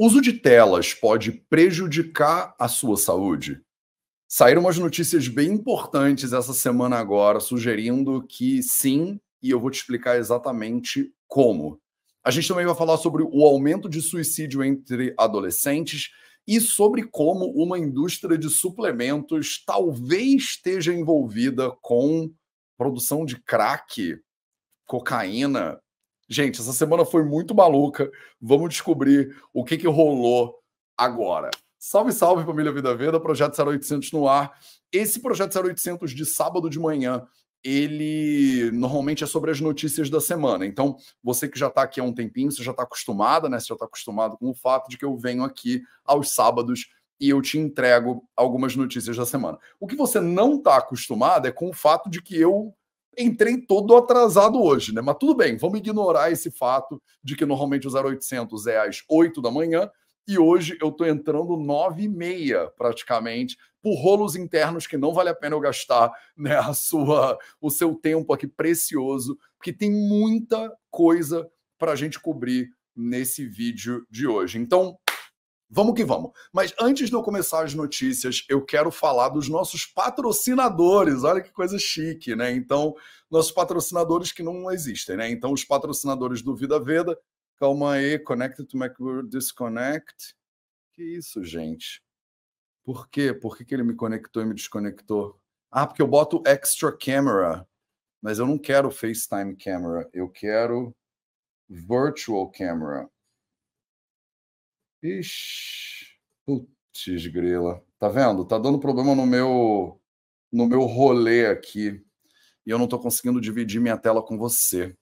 Uso 0.00 0.20
de 0.20 0.32
telas 0.32 0.94
pode 0.94 1.32
prejudicar 1.32 2.54
a 2.56 2.68
sua 2.68 2.96
saúde? 2.96 3.60
Saíram 4.28 4.60
umas 4.60 4.78
notícias 4.78 5.26
bem 5.26 5.48
importantes 5.48 6.32
essa 6.32 6.54
semana 6.54 6.96
agora, 6.96 7.40
sugerindo 7.40 8.24
que 8.28 8.62
sim, 8.62 9.20
e 9.42 9.50
eu 9.50 9.58
vou 9.58 9.72
te 9.72 9.80
explicar 9.80 10.16
exatamente 10.16 11.12
como. 11.26 11.80
A 12.22 12.30
gente 12.30 12.46
também 12.46 12.64
vai 12.64 12.76
falar 12.76 12.96
sobre 12.96 13.24
o 13.24 13.44
aumento 13.44 13.88
de 13.88 14.00
suicídio 14.00 14.62
entre 14.62 15.16
adolescentes 15.18 16.10
e 16.46 16.60
sobre 16.60 17.02
como 17.02 17.46
uma 17.46 17.76
indústria 17.76 18.38
de 18.38 18.48
suplementos 18.48 19.64
talvez 19.66 20.44
esteja 20.44 20.94
envolvida 20.94 21.72
com 21.82 22.32
produção 22.76 23.24
de 23.24 23.36
crack, 23.42 24.16
cocaína 24.86 25.80
Gente, 26.28 26.60
essa 26.60 26.72
semana 26.74 27.06
foi 27.06 27.24
muito 27.24 27.54
maluca. 27.54 28.10
Vamos 28.40 28.68
descobrir 28.68 29.34
o 29.52 29.64
que, 29.64 29.78
que 29.78 29.88
rolou 29.88 30.58
agora. 30.96 31.50
Salve, 31.78 32.12
salve, 32.12 32.44
família 32.44 32.70
Vida 32.70 32.94
Veda, 32.94 33.18
Projeto 33.18 33.58
0800 33.58 34.12
no 34.12 34.28
ar. 34.28 34.58
Esse 34.92 35.20
Projeto 35.20 35.58
0800 35.58 36.10
de 36.12 36.26
sábado 36.26 36.68
de 36.68 36.78
manhã, 36.78 37.26
ele 37.64 38.70
normalmente 38.72 39.24
é 39.24 39.26
sobre 39.26 39.50
as 39.50 39.60
notícias 39.60 40.10
da 40.10 40.20
semana. 40.20 40.66
Então, 40.66 40.96
você 41.22 41.48
que 41.48 41.58
já 41.58 41.68
está 41.68 41.82
aqui 41.82 41.98
há 41.98 42.04
um 42.04 42.12
tempinho, 42.12 42.52
você 42.52 42.62
já 42.62 42.72
está 42.72 42.82
acostumada, 42.82 43.48
né? 43.48 43.58
Você 43.58 43.68
já 43.68 43.74
está 43.74 43.86
acostumado 43.86 44.36
com 44.36 44.50
o 44.50 44.54
fato 44.54 44.90
de 44.90 44.98
que 44.98 45.04
eu 45.06 45.16
venho 45.16 45.42
aqui 45.44 45.82
aos 46.04 46.30
sábados 46.34 46.90
e 47.18 47.30
eu 47.30 47.40
te 47.40 47.58
entrego 47.58 48.22
algumas 48.36 48.76
notícias 48.76 49.16
da 49.16 49.24
semana. 49.24 49.58
O 49.80 49.86
que 49.86 49.96
você 49.96 50.20
não 50.20 50.56
está 50.56 50.76
acostumado 50.76 51.48
é 51.48 51.52
com 51.52 51.70
o 51.70 51.72
fato 51.72 52.10
de 52.10 52.20
que 52.20 52.38
eu 52.38 52.74
entrei 53.18 53.58
todo 53.58 53.96
atrasado 53.96 54.62
hoje, 54.62 54.94
né? 54.94 55.00
Mas 55.00 55.16
tudo 55.18 55.34
bem, 55.34 55.56
vamos 55.56 55.78
ignorar 55.78 56.30
esse 56.30 56.50
fato 56.50 57.02
de 57.22 57.34
que 57.34 57.44
normalmente 57.44 57.88
o 57.88 57.90
0800 57.90 58.66
é 58.66 58.78
às 58.78 59.02
8 59.08 59.42
da 59.42 59.50
manhã 59.50 59.90
e 60.26 60.38
hoje 60.38 60.76
eu 60.80 60.90
estou 60.90 61.06
entrando 61.06 61.56
9 61.56 62.02
e 62.02 62.08
meia 62.08 62.70
praticamente 62.76 63.56
por 63.82 63.94
rolos 63.94 64.36
internos 64.36 64.86
que 64.86 64.96
não 64.96 65.14
vale 65.14 65.30
a 65.30 65.34
pena 65.34 65.56
eu 65.56 65.60
gastar 65.60 66.12
né, 66.36 66.56
a 66.56 66.74
sua, 66.74 67.38
o 67.60 67.70
seu 67.70 67.94
tempo 67.94 68.32
aqui 68.32 68.46
precioso, 68.46 69.38
porque 69.56 69.72
tem 69.72 69.90
muita 69.90 70.72
coisa 70.90 71.50
para 71.78 71.92
a 71.92 71.96
gente 71.96 72.20
cobrir 72.20 72.68
nesse 72.94 73.46
vídeo 73.46 74.04
de 74.10 74.26
hoje. 74.26 74.58
Então, 74.58 74.98
Vamos 75.70 75.94
que 75.94 76.04
vamos. 76.04 76.32
Mas 76.52 76.74
antes 76.80 77.10
de 77.10 77.14
eu 77.14 77.22
começar 77.22 77.62
as 77.62 77.74
notícias, 77.74 78.44
eu 78.48 78.64
quero 78.64 78.90
falar 78.90 79.28
dos 79.28 79.48
nossos 79.48 79.84
patrocinadores. 79.84 81.24
Olha 81.24 81.42
que 81.42 81.52
coisa 81.52 81.78
chique, 81.78 82.34
né? 82.34 82.50
Então, 82.52 82.94
nossos 83.30 83.52
patrocinadores 83.52 84.32
que 84.32 84.42
não 84.42 84.70
existem, 84.70 85.16
né? 85.16 85.30
Então, 85.30 85.52
os 85.52 85.64
patrocinadores 85.64 86.40
do 86.40 86.56
Vida 86.56 86.80
Veda. 86.80 87.18
Calma 87.58 87.94
aí, 87.94 88.18
Connected 88.18 88.66
to 88.66 88.78
Macworld 88.78 89.28
Disconnect. 89.28 90.34
Que 90.94 91.02
isso, 91.02 91.44
gente? 91.44 92.02
Por 92.82 93.08
quê? 93.10 93.34
Por 93.34 93.56
que, 93.56 93.64
que 93.64 93.74
ele 93.74 93.82
me 93.82 93.94
conectou 93.94 94.42
e 94.42 94.46
me 94.46 94.54
desconectou? 94.54 95.38
Ah, 95.70 95.86
porque 95.86 96.00
eu 96.00 96.08
boto 96.08 96.42
extra 96.46 96.96
camera. 96.96 97.68
Mas 98.22 98.38
eu 98.38 98.46
não 98.46 98.56
quero 98.58 98.90
FaceTime 98.90 99.54
camera. 99.56 100.08
Eu 100.14 100.30
quero 100.30 100.96
virtual 101.68 102.50
camera. 102.50 103.08
Ixi, 105.02 106.06
putz, 106.44 107.26
grila. 107.28 107.84
Tá 107.98 108.08
vendo? 108.08 108.44
Tá 108.44 108.58
dando 108.58 108.80
problema 108.80 109.14
no 109.14 109.26
meu 109.26 110.00
no 110.52 110.66
meu 110.66 110.82
rolê 110.82 111.46
aqui. 111.46 112.02
E 112.66 112.70
eu 112.70 112.78
não 112.78 112.88
tô 112.88 112.98
conseguindo 112.98 113.40
dividir 113.40 113.80
minha 113.80 113.96
tela 113.96 114.22
com 114.22 114.36
você. 114.36 114.96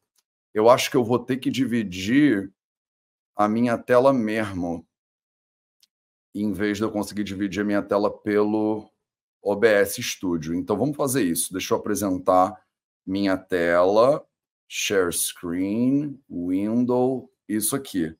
Eu 0.52 0.69
acho 0.69 0.91
que 0.91 0.97
eu 0.97 1.05
vou 1.05 1.19
ter 1.19 1.39
que 1.39 1.50
dividir 1.50 2.52
a 3.36 3.48
minha 3.48 3.78
tela 3.78 4.12
mesmo. 4.12 4.86
Em 6.34 6.52
vez 6.52 6.78
de 6.78 6.84
eu 6.84 6.91
conseguir 6.91 7.24
dividir 7.24 7.61
a 7.62 7.64
minha 7.64 7.83
tela 7.83 8.11
pelo 8.11 8.91
OBS 9.42 9.97
Studio. 10.00 10.55
Então 10.55 10.77
vamos 10.77 10.97
fazer 10.97 11.22
isso. 11.22 11.52
Deixa 11.52 11.72
eu 11.72 11.78
apresentar 11.78 12.55
minha 13.06 13.36
tela, 13.36 14.27
share 14.68 15.12
screen, 15.12 16.20
window, 16.29 17.30
isso 17.48 17.77
aqui. 17.77 18.14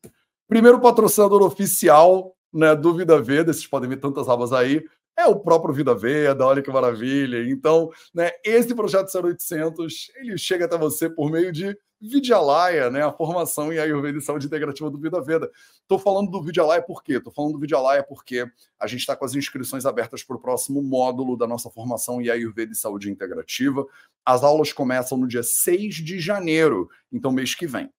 Primeiro 0.49 0.81
patrocinador 0.81 1.43
oficial 1.43 2.37
né, 2.53 2.75
do 2.75 2.95
Vida 2.95 3.21
Veda, 3.21 3.53
vocês 3.53 3.67
podem 3.67 3.89
ver 3.89 3.97
tantas 3.97 4.29
abas 4.29 4.53
aí, 4.53 4.85
é 5.19 5.27
o 5.27 5.41
próprio 5.41 5.75
Vida 5.75 5.95
Veda, 5.95 6.47
olha 6.47 6.63
que 6.63 6.71
maravilha. 6.71 7.51
Então, 7.51 7.91
né, 8.15 8.31
esse 8.45 8.75
projeto 8.75 9.09
0800, 9.13 10.11
ele 10.17 10.37
chega 10.37 10.67
até 10.67 10.77
você 10.77 11.09
por 11.09 11.31
meio 11.31 11.51
de 11.51 11.77
Vidyalaya, 11.99 12.91
né, 12.91 13.03
a 13.03 13.11
formação 13.11 13.73
em 13.73 13.79
Ayurveda 13.79 14.19
e 14.19 14.21
Saúde 14.21 14.47
Integrativa 14.47 14.91
do 14.91 14.99
Vida 14.99 15.21
Veda. 15.23 15.51
Estou 15.81 15.99
falando 15.99 16.31
do 16.31 16.43
Vidyalaya 16.43 16.83
por 16.83 17.03
quê? 17.03 17.15
Estou 17.15 17.33
falando 17.33 17.55
do 17.55 17.59
Vidyalaya 17.59 18.03
porque 18.03 18.47
a 18.79 18.87
gente 18.87 19.01
está 19.01 19.17
com 19.17 19.25
as 19.25 19.35
inscrições 19.35 19.87
abertas 19.87 20.23
para 20.23 20.37
o 20.37 20.41
próximo 20.41 20.83
módulo 20.83 21.37
da 21.37 21.47
nossa 21.47 21.71
formação 21.71 22.21
em 22.21 22.29
Ayurveda 22.29 22.73
e 22.73 22.77
Saúde 22.77 23.11
Integrativa. 23.11 23.87
As 24.25 24.45
aulas 24.45 24.73
começam 24.73 25.17
no 25.17 25.27
dia 25.27 25.43
6 25.43 25.95
de 25.97 26.21
janeiro, 26.21 26.89
então 27.11 27.33
mês 27.33 27.55
que 27.55 27.67
vem. 27.67 27.91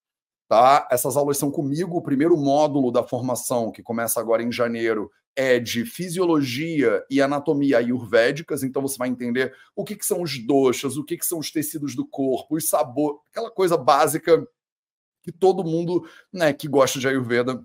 Tá? 0.47 0.87
Essas 0.89 1.17
aulas 1.17 1.37
são 1.37 1.51
comigo. 1.51 1.97
O 1.97 2.01
primeiro 2.01 2.37
módulo 2.37 2.91
da 2.91 3.03
formação, 3.03 3.71
que 3.71 3.83
começa 3.83 4.19
agora 4.19 4.41
em 4.41 4.51
janeiro, 4.51 5.11
é 5.35 5.59
de 5.59 5.85
fisiologia 5.85 7.03
e 7.09 7.21
anatomia 7.21 7.77
ayurvédicas. 7.77 8.63
Então 8.63 8.81
você 8.81 8.97
vai 8.97 9.09
entender 9.09 9.53
o 9.75 9.83
que, 9.83 9.95
que 9.95 10.05
são 10.05 10.21
os 10.21 10.39
doshas, 10.39 10.97
o 10.97 11.03
que, 11.03 11.17
que 11.17 11.25
são 11.25 11.39
os 11.39 11.51
tecidos 11.51 11.95
do 11.95 12.07
corpo, 12.07 12.55
os 12.55 12.67
sabor, 12.67 13.21
aquela 13.29 13.51
coisa 13.51 13.77
básica 13.77 14.47
que 15.21 15.31
todo 15.31 15.63
mundo 15.63 16.07
né, 16.31 16.53
que 16.53 16.67
gosta 16.67 16.99
de 16.99 17.07
ayurveda 17.07 17.61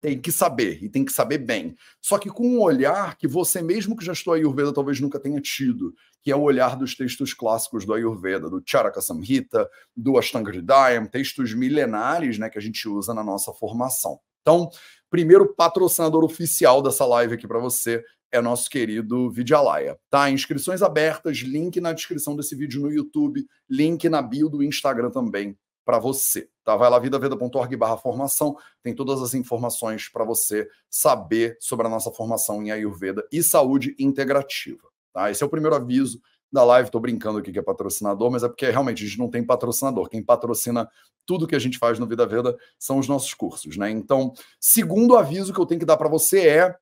tem 0.00 0.18
que 0.18 0.32
saber, 0.32 0.82
e 0.82 0.88
tem 0.88 1.04
que 1.04 1.12
saber 1.12 1.38
bem. 1.38 1.76
Só 2.00 2.18
que 2.18 2.30
com 2.30 2.46
um 2.46 2.60
olhar 2.60 3.16
que 3.16 3.28
você 3.28 3.60
mesmo 3.60 3.96
que 3.96 4.04
já 4.04 4.12
estudou 4.12 4.34
Ayurveda 4.34 4.72
talvez 4.72 4.98
nunca 5.00 5.20
tenha 5.20 5.40
tido, 5.40 5.94
que 6.22 6.32
é 6.32 6.36
o 6.36 6.40
olhar 6.40 6.76
dos 6.76 6.94
textos 6.94 7.34
clássicos 7.34 7.84
do 7.84 7.92
Ayurveda, 7.92 8.48
do 8.48 8.62
Charaka 8.64 9.00
Samhita, 9.00 9.68
do 9.96 10.18
Ashtanga 10.18 10.50
Hridayam, 10.50 11.06
textos 11.06 11.54
milenares 11.54 12.38
né, 12.38 12.48
que 12.48 12.58
a 12.58 12.62
gente 12.62 12.88
usa 12.88 13.12
na 13.12 13.22
nossa 13.22 13.52
formação. 13.52 14.18
Então, 14.40 14.70
primeiro 15.10 15.54
patrocinador 15.54 16.24
oficial 16.24 16.82
dessa 16.82 17.04
live 17.04 17.34
aqui 17.34 17.46
para 17.46 17.58
você 17.58 18.02
é 18.32 18.40
nosso 18.40 18.70
querido 18.70 19.30
Vidyalaya. 19.30 19.98
Tá? 20.08 20.30
Inscrições 20.30 20.82
abertas, 20.82 21.38
link 21.38 21.80
na 21.80 21.92
descrição 21.92 22.34
desse 22.36 22.54
vídeo 22.54 22.80
no 22.80 22.90
YouTube, 22.90 23.44
link 23.68 24.08
na 24.08 24.22
bio 24.22 24.48
do 24.48 24.62
Instagram 24.62 25.10
também 25.10 25.56
para 25.90 25.98
você. 25.98 26.48
Tá? 26.62 26.76
Vai 26.76 26.88
lá, 26.88 27.00
vidaveda.org 27.00 27.76
barra 27.76 27.96
formação, 27.96 28.56
tem 28.80 28.94
todas 28.94 29.20
as 29.20 29.34
informações 29.34 30.08
para 30.08 30.24
você 30.24 30.68
saber 30.88 31.56
sobre 31.58 31.84
a 31.84 31.90
nossa 31.90 32.12
formação 32.12 32.62
em 32.62 32.70
Ayurveda 32.70 33.26
e 33.32 33.42
saúde 33.42 33.96
integrativa. 33.98 34.88
Tá? 35.12 35.32
Esse 35.32 35.42
é 35.42 35.46
o 35.46 35.50
primeiro 35.50 35.74
aviso 35.74 36.22
da 36.52 36.62
live. 36.62 36.86
Estou 36.86 37.00
brincando 37.00 37.40
aqui 37.40 37.50
que 37.50 37.58
é 37.58 37.62
patrocinador, 37.62 38.30
mas 38.30 38.44
é 38.44 38.48
porque 38.48 38.70
realmente 38.70 39.02
a 39.02 39.06
gente 39.08 39.18
não 39.18 39.28
tem 39.28 39.44
patrocinador. 39.44 40.08
Quem 40.08 40.22
patrocina 40.22 40.88
tudo 41.26 41.48
que 41.48 41.56
a 41.56 41.60
gente 41.60 41.76
faz 41.76 41.98
no 41.98 42.06
Vida 42.06 42.24
Veda 42.24 42.56
são 42.78 42.98
os 42.98 43.08
nossos 43.08 43.34
cursos. 43.34 43.76
Né? 43.76 43.90
Então, 43.90 44.32
segundo 44.60 45.16
aviso 45.16 45.52
que 45.52 45.58
eu 45.58 45.66
tenho 45.66 45.80
que 45.80 45.86
dar 45.86 45.96
para 45.96 46.08
você 46.08 46.46
é 46.46 46.76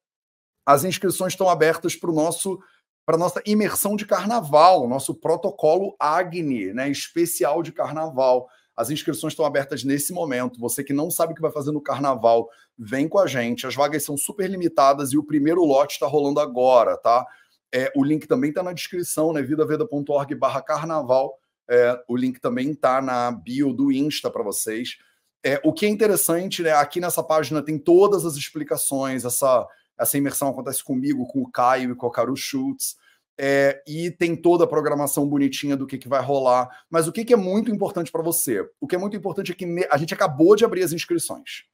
as 0.67 0.85
inscrições 0.85 1.33
estão 1.33 1.49
abertas 1.49 1.97
para 1.97 2.11
o 2.11 2.15
nosso 2.15 2.59
para 3.07 3.17
nossa 3.17 3.41
imersão 3.47 3.97
de 3.97 4.05
carnaval, 4.05 4.87
nosso 4.87 5.15
protocolo 5.15 5.97
Agni, 5.99 6.75
né, 6.75 6.91
especial 6.91 7.63
de 7.63 7.73
carnaval. 7.73 8.47
As 8.79 8.91
inscrições 8.91 9.33
estão 9.33 9.45
abertas 9.45 9.83
nesse 9.83 10.13
momento. 10.13 10.61
Você 10.61 10.85
que 10.85 10.93
não 10.93 11.11
sabe 11.11 11.33
o 11.33 11.35
que 11.35 11.43
vai 11.43 11.51
fazer 11.51 11.73
no 11.73 11.81
carnaval, 11.81 12.49
vem 12.79 13.09
com 13.09 13.19
a 13.19 13.27
gente. 13.27 13.67
As 13.67 13.75
vagas 13.75 14.05
são 14.05 14.17
super 14.17 14.49
limitadas 14.49 15.13
e 15.13 15.19
o 15.19 15.25
primeiro 15.25 15.65
lote 15.65 15.95
está 15.95 16.07
rolando 16.07 16.39
agora, 16.39 16.97
tá? 16.97 17.27
É, 17.75 17.93
o 17.97 18.05
link 18.05 18.29
também 18.29 18.51
está 18.51 18.63
na 18.63 18.73
descrição, 18.73 19.33
né? 19.33 19.43
vidaveda.org 19.43 20.33
barra 20.37 20.63
carnaval. 20.63 21.37
É, 21.69 22.01
o 22.07 22.17
link 22.17 22.39
também 22.39 22.71
está 22.71 23.03
na 23.03 23.33
bio 23.33 23.73
do 23.73 23.91
Insta 23.91 24.31
para 24.31 24.45
vocês. 24.45 24.97
É, 25.45 25.61
o 25.65 25.73
que 25.73 25.85
é 25.85 25.89
interessante, 25.89 26.63
né? 26.63 26.71
Aqui 26.71 27.01
nessa 27.01 27.23
página 27.23 27.61
tem 27.61 27.81
todas 27.81 28.25
as 28.25 28.37
explicações. 28.37 29.25
Essa, 29.25 29.67
essa 29.99 30.17
imersão 30.17 30.51
acontece 30.51 30.85
comigo, 30.85 31.27
com 31.27 31.43
o 31.43 31.51
Caio 31.51 31.91
e 31.91 31.97
com 31.97 32.07
a 32.07 32.13
Caru 32.13 32.37
Schultz 32.37 32.97
é, 33.39 33.83
e 33.87 34.11
tem 34.11 34.35
toda 34.35 34.65
a 34.65 34.67
programação 34.67 35.27
bonitinha 35.27 35.77
do 35.77 35.87
que, 35.87 35.97
que 35.97 36.09
vai 36.09 36.21
rolar. 36.21 36.69
Mas 36.91 37.07
o 37.07 37.13
que, 37.13 37.25
que 37.25 37.33
é 37.33 37.37
muito 37.37 37.71
importante 37.71 38.11
para 38.11 38.23
você? 38.23 38.69
O 38.81 38.87
que 38.87 38.97
é 38.97 38.99
muito 38.99 39.17
importante 39.17 39.53
é 39.53 39.55
que 39.55 39.87
a 39.91 39.97
gente 39.97 40.13
acabou 40.13 40.57
de 40.57 40.65
abrir 40.65 40.83
as 40.83 40.93
inscrições. 40.93 41.65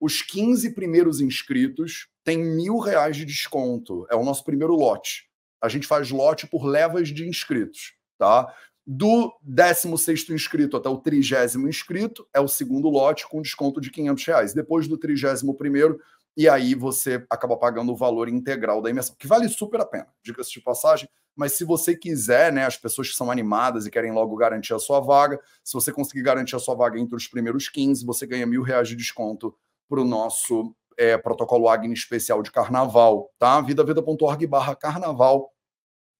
Os 0.00 0.20
15 0.22 0.74
primeiros 0.74 1.20
inscritos 1.20 2.08
têm 2.24 2.38
mil 2.38 2.78
reais 2.78 3.16
de 3.16 3.24
desconto. 3.24 4.06
É 4.10 4.16
o 4.16 4.24
nosso 4.24 4.44
primeiro 4.44 4.74
lote. 4.74 5.28
A 5.62 5.68
gente 5.68 5.86
faz 5.86 6.10
lote 6.10 6.46
por 6.46 6.66
levas 6.66 7.08
de 7.08 7.26
inscritos, 7.28 7.94
tá? 8.18 8.52
Do 8.86 9.32
16 9.42 10.28
inscrito 10.28 10.76
até 10.76 10.90
o 10.90 10.98
30 10.98 11.58
inscrito 11.66 12.28
é 12.34 12.40
o 12.40 12.46
segundo 12.46 12.90
lote 12.90 13.26
com 13.26 13.40
desconto 13.40 13.80
de 13.80 13.90
500 13.90 14.24
reais. 14.26 14.52
Depois 14.52 14.86
do 14.86 14.98
31 14.98 15.54
primeiro 15.54 15.98
e 16.36 16.48
aí 16.48 16.74
você 16.74 17.24
acaba 17.30 17.56
pagando 17.56 17.92
o 17.92 17.96
valor 17.96 18.28
integral 18.28 18.82
da 18.82 18.90
imersão, 18.90 19.14
que 19.18 19.26
vale 19.26 19.48
super 19.48 19.80
a 19.80 19.86
pena, 19.86 20.08
diga-se 20.22 20.52
de 20.52 20.60
passagem. 20.60 21.08
Mas 21.36 21.52
se 21.52 21.64
você 21.64 21.96
quiser, 21.96 22.52
né, 22.52 22.64
as 22.64 22.76
pessoas 22.76 23.08
que 23.08 23.16
são 23.16 23.30
animadas 23.30 23.86
e 23.86 23.90
querem 23.90 24.12
logo 24.12 24.36
garantir 24.36 24.72
a 24.72 24.78
sua 24.78 25.00
vaga, 25.00 25.40
se 25.64 25.72
você 25.72 25.92
conseguir 25.92 26.22
garantir 26.22 26.54
a 26.54 26.60
sua 26.60 26.74
vaga 26.74 26.98
entre 26.98 27.16
os 27.16 27.26
primeiros 27.26 27.68
15, 27.68 28.04
você 28.04 28.26
ganha 28.26 28.46
mil 28.46 28.62
reais 28.62 28.88
de 28.88 28.96
desconto 28.96 29.54
para 29.88 30.00
o 30.00 30.04
nosso 30.04 30.74
é, 30.96 31.18
protocolo 31.18 31.68
Agni 31.68 31.92
especial 31.92 32.42
de 32.42 32.50
carnaval, 32.50 33.32
tá? 33.38 33.60
vidaveda.org 33.60 34.46
barra 34.46 34.76
carnaval. 34.76 35.52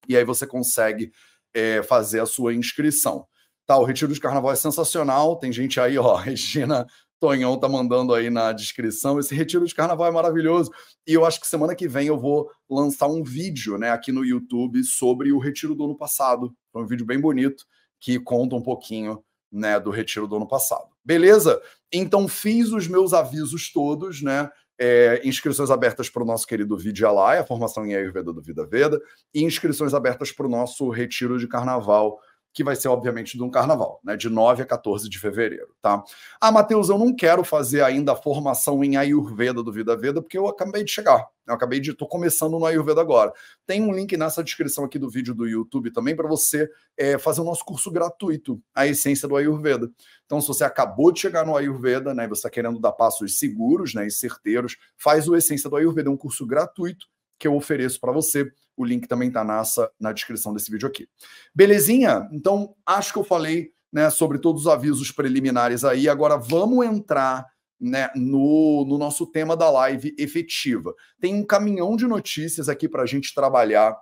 E 0.09 0.17
aí 0.17 0.25
você 0.25 0.47
consegue 0.47 1.13
é, 1.53 1.83
fazer 1.83 2.21
a 2.21 2.27
sua 2.27 2.55
inscrição. 2.55 3.27
Tá, 3.67 3.79
o 3.79 3.85
retiro 3.85 4.13
de 4.13 4.21
carnaval 4.21 4.53
é 4.53 4.57
sensacional. 4.57 5.37
Tem 5.37 5.53
gente 5.53 5.81
aí, 5.81 5.97
ó, 5.97 6.15
Regina 6.19 6.87
Tonhão 7.25 7.59
tá 7.59 7.67
mandando 7.67 8.13
aí 8.13 8.29
na 8.29 8.53
descrição. 8.53 9.19
Esse 9.19 9.35
retiro 9.35 9.67
de 9.67 9.75
carnaval 9.75 10.09
é 10.09 10.11
maravilhoso. 10.11 10.71
E 11.07 11.15
eu 11.15 11.25
acho 11.25 11.41
que 11.41 11.47
semana 11.47 11.75
que 11.75 11.89
vem 11.89 12.09
eu 12.09 12.19
vou 12.19 12.51
lançar 12.69 13.07
um 13.07 13.23
vídeo, 13.23 13.79
né, 13.79 13.91
aqui 13.91 14.13
no 14.13 14.23
YouTube 14.23 14.85
sobre 14.85 15.33
o 15.33 15.39
retiro 15.39 15.75
do 15.75 15.87
ano 15.87 15.97
passado. 15.97 16.55
Foi 16.71 16.83
um 16.83 16.87
vídeo 16.87 17.07
bem 17.07 17.19
bonito 17.19 17.65
que 17.99 18.21
conta 18.21 18.57
um 18.57 18.61
pouquinho, 18.61 19.25
né, 19.51 19.81
do 19.81 19.91
retiro 19.91 20.29
do 20.29 20.37
ano 20.37 20.47
passado. 20.47 20.89
Beleza? 21.03 21.63
Então 21.91 22.29
fiz 22.29 22.73
os 22.73 22.87
meus 22.87 23.15
avisos 23.15 23.73
todos, 23.73 24.21
né? 24.21 24.51
É, 24.79 25.27
inscrições 25.27 25.71
abertas 25.71 26.11
para 26.11 26.23
o 26.23 26.27
nosso 26.27 26.47
querido 26.47 26.77
Vidyalaya, 26.77 27.41
a 27.41 27.47
formação 27.47 27.87
em 27.87 27.95
Ayurveda 27.95 28.35
do 28.35 28.43
Vida 28.43 28.67
Veda, 28.67 29.01
e 29.33 29.43
inscrições 29.43 29.95
abertas 29.95 30.31
para 30.31 30.45
o 30.45 30.51
nosso 30.51 30.91
retiro 30.91 31.39
de 31.39 31.49
carnaval 31.49 32.19
que 32.55 32.63
vai 32.63 32.77
ser, 32.77 32.87
obviamente, 32.87 33.37
de 33.37 33.43
um 33.43 33.51
carnaval, 33.51 34.01
né? 34.05 34.17
De 34.17 34.31
9 34.31 34.63
a 34.63 34.67
14 34.67 35.09
de 35.11 35.19
fevereiro, 35.19 35.75
tá? 35.83 36.03
Ah, 36.41 36.53
Matheus, 36.53 36.89
eu 36.89 36.97
não 36.97 37.15
quero 37.15 37.43
fazer 37.43 37.83
ainda 37.83 38.13
a 38.13 38.17
formação 38.17 38.85
em 38.85 38.97
Ayurveda 38.97 39.61
do 39.61 39.73
Vida 39.73 39.97
Veda, 39.97 40.23
porque 40.23 40.39
eu 40.39 40.47
acabei 40.47 40.85
de 40.85 40.93
chegar. 40.93 41.27
Eu 41.45 41.55
acabei 41.55 41.81
de. 41.81 41.93
tô 41.93 42.07
começando 42.07 42.57
no 42.57 42.65
Ayurveda 42.65 43.01
agora. 43.01 43.33
Tem 43.67 43.83
um 43.83 43.93
link 43.93 44.17
nessa 44.17 44.43
descrição 44.43 44.85
aqui 44.85 45.01
do 45.01 45.11
vídeo 45.11 45.35
do 45.35 45.49
YouTube 45.49 45.91
também 45.91 46.15
para 46.15 46.29
você 46.29 46.71
é, 46.97 47.19
fazer 47.19 47.41
o 47.41 47.45
nosso 47.45 47.65
curso 47.65 47.91
gratuito, 47.91 48.63
a 48.73 48.87
essência 48.87 49.27
do 49.27 49.37
Ayurveda. 49.37 49.91
Então, 50.25 50.41
se 50.41 50.47
você 50.47 50.63
acabou 50.63 51.11
de 51.11 51.21
chegar 51.21 51.45
no 51.45 51.57
Ayurveda, 51.57 52.15
né? 52.15 52.29
Você 52.29 52.39
está 52.39 52.51
querendo 52.51 52.79
dar 52.79 52.93
passos 52.93 53.37
seguros 53.37 53.95
né, 53.95 54.07
e 54.07 54.11
certeiros, 54.13 54.77
faz 54.97 55.29
o 55.29 55.35
Essência 55.35 55.69
do 55.69 55.77
Ayurveda, 55.77 56.09
é 56.09 56.13
um 56.13 56.17
curso 56.17 56.47
gratuito 56.47 57.07
que 57.39 57.47
eu 57.47 57.55
ofereço 57.55 58.01
para 58.01 58.13
você. 58.13 58.51
O 58.77 58.85
link 58.85 59.07
também 59.07 59.29
está 59.29 59.45
nessa 59.45 59.91
na 59.99 60.13
descrição 60.13 60.53
desse 60.53 60.71
vídeo 60.71 60.89
aqui. 60.89 61.09
Belezinha? 61.55 62.29
Então, 62.33 62.75
acho 62.85 63.13
que 63.13 63.19
eu 63.19 63.25
falei 63.25 63.73
né, 63.93 64.11
sobre 64.11 64.39
todos 64.39 64.63
os 64.63 64.69
avisos 64.69 65.13
preliminares 65.13 65.85
aí. 65.85 66.09
Agora 66.09 66.37
vamos 66.37 66.85
entrar 66.85 67.47
né, 67.81 68.11
no, 68.15 68.85
no 68.87 68.99
nosso 68.99 69.27
tema 69.27 69.57
da 69.57 69.71
live 69.71 70.15
efetiva. 70.19 70.95
Tem 71.21 71.35
um 71.35 71.45
caminhão 71.45 71.97
de 71.97 72.07
notícias 72.07 72.69
aqui 72.69 72.89
para 72.89 73.03
a 73.03 73.07
gente 73.07 73.35
trabalhar 73.35 73.97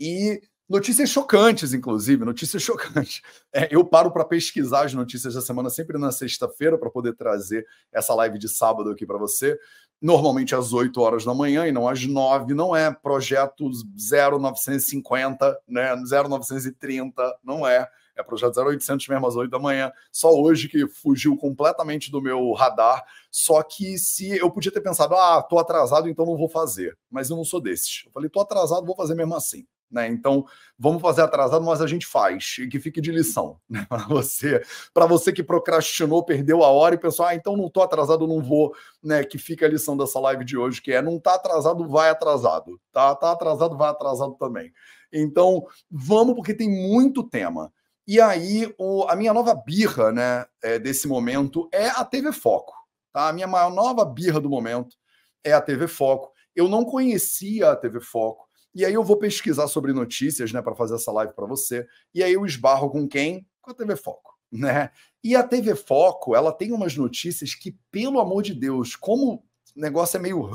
e 0.00 0.40
notícias 0.68 1.10
chocantes, 1.10 1.74
inclusive, 1.74 2.24
notícias 2.24 2.62
chocantes. 2.64 3.20
É, 3.52 3.68
eu 3.70 3.84
paro 3.84 4.10
para 4.10 4.24
pesquisar 4.24 4.86
as 4.86 4.94
notícias 4.94 5.34
da 5.34 5.42
semana 5.42 5.68
sempre 5.68 5.98
na 5.98 6.10
sexta-feira 6.10 6.78
para 6.78 6.90
poder 6.90 7.14
trazer 7.14 7.66
essa 7.92 8.14
live 8.14 8.38
de 8.38 8.48
sábado 8.48 8.90
aqui 8.90 9.04
para 9.04 9.18
você 9.18 9.58
normalmente 10.02 10.54
às 10.54 10.72
8 10.72 11.00
horas 11.00 11.24
da 11.24 11.32
manhã 11.32 11.66
e 11.66 11.72
não 11.72 11.88
às 11.88 12.04
9, 12.04 12.52
não 12.52 12.74
é 12.74 12.92
projeto 12.92 13.70
0950, 13.96 15.60
né? 15.68 15.94
0930, 15.94 17.38
não 17.44 17.66
é. 17.66 17.88
É 18.14 18.22
projeto 18.22 18.60
0800 18.60 19.08
mesmo 19.08 19.26
às 19.26 19.36
8 19.36 19.50
da 19.50 19.58
manhã. 19.58 19.90
Só 20.10 20.34
hoje 20.34 20.68
que 20.68 20.86
fugiu 20.86 21.36
completamente 21.36 22.10
do 22.10 22.20
meu 22.20 22.52
radar. 22.52 23.02
Só 23.30 23.62
que 23.62 23.96
se 23.96 24.36
eu 24.36 24.50
podia 24.50 24.72
ter 24.72 24.82
pensado, 24.82 25.14
ah, 25.14 25.40
tô 25.42 25.58
atrasado, 25.58 26.08
então 26.08 26.26
não 26.26 26.36
vou 26.36 26.48
fazer. 26.48 26.98
Mas 27.10 27.30
eu 27.30 27.36
não 27.36 27.44
sou 27.44 27.60
desses. 27.60 28.02
Eu 28.04 28.12
falei, 28.12 28.28
tô 28.28 28.40
atrasado, 28.40 28.84
vou 28.84 28.96
fazer 28.96 29.14
mesmo 29.14 29.34
assim. 29.34 29.66
Né? 29.92 30.08
Então, 30.08 30.46
vamos 30.78 31.02
fazer 31.02 31.20
atrasado, 31.20 31.62
mas 31.62 31.82
a 31.82 31.86
gente 31.86 32.06
faz, 32.06 32.56
e 32.58 32.66
que 32.66 32.80
fique 32.80 32.98
de 32.98 33.12
lição 33.12 33.60
né? 33.68 33.84
para 33.90 34.08
você, 34.08 34.62
para 34.94 35.04
você 35.04 35.30
que 35.30 35.42
procrastinou, 35.42 36.24
perdeu 36.24 36.64
a 36.64 36.68
hora 36.68 36.94
e 36.94 36.98
pensou, 36.98 37.26
ah, 37.26 37.34
então 37.34 37.56
não 37.58 37.66
estou 37.66 37.82
atrasado, 37.82 38.26
não 38.26 38.42
vou, 38.42 38.74
né? 39.02 39.22
Que 39.22 39.36
fica 39.36 39.66
a 39.66 39.68
lição 39.68 39.94
dessa 39.94 40.18
live 40.18 40.44
de 40.46 40.56
hoje, 40.56 40.80
que 40.80 40.92
é 40.92 41.02
não 41.02 41.20
tá 41.20 41.34
atrasado, 41.34 41.86
vai 41.86 42.08
atrasado, 42.08 42.80
tá? 42.90 43.14
Tá 43.14 43.32
atrasado, 43.32 43.76
vai 43.76 43.90
atrasado 43.90 44.34
também. 44.38 44.72
Então, 45.12 45.66
vamos 45.90 46.34
porque 46.34 46.54
tem 46.54 46.70
muito 46.70 47.22
tema. 47.22 47.70
E 48.06 48.18
aí, 48.18 48.72
o, 48.78 49.04
a 49.08 49.14
minha 49.14 49.34
nova 49.34 49.54
birra, 49.54 50.10
né, 50.10 50.46
é, 50.62 50.78
desse 50.78 51.06
momento 51.06 51.68
é 51.70 51.88
a 51.88 52.04
TV 52.04 52.32
Foco, 52.32 52.72
tá? 53.12 53.28
A 53.28 53.32
minha 53.32 53.46
maior 53.46 53.70
nova 53.70 54.06
birra 54.06 54.40
do 54.40 54.48
momento 54.48 54.96
é 55.44 55.52
a 55.52 55.60
TV 55.60 55.86
Foco. 55.86 56.32
Eu 56.56 56.66
não 56.66 56.82
conhecia 56.82 57.70
a 57.70 57.76
TV 57.76 58.00
Foco. 58.00 58.48
E 58.74 58.84
aí 58.84 58.94
eu 58.94 59.04
vou 59.04 59.18
pesquisar 59.18 59.68
sobre 59.68 59.92
notícias, 59.92 60.52
né, 60.52 60.62
para 60.62 60.74
fazer 60.74 60.94
essa 60.94 61.12
live 61.12 61.34
para 61.34 61.46
você. 61.46 61.86
E 62.14 62.22
aí 62.22 62.32
eu 62.32 62.46
esbarro 62.46 62.90
com 62.90 63.06
quem? 63.06 63.46
Com 63.60 63.70
a 63.70 63.74
TV 63.74 63.96
Foco, 63.96 64.38
né? 64.50 64.90
E 65.22 65.36
a 65.36 65.42
TV 65.42 65.76
Foco, 65.76 66.34
ela 66.34 66.52
tem 66.52 66.72
umas 66.72 66.96
notícias 66.96 67.54
que, 67.54 67.76
pelo 67.90 68.18
amor 68.18 68.42
de 68.42 68.54
Deus, 68.54 68.96
como 68.96 69.44
o 69.76 69.80
negócio 69.80 70.16
é 70.16 70.20
meio. 70.20 70.50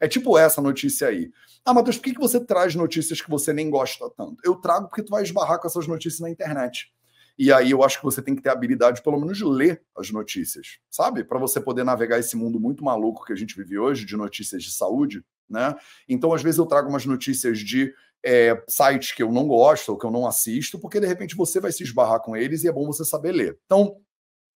É 0.00 0.08
tipo 0.08 0.36
essa 0.38 0.60
notícia 0.60 1.08
aí. 1.08 1.30
Ah, 1.64 1.72
Matheus, 1.72 1.96
por 1.96 2.04
que, 2.04 2.18
você 2.18 2.40
traz 2.44 2.74
notícias 2.74 3.20
que 3.20 3.30
você 3.30 3.52
nem 3.52 3.70
gosta 3.70 4.10
tanto? 4.16 4.36
Eu 4.44 4.56
trago 4.56 4.88
porque 4.88 5.02
tu 5.02 5.10
vai 5.10 5.22
esbarrar 5.22 5.60
com 5.60 5.66
essas 5.66 5.86
notícias 5.86 6.20
na 6.20 6.30
internet. 6.30 6.92
E 7.38 7.52
aí 7.52 7.70
eu 7.70 7.82
acho 7.82 7.98
que 7.98 8.04
você 8.04 8.20
tem 8.20 8.34
que 8.34 8.42
ter 8.42 8.50
a 8.50 8.52
habilidade, 8.52 9.02
pelo 9.02 9.18
menos, 9.18 9.38
de 9.38 9.44
ler 9.44 9.82
as 9.96 10.10
notícias, 10.10 10.78
sabe? 10.90 11.24
Para 11.24 11.38
você 11.38 11.60
poder 11.60 11.84
navegar 11.84 12.18
esse 12.18 12.36
mundo 12.36 12.60
muito 12.60 12.84
maluco 12.84 13.24
que 13.24 13.32
a 13.32 13.36
gente 13.36 13.56
vive 13.56 13.78
hoje, 13.78 14.04
de 14.04 14.16
notícias 14.16 14.62
de 14.62 14.70
saúde, 14.70 15.24
né? 15.52 15.74
Então, 16.08 16.32
às 16.32 16.42
vezes, 16.42 16.58
eu 16.58 16.66
trago 16.66 16.88
umas 16.88 17.06
notícias 17.06 17.58
de 17.58 17.92
é, 18.24 18.62
sites 18.68 19.12
que 19.12 19.22
eu 19.22 19.30
não 19.30 19.46
gosto 19.46 19.90
ou 19.90 19.98
que 19.98 20.06
eu 20.06 20.10
não 20.10 20.26
assisto, 20.26 20.78
porque 20.78 21.00
de 21.00 21.06
repente 21.06 21.36
você 21.36 21.60
vai 21.60 21.72
se 21.72 21.82
esbarrar 21.82 22.20
com 22.20 22.36
eles 22.36 22.62
e 22.62 22.68
é 22.68 22.72
bom 22.72 22.86
você 22.86 23.04
saber 23.04 23.32
ler. 23.32 23.58
Então, 23.66 23.96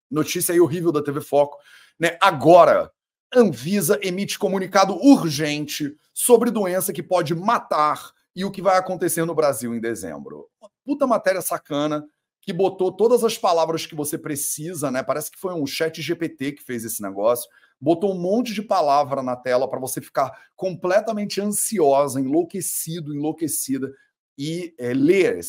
notícia 0.09 0.53
aí 0.53 0.59
horrível 0.59 0.91
da 0.91 1.03
TV 1.03 1.19
Foco. 1.21 1.57
Né? 1.99 2.17
Agora, 2.21 2.91
Anvisa 3.33 3.99
emite 4.01 4.37
comunicado 4.37 4.93
urgente 5.03 5.95
sobre 6.13 6.51
doença 6.51 6.93
que 6.93 7.03
pode 7.03 7.33
matar 7.35 8.11
e 8.35 8.45
o 8.45 8.51
que 8.51 8.61
vai 8.61 8.77
acontecer 8.77 9.25
no 9.25 9.35
Brasil 9.35 9.73
em 9.73 9.79
dezembro. 9.79 10.47
Puta 10.85 11.07
matéria 11.07 11.41
sacana 11.41 12.05
que 12.45 12.53
botou 12.53 12.91
todas 12.91 13.23
as 13.23 13.37
palavras 13.37 13.85
que 13.85 13.95
você 13.95 14.17
precisa, 14.17 14.91
né? 14.91 15.01
Parece 15.01 15.31
que 15.31 15.39
foi 15.39 15.53
um 15.53 15.65
chat 15.65 16.01
GPT 16.01 16.53
que 16.53 16.63
fez 16.63 16.85
esse 16.85 17.01
negócio 17.01 17.49
botou 17.79 18.13
um 18.13 18.19
monte 18.19 18.53
de 18.53 18.61
palavra 18.61 19.21
na 19.21 19.35
tela 19.35 19.69
para 19.69 19.79
você 19.79 20.01
ficar 20.01 20.31
completamente 20.55 21.41
ansiosa, 21.41 22.19
enlouquecido, 22.19 23.13
enlouquecida 23.13 23.91
e 24.37 24.73
é, 24.79 24.93
ler. 24.93 25.39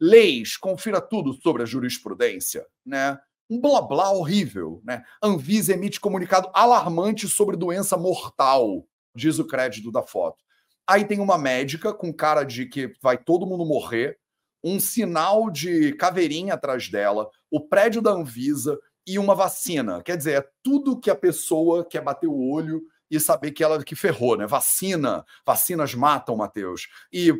Leis, 0.00 0.56
confira 0.56 1.00
tudo 1.00 1.34
sobre 1.34 1.62
a 1.62 1.66
jurisprudência, 1.66 2.66
né? 2.84 3.18
Um 3.48 3.60
blá 3.60 3.82
blá 3.82 4.10
horrível, 4.10 4.80
né? 4.84 5.04
Anvisa 5.22 5.74
emite 5.74 6.00
comunicado 6.00 6.50
alarmante 6.54 7.28
sobre 7.28 7.56
doença 7.56 7.96
mortal, 7.96 8.86
diz 9.14 9.38
o 9.38 9.46
crédito 9.46 9.92
da 9.92 10.02
foto. 10.02 10.42
Aí 10.86 11.04
tem 11.04 11.20
uma 11.20 11.38
médica 11.38 11.92
com 11.92 12.12
cara 12.12 12.42
de 12.42 12.66
que 12.66 12.92
vai 13.00 13.16
todo 13.16 13.46
mundo 13.46 13.64
morrer, 13.64 14.18
um 14.64 14.80
sinal 14.80 15.50
de 15.50 15.92
caveirinha 15.92 16.54
atrás 16.54 16.88
dela, 16.88 17.28
o 17.50 17.60
prédio 17.60 18.00
da 18.00 18.10
Anvisa, 18.10 18.78
e 19.06 19.18
uma 19.18 19.34
vacina. 19.34 20.02
Quer 20.02 20.16
dizer, 20.16 20.40
é 20.40 20.48
tudo 20.62 20.98
que 20.98 21.10
a 21.10 21.14
pessoa 21.14 21.84
quer 21.84 22.02
bater 22.02 22.26
o 22.26 22.50
olho 22.50 22.82
e 23.10 23.20
saber 23.20 23.52
que 23.52 23.62
ela 23.62 23.82
que 23.84 23.94
ferrou, 23.94 24.36
né? 24.36 24.46
Vacina, 24.46 25.24
vacinas 25.46 25.94
matam, 25.94 26.36
Matheus. 26.36 26.88
E 27.12 27.32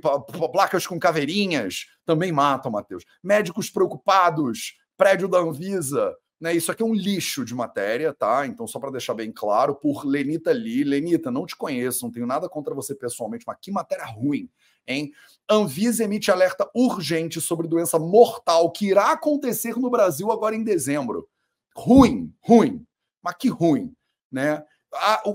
placas 0.52 0.86
com 0.86 0.98
caveirinhas 0.98 1.86
também 2.04 2.30
matam, 2.30 2.70
Matheus. 2.70 3.04
Médicos 3.22 3.70
preocupados, 3.70 4.74
prédio 4.96 5.26
da 5.26 5.38
Anvisa, 5.38 6.14
né? 6.40 6.54
Isso 6.54 6.70
aqui 6.70 6.82
é 6.82 6.86
um 6.86 6.94
lixo 6.94 7.44
de 7.44 7.54
matéria, 7.54 8.12
tá? 8.12 8.46
Então, 8.46 8.66
só 8.66 8.78
para 8.78 8.90
deixar 8.90 9.14
bem 9.14 9.32
claro, 9.32 9.74
por 9.74 10.04
Lenita 10.04 10.52
Lee. 10.52 10.84
Lenita, 10.84 11.30
não 11.30 11.46
te 11.46 11.56
conheço, 11.56 12.04
não 12.04 12.12
tenho 12.12 12.26
nada 12.26 12.48
contra 12.48 12.74
você 12.74 12.94
pessoalmente, 12.94 13.44
mas 13.46 13.56
que 13.60 13.72
matéria 13.72 14.04
ruim, 14.04 14.50
hein? 14.86 15.12
Anvisa 15.48 16.04
emite 16.04 16.30
alerta 16.30 16.68
urgente 16.74 17.40
sobre 17.40 17.68
doença 17.68 17.98
mortal 17.98 18.70
que 18.70 18.86
irá 18.86 19.12
acontecer 19.12 19.76
no 19.76 19.90
Brasil 19.90 20.30
agora 20.30 20.56
em 20.56 20.64
dezembro 20.64 21.28
ruim, 21.74 22.32
ruim, 22.40 22.86
mas 23.22 23.34
que 23.36 23.48
ruim, 23.48 23.94
né? 24.30 24.64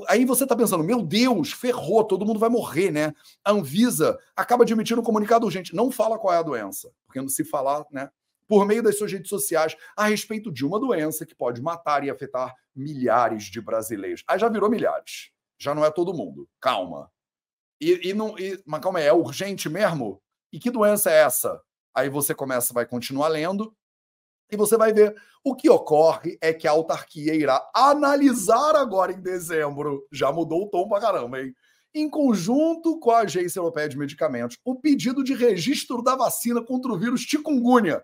Aí 0.07 0.23
você 0.23 0.43
está 0.43 0.55
pensando, 0.55 0.85
meu 0.85 1.01
Deus, 1.01 1.51
ferrou, 1.51 2.01
todo 2.05 2.25
mundo 2.25 2.39
vai 2.39 2.49
morrer, 2.49 2.91
né? 2.91 3.13
A 3.43 3.51
Anvisa 3.51 4.17
acaba 4.33 4.63
de 4.63 4.71
emitir 4.71 4.97
um 4.97 5.03
comunicado 5.03 5.45
urgente. 5.45 5.75
Não 5.75 5.91
fala 5.91 6.17
qual 6.17 6.33
é 6.33 6.37
a 6.37 6.43
doença, 6.43 6.89
porque 7.05 7.27
se 7.27 7.43
falar, 7.43 7.85
né? 7.91 8.09
Por 8.47 8.65
meio 8.65 8.81
das 8.81 8.97
suas 8.97 9.11
redes 9.11 9.29
sociais, 9.29 9.75
a 9.97 10.05
respeito 10.05 10.49
de 10.49 10.65
uma 10.65 10.79
doença 10.79 11.25
que 11.25 11.35
pode 11.35 11.61
matar 11.61 12.05
e 12.05 12.09
afetar 12.09 12.55
milhares 12.73 13.43
de 13.43 13.59
brasileiros. 13.59 14.23
Aí 14.25 14.39
já 14.39 14.47
virou 14.47 14.69
milhares. 14.69 15.29
Já 15.57 15.75
não 15.75 15.83
é 15.83 15.91
todo 15.91 16.13
mundo. 16.13 16.47
Calma. 16.59 17.11
E, 17.79 18.09
e 18.09 18.13
não, 18.13 18.37
e, 18.37 18.61
mas 18.65 18.81
calma 18.81 18.99
aí, 18.99 19.05
é 19.05 19.13
urgente 19.13 19.69
mesmo? 19.69 20.21
E 20.51 20.59
que 20.59 20.69
doença 20.69 21.09
é 21.11 21.21
essa? 21.21 21.61
Aí 21.95 22.09
você 22.09 22.35
começa, 22.35 22.73
vai 22.73 22.85
continuar 22.85 23.27
lendo, 23.29 23.75
e 24.51 24.57
você 24.57 24.77
vai 24.77 24.91
ver. 24.91 25.15
O 25.43 25.55
que 25.55 25.69
ocorre 25.69 26.37
é 26.41 26.53
que 26.53 26.67
a 26.67 26.71
autarquia 26.71 27.33
irá 27.33 27.69
analisar 27.73 28.75
agora 28.75 29.11
em 29.11 29.21
dezembro. 29.21 30.05
Já 30.11 30.31
mudou 30.31 30.63
o 30.63 30.69
tom 30.69 30.87
pra 30.87 30.99
caramba, 30.99 31.41
hein? 31.41 31.53
Em 31.93 32.09
conjunto 32.09 32.99
com 32.99 33.11
a 33.11 33.19
Agência 33.19 33.59
Europeia 33.59 33.89
de 33.89 33.97
Medicamentos, 33.97 34.57
o 34.63 34.75
pedido 34.75 35.23
de 35.23 35.33
registro 35.33 36.03
da 36.03 36.15
vacina 36.15 36.63
contra 36.63 36.91
o 36.91 36.97
vírus 36.99 37.21
chikungunya. 37.21 38.03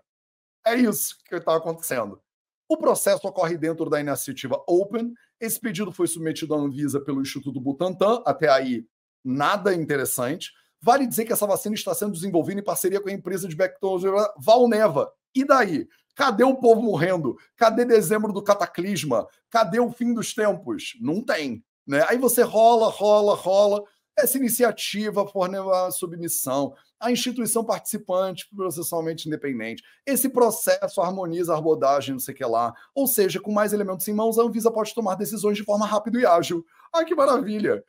É 0.66 0.74
isso 0.74 1.16
que 1.24 1.36
está 1.36 1.56
acontecendo. 1.56 2.20
O 2.68 2.76
processo 2.76 3.28
ocorre 3.28 3.56
dentro 3.56 3.88
da 3.88 4.00
iniciativa 4.00 4.60
Open. 4.66 5.12
Esse 5.38 5.60
pedido 5.60 5.92
foi 5.92 6.08
submetido 6.08 6.54
à 6.54 6.58
Anvisa 6.58 7.00
pelo 7.00 7.22
Instituto 7.22 7.60
Butantan. 7.60 8.22
Até 8.26 8.48
aí, 8.48 8.84
nada 9.26 9.74
interessante. 9.74 10.52
Vale 10.80 11.06
dizer 11.06 11.24
que 11.24 11.32
essa 11.32 11.46
vacina 11.46 11.74
está 11.74 11.94
sendo 11.94 12.12
desenvolvida 12.12 12.60
em 12.60 12.64
parceria 12.64 13.00
com 13.00 13.08
a 13.08 13.12
empresa 13.12 13.48
de 13.48 13.56
tecnologia 13.56 14.10
Valneva. 14.38 15.10
E 15.34 15.44
daí? 15.44 15.88
Cadê 16.14 16.44
o 16.44 16.54
povo 16.56 16.80
morrendo? 16.80 17.36
Cadê 17.56 17.84
dezembro 17.84 18.32
do 18.32 18.42
cataclisma? 18.42 19.26
Cadê 19.50 19.80
o 19.80 19.90
fim 19.90 20.14
dos 20.14 20.32
tempos? 20.32 20.96
Não 21.00 21.22
tem. 21.22 21.62
Né? 21.86 22.04
Aí 22.08 22.16
você 22.16 22.42
rola, 22.42 22.88
rola, 22.88 23.34
rola. 23.34 23.82
Essa 24.16 24.38
iniciativa 24.38 25.26
forneceu 25.26 25.70
a 25.74 25.90
submissão, 25.90 26.74
a 26.98 27.12
instituição 27.12 27.62
participante 27.62 28.48
processualmente 28.56 29.28
independente. 29.28 29.82
Esse 30.06 30.30
processo 30.30 31.02
harmoniza 31.02 31.52
a 31.52 31.58
abordagem, 31.58 32.14
não 32.14 32.18
sei 32.18 32.32
o 32.32 32.36
que 32.36 32.44
lá. 32.44 32.72
Ou 32.94 33.06
seja, 33.06 33.38
com 33.38 33.52
mais 33.52 33.74
elementos 33.74 34.08
em 34.08 34.14
mãos, 34.14 34.38
a 34.38 34.42
Anvisa 34.42 34.70
pode 34.70 34.94
tomar 34.94 35.16
decisões 35.16 35.58
de 35.58 35.64
forma 35.64 35.86
rápida 35.86 36.18
e 36.18 36.24
ágil. 36.24 36.64
Ai, 36.94 37.04
que 37.04 37.14
maravilha! 37.14 37.84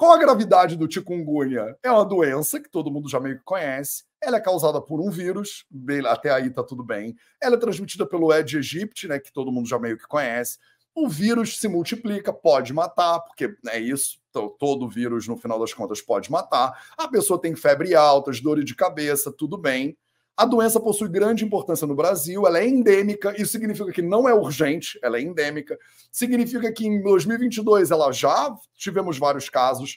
Qual 0.00 0.12
a 0.12 0.16
gravidade 0.16 0.78
do 0.78 0.90
chikungunya? 0.90 1.76
É 1.82 1.90
uma 1.90 2.06
doença 2.06 2.58
que 2.58 2.70
todo 2.70 2.90
mundo 2.90 3.06
já 3.06 3.20
meio 3.20 3.36
que 3.36 3.44
conhece. 3.44 4.04
Ela 4.18 4.38
é 4.38 4.40
causada 4.40 4.80
por 4.80 4.98
um 4.98 5.10
vírus, 5.10 5.66
até 6.08 6.30
aí 6.30 6.48
tá 6.48 6.62
tudo 6.62 6.82
bem. 6.82 7.14
Ela 7.38 7.56
é 7.56 7.58
transmitida 7.58 8.06
pelo 8.06 8.32
Aedes 8.32 8.54
aegypti, 8.54 9.06
né, 9.06 9.18
que 9.18 9.30
todo 9.30 9.52
mundo 9.52 9.68
já 9.68 9.78
meio 9.78 9.98
que 9.98 10.08
conhece. 10.08 10.56
O 10.94 11.06
vírus 11.06 11.58
se 11.58 11.68
multiplica, 11.68 12.32
pode 12.32 12.72
matar, 12.72 13.20
porque 13.20 13.54
é 13.68 13.78
isso, 13.78 14.18
todo 14.58 14.88
vírus, 14.88 15.28
no 15.28 15.36
final 15.36 15.60
das 15.60 15.74
contas, 15.74 16.00
pode 16.00 16.32
matar. 16.32 16.82
A 16.96 17.06
pessoa 17.06 17.38
tem 17.38 17.54
febre 17.54 17.94
alta, 17.94 18.30
dor 18.42 18.64
de 18.64 18.74
cabeça, 18.74 19.30
tudo 19.30 19.58
bem. 19.58 19.98
A 20.36 20.44
doença 20.46 20.80
possui 20.80 21.08
grande 21.08 21.44
importância 21.44 21.86
no 21.86 21.94
Brasil, 21.94 22.46
ela 22.46 22.58
é 22.58 22.66
endêmica, 22.66 23.34
isso 23.40 23.52
significa 23.52 23.92
que 23.92 24.00
não 24.00 24.28
é 24.28 24.34
urgente, 24.34 24.98
ela 25.02 25.18
é 25.18 25.22
endêmica. 25.22 25.78
Significa 26.10 26.72
que 26.72 26.86
em 26.86 27.02
2022 27.02 27.90
ela 27.90 28.10
já 28.10 28.54
tivemos 28.74 29.18
vários 29.18 29.50
casos. 29.50 29.96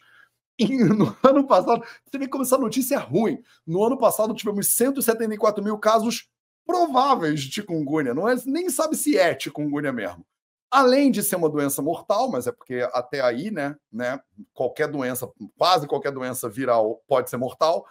E 0.60 0.68
no 0.84 1.16
ano 1.24 1.48
passado, 1.48 1.84
você 2.04 2.18
vê 2.18 2.28
como 2.28 2.44
essa 2.44 2.58
notícia 2.58 2.96
é 2.96 3.00
ruim. 3.00 3.42
No 3.66 3.84
ano 3.84 3.98
passado 3.98 4.34
tivemos 4.34 4.76
174 4.76 5.64
mil 5.64 5.78
casos 5.78 6.28
prováveis 6.66 7.42
de 7.42 7.52
chikungunya, 7.52 8.14
não 8.14 8.28
é, 8.28 8.36
nem 8.46 8.70
sabe 8.70 8.96
se 8.96 9.18
é 9.18 9.38
chikungunya 9.38 9.92
mesmo. 9.92 10.26
Além 10.72 11.12
de 11.12 11.22
ser 11.22 11.36
uma 11.36 11.50
doença 11.50 11.82
mortal, 11.82 12.32
mas 12.32 12.48
é 12.48 12.52
porque 12.52 12.88
até 12.94 13.22
aí, 13.22 13.52
né, 13.52 13.76
né, 13.92 14.20
qualquer 14.54 14.88
doença, 14.88 15.30
quase 15.58 15.88
qualquer 15.88 16.12
doença 16.12 16.50
viral 16.50 17.02
pode 17.08 17.30
ser 17.30 17.38
mortal 17.38 17.86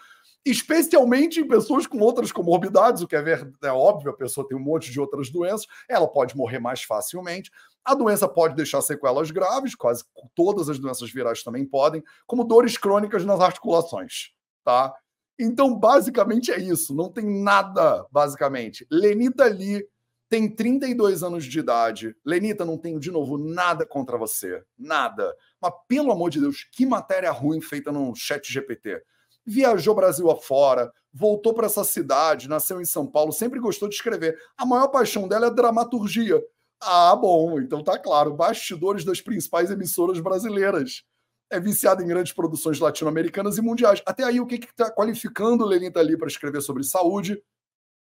especialmente 0.45 1.41
em 1.41 1.47
pessoas 1.47 1.87
com 1.87 1.99
outras 1.99 2.33
comorbidades, 2.33 3.03
o 3.03 3.07
que 3.07 3.15
é, 3.15 3.23
ver, 3.23 3.53
é 3.63 3.71
óbvio, 3.71 4.11
a 4.11 4.17
pessoa 4.17 4.47
tem 4.47 4.57
um 4.57 4.63
monte 4.63 4.91
de 4.91 5.01
outras 5.01 5.31
doenças, 5.31 5.67
ela 5.89 6.09
pode 6.09 6.37
morrer 6.37 6.59
mais 6.59 6.83
facilmente. 6.83 7.51
A 7.85 7.95
doença 7.95 8.29
pode 8.29 8.55
deixar 8.55 8.81
sequelas 8.81 9.31
graves, 9.31 9.75
quase 9.75 10.05
todas 10.35 10.69
as 10.69 10.79
doenças 10.79 11.11
virais 11.11 11.43
também 11.43 11.65
podem, 11.65 12.03
como 12.27 12.45
dores 12.45 12.77
crônicas 12.77 13.25
nas 13.25 13.41
articulações, 13.41 14.31
tá? 14.65 14.93
Então, 15.39 15.77
basicamente 15.77 16.53
é 16.53 16.59
isso, 16.59 16.95
não 16.95 17.11
tem 17.11 17.43
nada, 17.43 18.07
basicamente. 18.11 18.87
Lenita 18.91 19.45
Lee 19.45 19.85
tem 20.29 20.49
32 20.49 21.23
anos 21.23 21.45
de 21.45 21.59
idade. 21.59 22.17
Lenita, 22.25 22.65
não 22.65 22.79
tenho, 22.79 22.99
de 22.99 23.11
novo, 23.11 23.37
nada 23.37 23.85
contra 23.85 24.17
você, 24.17 24.63
nada. 24.79 25.35
Mas, 25.61 25.73
pelo 25.89 26.13
amor 26.13 26.31
de 26.31 26.41
Deus, 26.41 26.65
que 26.73 26.87
matéria 26.87 27.31
ruim 27.31 27.61
feita 27.61 27.91
no 27.91 28.15
chat 28.15 28.51
GPT 28.53 29.03
viajou 29.45 29.95
Brasil 29.95 30.31
afora, 30.31 30.93
voltou 31.13 31.53
para 31.53 31.67
essa 31.67 31.85
cidade, 31.85 32.49
nasceu 32.49 32.81
em 32.81 32.85
São 32.85 33.07
Paulo, 33.07 33.33
sempre 33.33 33.61
gostou 33.61 33.89
de 33.89 33.95
escrever. 33.95 34.39
A 34.57 34.65
maior 34.65 34.89
paixão 34.89 35.29
dela 35.29 35.47
é 35.47 35.51
dramaturgia. 35.51 36.41
Ah, 36.81 37.15
bom, 37.15 37.61
então 37.61 37.83
tá 37.83 37.99
claro. 37.99 38.35
Bastidores 38.35 39.05
das 39.05 39.21
principais 39.21 39.71
emissoras 39.71 40.19
brasileiras. 40.19 41.05
É 41.51 41.61
viciada 41.61 42.03
em 42.03 42.07
grandes 42.07 42.33
produções 42.33 42.81
latino-americanas 42.81 43.59
e 43.59 43.63
mundiais. 43.63 44.03
Até 44.07 44.25
aí, 44.25 44.41
o 44.41 44.47
que 44.47 44.57
está 44.57 44.91
qualificando 44.91 45.67
Lenita 45.67 46.01
ali 46.01 46.17
para 46.17 46.27
escrever 46.27 46.63
sobre 46.63 46.83
saúde? 46.83 47.43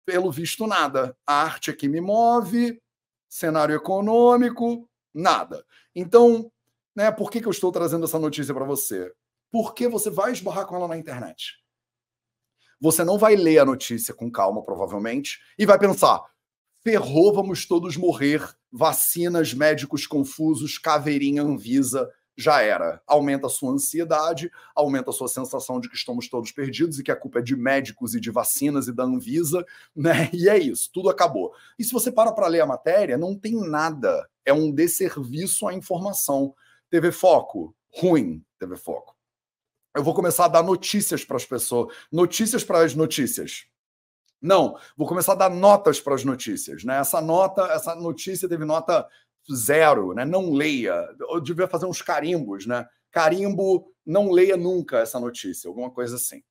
Pelo 0.06 0.32
visto, 0.32 0.66
nada. 0.66 1.16
A 1.28 1.44
arte 1.44 1.70
é 1.70 1.74
que 1.74 1.90
me 1.90 2.00
move, 2.00 2.82
cenário 3.30 3.76
econômico, 3.76 4.90
nada. 5.14 5.66
Então, 5.94 6.52
né, 6.96 7.12
por 7.12 7.30
que, 7.30 7.42
que 7.42 7.48
eu 7.48 7.52
estou 7.52 7.72
trazendo 7.72 8.06
essa 8.06 8.18
notícia 8.18 8.54
para 8.54 8.66
você? 8.66 9.12
Porque 9.54 9.88
você 9.88 10.10
vai 10.10 10.32
esbarrar 10.32 10.66
com 10.66 10.76
ela 10.76 10.88
na 10.88 10.98
internet. 10.98 11.60
Você 12.82 13.04
não 13.04 13.20
vai 13.20 13.36
ler 13.36 13.60
a 13.60 13.66
notícia 13.66 14.12
com 14.12 14.32
calma, 14.32 14.64
provavelmente, 14.64 15.40
e 15.60 15.64
vai 15.64 15.78
pensar: 15.78 16.24
ferrou, 16.84 17.32
vamos 17.32 17.68
todos 17.68 17.96
morrer, 17.96 18.44
vacinas, 18.72 19.54
médicos 19.54 20.08
confusos, 20.08 20.80
caveirinha 20.80 21.44
Anvisa, 21.44 22.10
já 22.36 22.64
era. 22.64 23.00
Aumenta 23.06 23.46
a 23.46 23.50
sua 23.50 23.74
ansiedade, 23.74 24.52
aumenta 24.74 25.12
a 25.12 25.14
sua 25.14 25.28
sensação 25.28 25.80
de 25.80 25.88
que 25.88 25.96
estamos 25.96 26.28
todos 26.28 26.52
perdidos 26.52 26.98
e 26.98 27.04
que 27.04 27.12
a 27.12 27.16
culpa 27.16 27.38
é 27.38 27.44
de 27.44 27.56
médicos 27.56 28.16
e 28.16 28.20
de 28.20 28.32
vacinas 28.32 28.88
e 28.88 28.92
da 28.92 29.04
Anvisa, 29.04 29.64
né? 29.96 30.32
E 30.34 30.50
é 30.50 30.58
isso, 30.58 30.90
tudo 30.92 31.12
acabou. 31.12 31.54
E 31.78 31.84
se 31.84 31.94
você 31.94 32.12
para 32.12 32.32
para 32.32 32.48
ler 32.48 32.62
a 32.62 32.66
matéria, 32.66 33.20
não 33.20 33.38
tem 33.38 33.54
nada. 33.54 34.28
É 34.44 34.52
um 34.52 34.72
desserviço 34.72 35.68
à 35.68 35.76
informação. 35.76 36.56
TV 36.90 37.12
Foco, 37.12 37.76
ruim, 37.92 38.44
TV 38.58 38.76
Foco 38.76 39.14
eu 39.96 40.04
vou 40.04 40.14
começar 40.14 40.46
a 40.46 40.50
dar 40.50 40.64
notícias 40.64 41.24
para 41.24 41.38
as 41.38 41.46
pessoas, 41.46 41.96
notícias 42.12 42.64
para 42.64 42.84
as 42.84 42.96
notícias. 42.96 43.66
Não, 44.42 44.78
vou 44.98 45.08
começar 45.08 45.34
a 45.34 45.36
dar 45.36 45.50
notas 45.50 46.02
para 46.02 46.16
as 46.16 46.26
notícias, 46.26 46.84
né? 46.84 46.98
Essa 46.98 47.22
nota, 47.22 47.62
essa 47.68 47.96
notícia 47.96 48.50
teve 48.50 48.66
nota 48.66 49.08
zero, 49.54 50.14
né? 50.14 50.26
Não 50.26 50.52
leia. 50.52 50.94
Eu 51.30 51.40
devia 51.40 51.68
fazer 51.68 51.86
uns 51.86 52.02
carimbos, 52.02 52.66
né? 52.66 52.86
Carimbo, 53.12 53.86
não 54.06 54.32
leia 54.32 54.58
nunca 54.58 55.00
essa 55.00 55.20
notícia, 55.20 55.68
alguma 55.68 55.92
coisa 55.92 56.16
assim. 56.16 56.44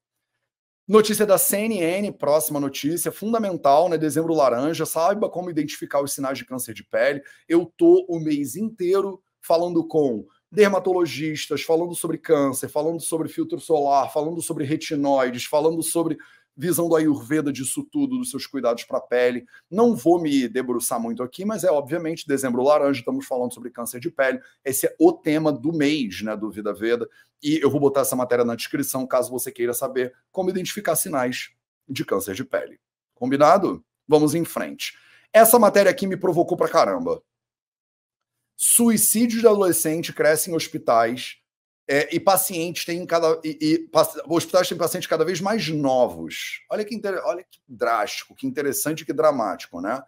Notícia 0.88 1.26
da 1.26 1.38
CNN, 1.38 2.10
próxima 2.12 2.58
notícia, 2.58 3.12
fundamental, 3.12 3.88
né? 3.88 3.98
Dezembro 3.98 4.34
laranja, 4.34 4.86
saiba 4.86 5.28
como 5.28 5.50
identificar 5.50 6.02
os 6.02 6.12
sinais 6.12 6.38
de 6.38 6.44
câncer 6.44 6.74
de 6.74 6.84
pele. 6.84 7.22
Eu 7.48 7.66
tô 7.76 8.06
o 8.08 8.18
mês 8.18 8.56
inteiro 8.56 9.22
falando 9.40 9.86
com 9.86 10.26
dermatologistas 10.52 11.62
falando 11.62 11.94
sobre 11.94 12.18
câncer, 12.18 12.68
falando 12.68 13.00
sobre 13.00 13.26
filtro 13.26 13.58
solar, 13.58 14.12
falando 14.12 14.42
sobre 14.42 14.64
retinóides, 14.64 15.46
falando 15.46 15.82
sobre 15.82 16.18
visão 16.54 16.90
do 16.90 16.94
Ayurveda 16.94 17.50
disso 17.50 17.82
tudo, 17.90 18.18
dos 18.18 18.30
seus 18.30 18.46
cuidados 18.46 18.84
para 18.84 18.98
a 18.98 19.00
pele. 19.00 19.46
Não 19.70 19.96
vou 19.96 20.20
me 20.20 20.46
debruçar 20.46 21.00
muito 21.00 21.22
aqui, 21.22 21.46
mas 21.46 21.64
é 21.64 21.70
obviamente 21.70 22.28
dezembro 22.28 22.62
laranja, 22.62 23.00
estamos 23.00 23.26
falando 23.26 23.54
sobre 23.54 23.70
câncer 23.70 23.98
de 23.98 24.10
pele. 24.10 24.38
Esse 24.62 24.86
é 24.86 24.94
o 25.00 25.14
tema 25.14 25.50
do 25.50 25.72
mês, 25.72 26.20
né, 26.20 26.36
do 26.36 26.50
Vida 26.50 26.74
Veda, 26.74 27.08
e 27.42 27.58
eu 27.62 27.70
vou 27.70 27.80
botar 27.80 28.02
essa 28.02 28.14
matéria 28.14 28.44
na 28.44 28.54
descrição 28.54 29.06
caso 29.06 29.30
você 29.30 29.50
queira 29.50 29.72
saber 29.72 30.12
como 30.30 30.50
identificar 30.50 30.94
sinais 30.94 31.50
de 31.88 32.04
câncer 32.04 32.34
de 32.34 32.44
pele. 32.44 32.78
Combinado? 33.14 33.82
Vamos 34.06 34.34
em 34.34 34.44
frente. 34.44 34.92
Essa 35.32 35.58
matéria 35.58 35.90
aqui 35.90 36.06
me 36.06 36.16
provocou 36.16 36.58
pra 36.58 36.68
caramba. 36.68 37.22
Suicídios 38.64 39.40
de 39.40 39.48
adolescente 39.48 40.12
crescem 40.12 40.52
em 40.52 40.56
hospitais 40.56 41.38
é, 41.88 42.14
e 42.14 42.20
pacientes 42.20 42.84
têm 42.84 43.04
cada. 43.04 43.40
E, 43.42 43.58
e, 43.60 43.90
hospitais 44.28 44.68
têm 44.68 44.78
pacientes 44.78 45.08
cada 45.08 45.24
vez 45.24 45.40
mais 45.40 45.68
novos. 45.68 46.60
Olha 46.70 46.84
que, 46.84 46.94
inter, 46.94 47.20
olha 47.24 47.42
que 47.42 47.58
drástico, 47.66 48.36
que 48.36 48.46
interessante, 48.46 49.04
que 49.04 49.12
dramático, 49.12 49.80
né? 49.80 50.00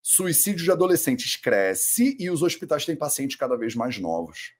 Suicídio 0.00 0.62
de 0.62 0.70
adolescentes 0.70 1.34
cresce 1.34 2.16
e 2.20 2.30
os 2.30 2.40
hospitais 2.40 2.86
têm 2.86 2.94
pacientes 2.94 3.36
cada 3.36 3.56
vez 3.56 3.74
mais 3.74 3.98
novos. 3.98 4.52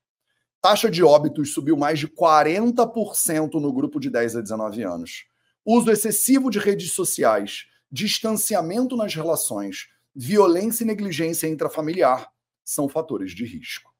Taxa 0.60 0.90
de 0.90 1.04
óbitos 1.04 1.54
subiu 1.54 1.76
mais 1.76 2.00
de 2.00 2.08
40% 2.08 3.54
no 3.60 3.72
grupo 3.72 4.00
de 4.00 4.10
10 4.10 4.34
a 4.34 4.40
19 4.40 4.82
anos. 4.82 5.26
Uso 5.64 5.92
excessivo 5.92 6.50
de 6.50 6.58
redes 6.58 6.90
sociais, 6.90 7.66
distanciamento 7.88 8.96
nas 8.96 9.14
relações, 9.14 9.86
violência 10.12 10.82
e 10.82 10.86
negligência 10.88 11.46
intrafamiliar 11.46 12.28
são 12.68 12.86
fatores 12.86 13.32
de 13.32 13.46
risco. 13.46 13.94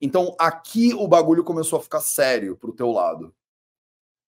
Então, 0.00 0.36
aqui 0.38 0.94
o 0.94 1.08
bagulho 1.08 1.42
começou 1.42 1.78
a 1.78 1.82
ficar 1.82 2.00
sério 2.00 2.56
para 2.56 2.70
o 2.70 2.74
teu 2.74 2.92
lado. 2.92 3.34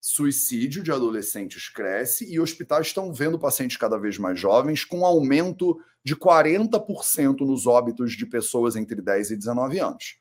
Suicídio 0.01 0.83
de 0.83 0.91
adolescentes 0.91 1.69
cresce 1.69 2.29
e 2.29 2.41
hospitais 2.41 2.89
estão 2.89 3.13
vendo 3.13 3.39
pacientes 3.39 3.77
cada 3.77 3.99
vez 3.99 4.19
mais 4.19 4.39
jovens 4.39 4.85
com 4.85 5.07
aumento 5.07 5.81
de 6.05 6.17
40% 6.17 7.41
nos 7.41 7.69
óbitos 7.69 8.15
de 8.15 8.27
pessoas 8.27 8.75
entre 8.75 9.01
10 9.01 9.31
e 9.31 9.37
19 9.37 9.79
anos. 9.79 10.19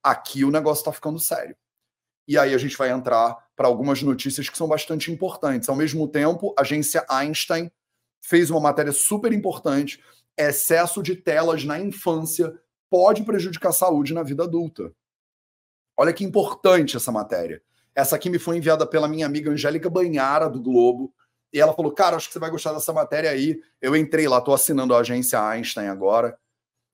Aqui 0.00 0.44
o 0.44 0.50
negócio 0.50 0.82
está 0.82 0.92
ficando 0.92 1.18
sério. 1.18 1.56
E 2.26 2.38
aí 2.38 2.54
a 2.54 2.58
gente 2.58 2.76
vai 2.76 2.90
entrar 2.90 3.36
para 3.56 3.66
algumas 3.66 4.00
notícias 4.00 4.48
que 4.48 4.56
são 4.56 4.68
bastante 4.68 5.10
importantes. 5.10 5.68
Ao 5.68 5.74
mesmo 5.74 6.06
tempo, 6.06 6.54
a 6.56 6.62
agência 6.62 7.04
Einstein 7.08 7.70
fez 8.22 8.48
uma 8.48 8.60
matéria 8.60 8.92
super 8.92 9.32
importante 9.32 10.00
excesso 10.48 11.02
de 11.02 11.14
telas 11.16 11.64
na 11.64 11.78
infância 11.78 12.52
pode 12.88 13.22
prejudicar 13.22 13.70
a 13.70 13.72
saúde 13.72 14.14
na 14.14 14.22
vida 14.22 14.44
adulta. 14.44 14.92
Olha 15.96 16.12
que 16.12 16.24
importante 16.24 16.96
essa 16.96 17.12
matéria. 17.12 17.62
Essa 17.94 18.16
aqui 18.16 18.30
me 18.30 18.38
foi 18.38 18.56
enviada 18.56 18.86
pela 18.86 19.08
minha 19.08 19.26
amiga 19.26 19.50
Angélica 19.50 19.90
Banhara, 19.90 20.48
do 20.48 20.60
Globo. 20.60 21.12
E 21.52 21.60
ela 21.60 21.74
falou: 21.74 21.92
Cara, 21.92 22.16
acho 22.16 22.28
que 22.28 22.32
você 22.32 22.38
vai 22.38 22.50
gostar 22.50 22.72
dessa 22.72 22.92
matéria 22.92 23.30
aí. 23.30 23.60
Eu 23.80 23.94
entrei 23.94 24.26
lá, 24.26 24.38
estou 24.38 24.54
assinando 24.54 24.94
a 24.94 25.00
agência 25.00 25.40
Einstein 25.40 25.88
agora. 25.88 26.38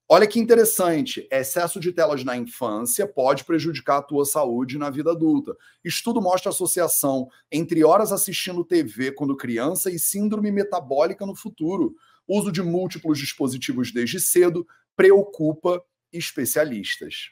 Olha 0.08 0.26
que 0.26 0.38
interessante, 0.38 1.26
excesso 1.32 1.80
de 1.80 1.90
telas 1.90 2.22
na 2.22 2.36
infância 2.36 3.08
pode 3.08 3.44
prejudicar 3.44 3.98
a 3.98 4.02
tua 4.02 4.24
saúde 4.24 4.78
na 4.78 4.88
vida 4.88 5.10
adulta. 5.10 5.56
Estudo 5.84 6.22
mostra 6.22 6.50
associação 6.50 7.28
entre 7.50 7.84
horas 7.84 8.12
assistindo 8.12 8.64
TV 8.64 9.10
quando 9.10 9.36
criança 9.36 9.90
e 9.90 9.98
síndrome 9.98 10.52
metabólica 10.52 11.26
no 11.26 11.34
futuro. 11.34 11.96
Uso 12.28 12.50
de 12.50 12.62
múltiplos 12.62 13.18
dispositivos 13.18 13.92
desde 13.92 14.20
cedo 14.20 14.66
preocupa 14.96 15.82
especialistas. 16.12 17.30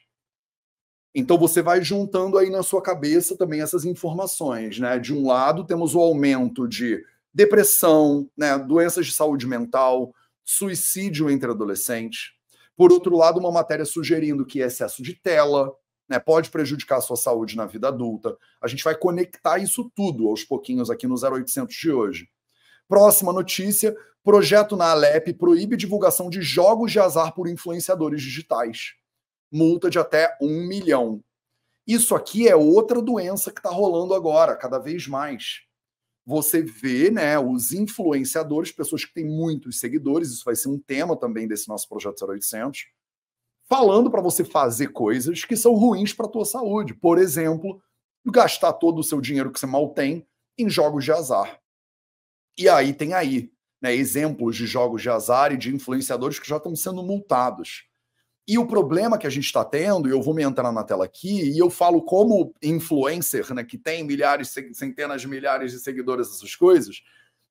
Então 1.13 1.37
você 1.37 1.61
vai 1.61 1.81
juntando 1.81 2.37
aí 2.37 2.49
na 2.49 2.61
sua 2.61 2.81
cabeça 2.81 3.37
também 3.37 3.61
essas 3.61 3.85
informações, 3.85 4.79
né? 4.79 4.99
De 4.99 5.13
um 5.13 5.25
lado 5.25 5.65
temos 5.65 5.95
o 5.95 5.99
aumento 5.99 6.67
de 6.67 7.01
depressão, 7.33 8.29
né, 8.37 8.57
doenças 8.57 9.05
de 9.05 9.11
saúde 9.11 9.45
mental, 9.45 10.13
suicídio 10.43 11.29
entre 11.29 11.51
adolescentes. 11.51 12.31
Por 12.77 12.91
outro 12.91 13.17
lado, 13.17 13.39
uma 13.39 13.51
matéria 13.51 13.85
sugerindo 13.85 14.45
que 14.45 14.59
excesso 14.59 15.01
de 15.01 15.13
tela 15.13 15.73
né, 16.07 16.19
pode 16.19 16.49
prejudicar 16.49 16.97
a 16.97 17.01
sua 17.01 17.17
saúde 17.17 17.57
na 17.57 17.65
vida 17.65 17.87
adulta. 17.87 18.37
A 18.61 18.67
gente 18.67 18.83
vai 18.83 18.95
conectar 18.95 19.57
isso 19.57 19.91
tudo 19.95 20.27
aos 20.27 20.43
pouquinhos 20.43 20.89
aqui 20.89 21.07
no 21.07 21.15
0800 21.15 21.75
de 21.75 21.91
hoje. 21.91 22.29
Próxima 22.87 23.33
notícia: 23.33 23.95
projeto 24.23 24.75
na 24.75 24.91
Alep 24.91 25.33
proíbe 25.33 25.77
divulgação 25.77 26.29
de 26.29 26.41
jogos 26.41 26.91
de 26.91 26.99
azar 26.99 27.33
por 27.33 27.47
influenciadores 27.47 28.21
digitais 28.21 28.95
multa 29.55 29.89
de 29.89 29.97
até 29.97 30.37
um 30.41 30.67
milhão. 30.67 31.23
Isso 31.87 32.15
aqui 32.15 32.47
é 32.47 32.55
outra 32.55 33.01
doença 33.01 33.51
que 33.51 33.59
está 33.59 33.69
rolando 33.69 34.13
agora, 34.13 34.55
cada 34.55 34.79
vez 34.79 35.07
mais. 35.07 35.61
Você 36.25 36.61
vê 36.61 37.11
né, 37.11 37.37
os 37.37 37.71
influenciadores, 37.71 38.71
pessoas 38.71 39.05
que 39.05 39.13
têm 39.13 39.25
muitos 39.25 39.79
seguidores, 39.79 40.29
isso 40.29 40.43
vai 40.43 40.55
ser 40.55 40.69
um 40.69 40.79
tema 40.79 41.15
também 41.15 41.47
desse 41.47 41.67
nosso 41.67 41.87
projeto 41.87 42.25
0800, 42.25 42.87
falando 43.69 44.09
para 44.09 44.21
você 44.21 44.43
fazer 44.43 44.87
coisas 44.87 45.45
que 45.45 45.55
são 45.55 45.73
ruins 45.73 46.11
para 46.11 46.25
a 46.25 46.29
tua 46.29 46.45
saúde. 46.45 46.93
Por 46.95 47.19
exemplo, 47.19 47.81
gastar 48.25 48.73
todo 48.73 48.99
o 48.99 49.03
seu 49.03 49.21
dinheiro 49.21 49.51
que 49.51 49.59
você 49.59 49.67
mal 49.67 49.93
tem 49.93 50.27
em 50.57 50.67
jogos 50.69 51.05
de 51.05 51.11
azar. 51.11 51.61
E 52.57 52.69
aí 52.69 52.93
tem 52.93 53.13
aí 53.13 53.51
né, 53.81 53.95
exemplos 53.95 54.55
de 54.55 54.65
jogos 54.65 55.01
de 55.01 55.09
azar 55.09 55.51
e 55.51 55.57
de 55.57 55.73
influenciadores 55.73 56.39
que 56.39 56.47
já 56.47 56.57
estão 56.57 56.75
sendo 56.75 57.03
multados. 57.03 57.83
E 58.47 58.57
o 58.57 58.67
problema 58.67 59.17
que 59.17 59.25
a 59.25 59.29
gente 59.29 59.45
está 59.45 59.65
tendo, 59.65 60.07
e 60.07 60.11
eu 60.11 60.21
vou 60.21 60.33
me 60.33 60.43
entrar 60.43 60.71
na 60.71 60.83
tela 60.83 61.05
aqui, 61.05 61.51
e 61.51 61.57
eu 61.57 61.69
falo 61.69 62.03
como 62.03 62.53
influencer, 62.61 63.51
né, 63.53 63.63
que 63.63 63.77
tem 63.77 64.03
milhares, 64.03 64.53
centenas 64.73 65.21
de 65.21 65.27
milhares 65.27 65.71
de 65.71 65.79
seguidores, 65.79 66.27
essas 66.27 66.55
coisas, 66.55 67.01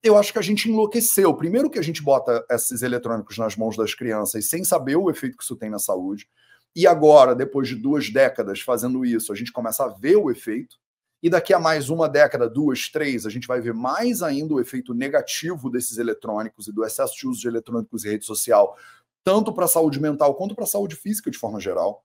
eu 0.05 0.17
acho 0.17 0.33
que 0.33 0.39
a 0.39 0.43
gente 0.43 0.69
enlouqueceu. 0.69 1.35
Primeiro 1.35 1.71
que 1.71 1.79
a 1.79 1.83
gente 1.83 2.03
bota 2.03 2.45
esses 2.51 2.83
eletrônicos 2.83 3.39
nas 3.39 3.57
mãos 3.57 3.77
das 3.77 3.95
crianças 3.95 4.49
sem 4.49 4.63
saber 4.63 4.97
o 4.97 5.11
efeito 5.11 5.37
que 5.37 5.43
isso 5.43 5.57
tem 5.57 5.71
na 5.71 5.79
saúde. 5.79 6.29
E 6.77 6.87
agora, 6.87 7.35
depois 7.35 7.69
de 7.69 7.75
duas 7.75 8.11
décadas 8.11 8.61
fazendo 8.61 9.05
isso, 9.05 9.33
a 9.33 9.37
gente 9.37 9.51
começa 9.51 9.85
a 9.85 9.89
ver 9.89 10.17
o 10.17 10.31
efeito. 10.31 10.77
E 11.25 11.31
daqui 11.31 11.55
a 11.55 11.59
mais 11.59 11.89
uma 11.89 12.07
década, 12.07 12.51
duas, 12.51 12.91
três, 12.91 13.25
a 13.25 13.31
gente 13.31 13.49
vai 13.49 13.59
ver 13.59 13.73
mais 13.73 14.23
ainda 14.23 14.53
o 14.53 14.61
efeito 14.61 14.93
negativo 14.93 15.71
desses 15.71 15.97
eletrônicos 15.97 16.69
e 16.69 16.73
do 16.73 16.85
excesso 16.85 17.17
de 17.17 17.27
uso 17.27 17.41
de 17.41 17.49
eletrônicos 17.49 18.05
e 18.05 18.11
rede 18.11 18.27
social 18.27 18.77
tanto 19.25 19.51
para 19.51 19.65
a 19.65 19.69
saúde 19.69 19.99
mental 19.99 20.35
quanto 20.35 20.55
para 20.55 20.65
a 20.65 20.67
saúde 20.67 20.95
física 20.95 21.31
de 21.31 21.39
forma 21.39 21.59
geral. 21.59 22.05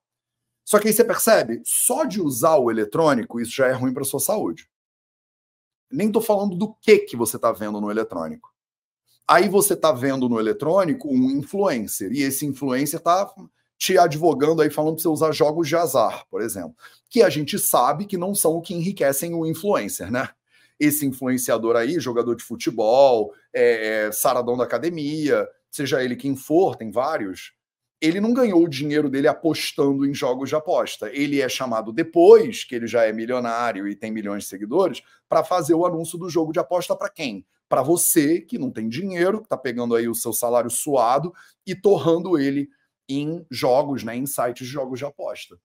Só 0.64 0.78
que 0.78 0.88
aí 0.88 0.94
você 0.94 1.04
percebe, 1.04 1.60
só 1.66 2.04
de 2.04 2.18
usar 2.18 2.56
o 2.56 2.70
eletrônico, 2.70 3.38
isso 3.38 3.52
já 3.52 3.66
é 3.66 3.72
ruim 3.72 3.92
para 3.92 4.04
sua 4.04 4.20
saúde. 4.20 4.70
Nem 5.92 6.06
estou 6.06 6.22
falando 6.22 6.56
do 6.56 6.72
que 6.80 7.00
que 7.00 7.14
você 7.14 7.36
está 7.36 7.52
vendo 7.52 7.78
no 7.78 7.90
eletrônico. 7.90 8.50
Aí 9.28 9.50
você 9.50 9.74
está 9.74 9.92
vendo 9.92 10.30
no 10.30 10.40
eletrônico 10.40 11.08
um 11.08 11.30
influencer, 11.32 12.10
e 12.10 12.22
esse 12.22 12.46
influencer 12.46 13.00
está 13.00 13.30
te 13.80 13.96
advogando 13.96 14.60
aí, 14.60 14.68
falando 14.68 14.96
para 14.96 15.02
você 15.02 15.08
usar 15.08 15.32
jogos 15.32 15.66
de 15.66 15.74
azar, 15.74 16.26
por 16.30 16.42
exemplo, 16.42 16.76
que 17.08 17.22
a 17.22 17.30
gente 17.30 17.58
sabe 17.58 18.04
que 18.04 18.18
não 18.18 18.34
são 18.34 18.52
o 18.52 18.60
que 18.60 18.74
enriquecem 18.74 19.34
o 19.34 19.46
influencer, 19.46 20.12
né? 20.12 20.28
Esse 20.78 21.06
influenciador 21.06 21.76
aí, 21.76 21.98
jogador 21.98 22.36
de 22.36 22.44
futebol, 22.44 23.32
é, 23.54 24.06
é, 24.08 24.12
saradão 24.12 24.54
da 24.54 24.64
academia, 24.64 25.48
seja 25.70 26.04
ele 26.04 26.14
quem 26.14 26.36
for, 26.36 26.76
tem 26.76 26.90
vários, 26.90 27.54
ele 28.02 28.20
não 28.20 28.34
ganhou 28.34 28.62
o 28.62 28.68
dinheiro 28.68 29.08
dele 29.08 29.28
apostando 29.28 30.04
em 30.04 30.12
jogos 30.12 30.50
de 30.50 30.54
aposta. 30.54 31.10
Ele 31.10 31.40
é 31.40 31.48
chamado 31.48 31.90
depois, 31.90 32.64
que 32.64 32.74
ele 32.74 32.86
já 32.86 33.04
é 33.04 33.12
milionário 33.14 33.88
e 33.88 33.96
tem 33.96 34.10
milhões 34.10 34.44
de 34.44 34.50
seguidores, 34.50 35.02
para 35.26 35.42
fazer 35.42 35.72
o 35.72 35.86
anúncio 35.86 36.18
do 36.18 36.28
jogo 36.28 36.52
de 36.52 36.58
aposta 36.58 36.94
para 36.94 37.08
quem? 37.08 37.46
Para 37.66 37.82
você 37.82 38.42
que 38.42 38.58
não 38.58 38.70
tem 38.70 38.90
dinheiro, 38.90 39.38
que 39.38 39.46
está 39.46 39.56
pegando 39.56 39.94
aí 39.94 40.06
o 40.06 40.14
seu 40.14 40.34
salário 40.34 40.70
suado 40.70 41.32
e 41.66 41.74
torrando 41.74 42.38
ele 42.38 42.68
em 43.10 43.44
jogos, 43.50 44.02
né, 44.04 44.16
em 44.16 44.26
sites 44.26 44.66
de 44.66 44.72
jogos 44.72 44.98
de 44.98 45.04
aposta. 45.04 45.58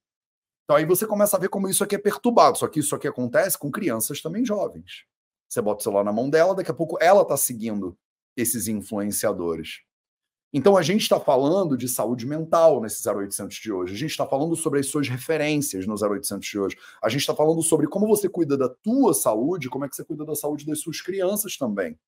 Então 0.63 0.75
aí 0.75 0.85
você 0.85 1.05
começa 1.05 1.37
a 1.37 1.39
ver 1.39 1.49
como 1.49 1.69
isso 1.69 1.83
aqui 1.83 1.95
é 1.95 1.99
perturbado. 1.99 2.57
Só 2.57 2.67
que 2.67 2.79
isso 2.79 2.95
aqui 2.95 3.07
acontece 3.07 3.57
com 3.57 3.71
crianças 3.71 4.21
também 4.21 4.43
jovens. 4.43 5.05
Você 5.47 5.61
bota 5.61 5.81
o 5.81 5.83
celular 5.83 6.03
na 6.03 6.11
mão 6.11 6.29
dela, 6.29 6.55
daqui 6.55 6.71
a 6.71 6.73
pouco 6.73 6.97
ela 6.99 7.21
está 7.21 7.37
seguindo 7.37 7.97
esses 8.35 8.67
influenciadores. 8.67 9.81
Então 10.51 10.75
a 10.75 10.81
gente 10.81 11.01
está 11.01 11.19
falando 11.19 11.77
de 11.77 11.87
saúde 11.87 12.25
mental 12.25 12.81
nesse 12.81 13.07
0800 13.07 13.55
de 13.57 13.71
hoje. 13.71 13.93
A 13.93 13.97
gente 13.97 14.11
está 14.11 14.25
falando 14.25 14.55
sobre 14.55 14.79
as 14.79 14.87
suas 14.87 15.07
referências 15.07 15.85
no 15.85 15.93
0800 15.93 16.47
de 16.47 16.59
hoje. 16.59 16.77
A 17.03 17.09
gente 17.09 17.21
está 17.21 17.35
falando 17.35 17.61
sobre 17.61 17.87
como 17.87 18.07
você 18.07 18.27
cuida 18.27 18.57
da 18.57 18.69
tua 18.69 19.13
saúde, 19.13 19.69
como 19.69 19.85
é 19.85 19.89
que 19.89 19.95
você 19.95 20.03
cuida 20.03 20.25
da 20.25 20.33
saúde 20.33 20.65
das 20.65 20.79
suas 20.79 21.01
crianças 21.01 21.57
também. 21.57 21.99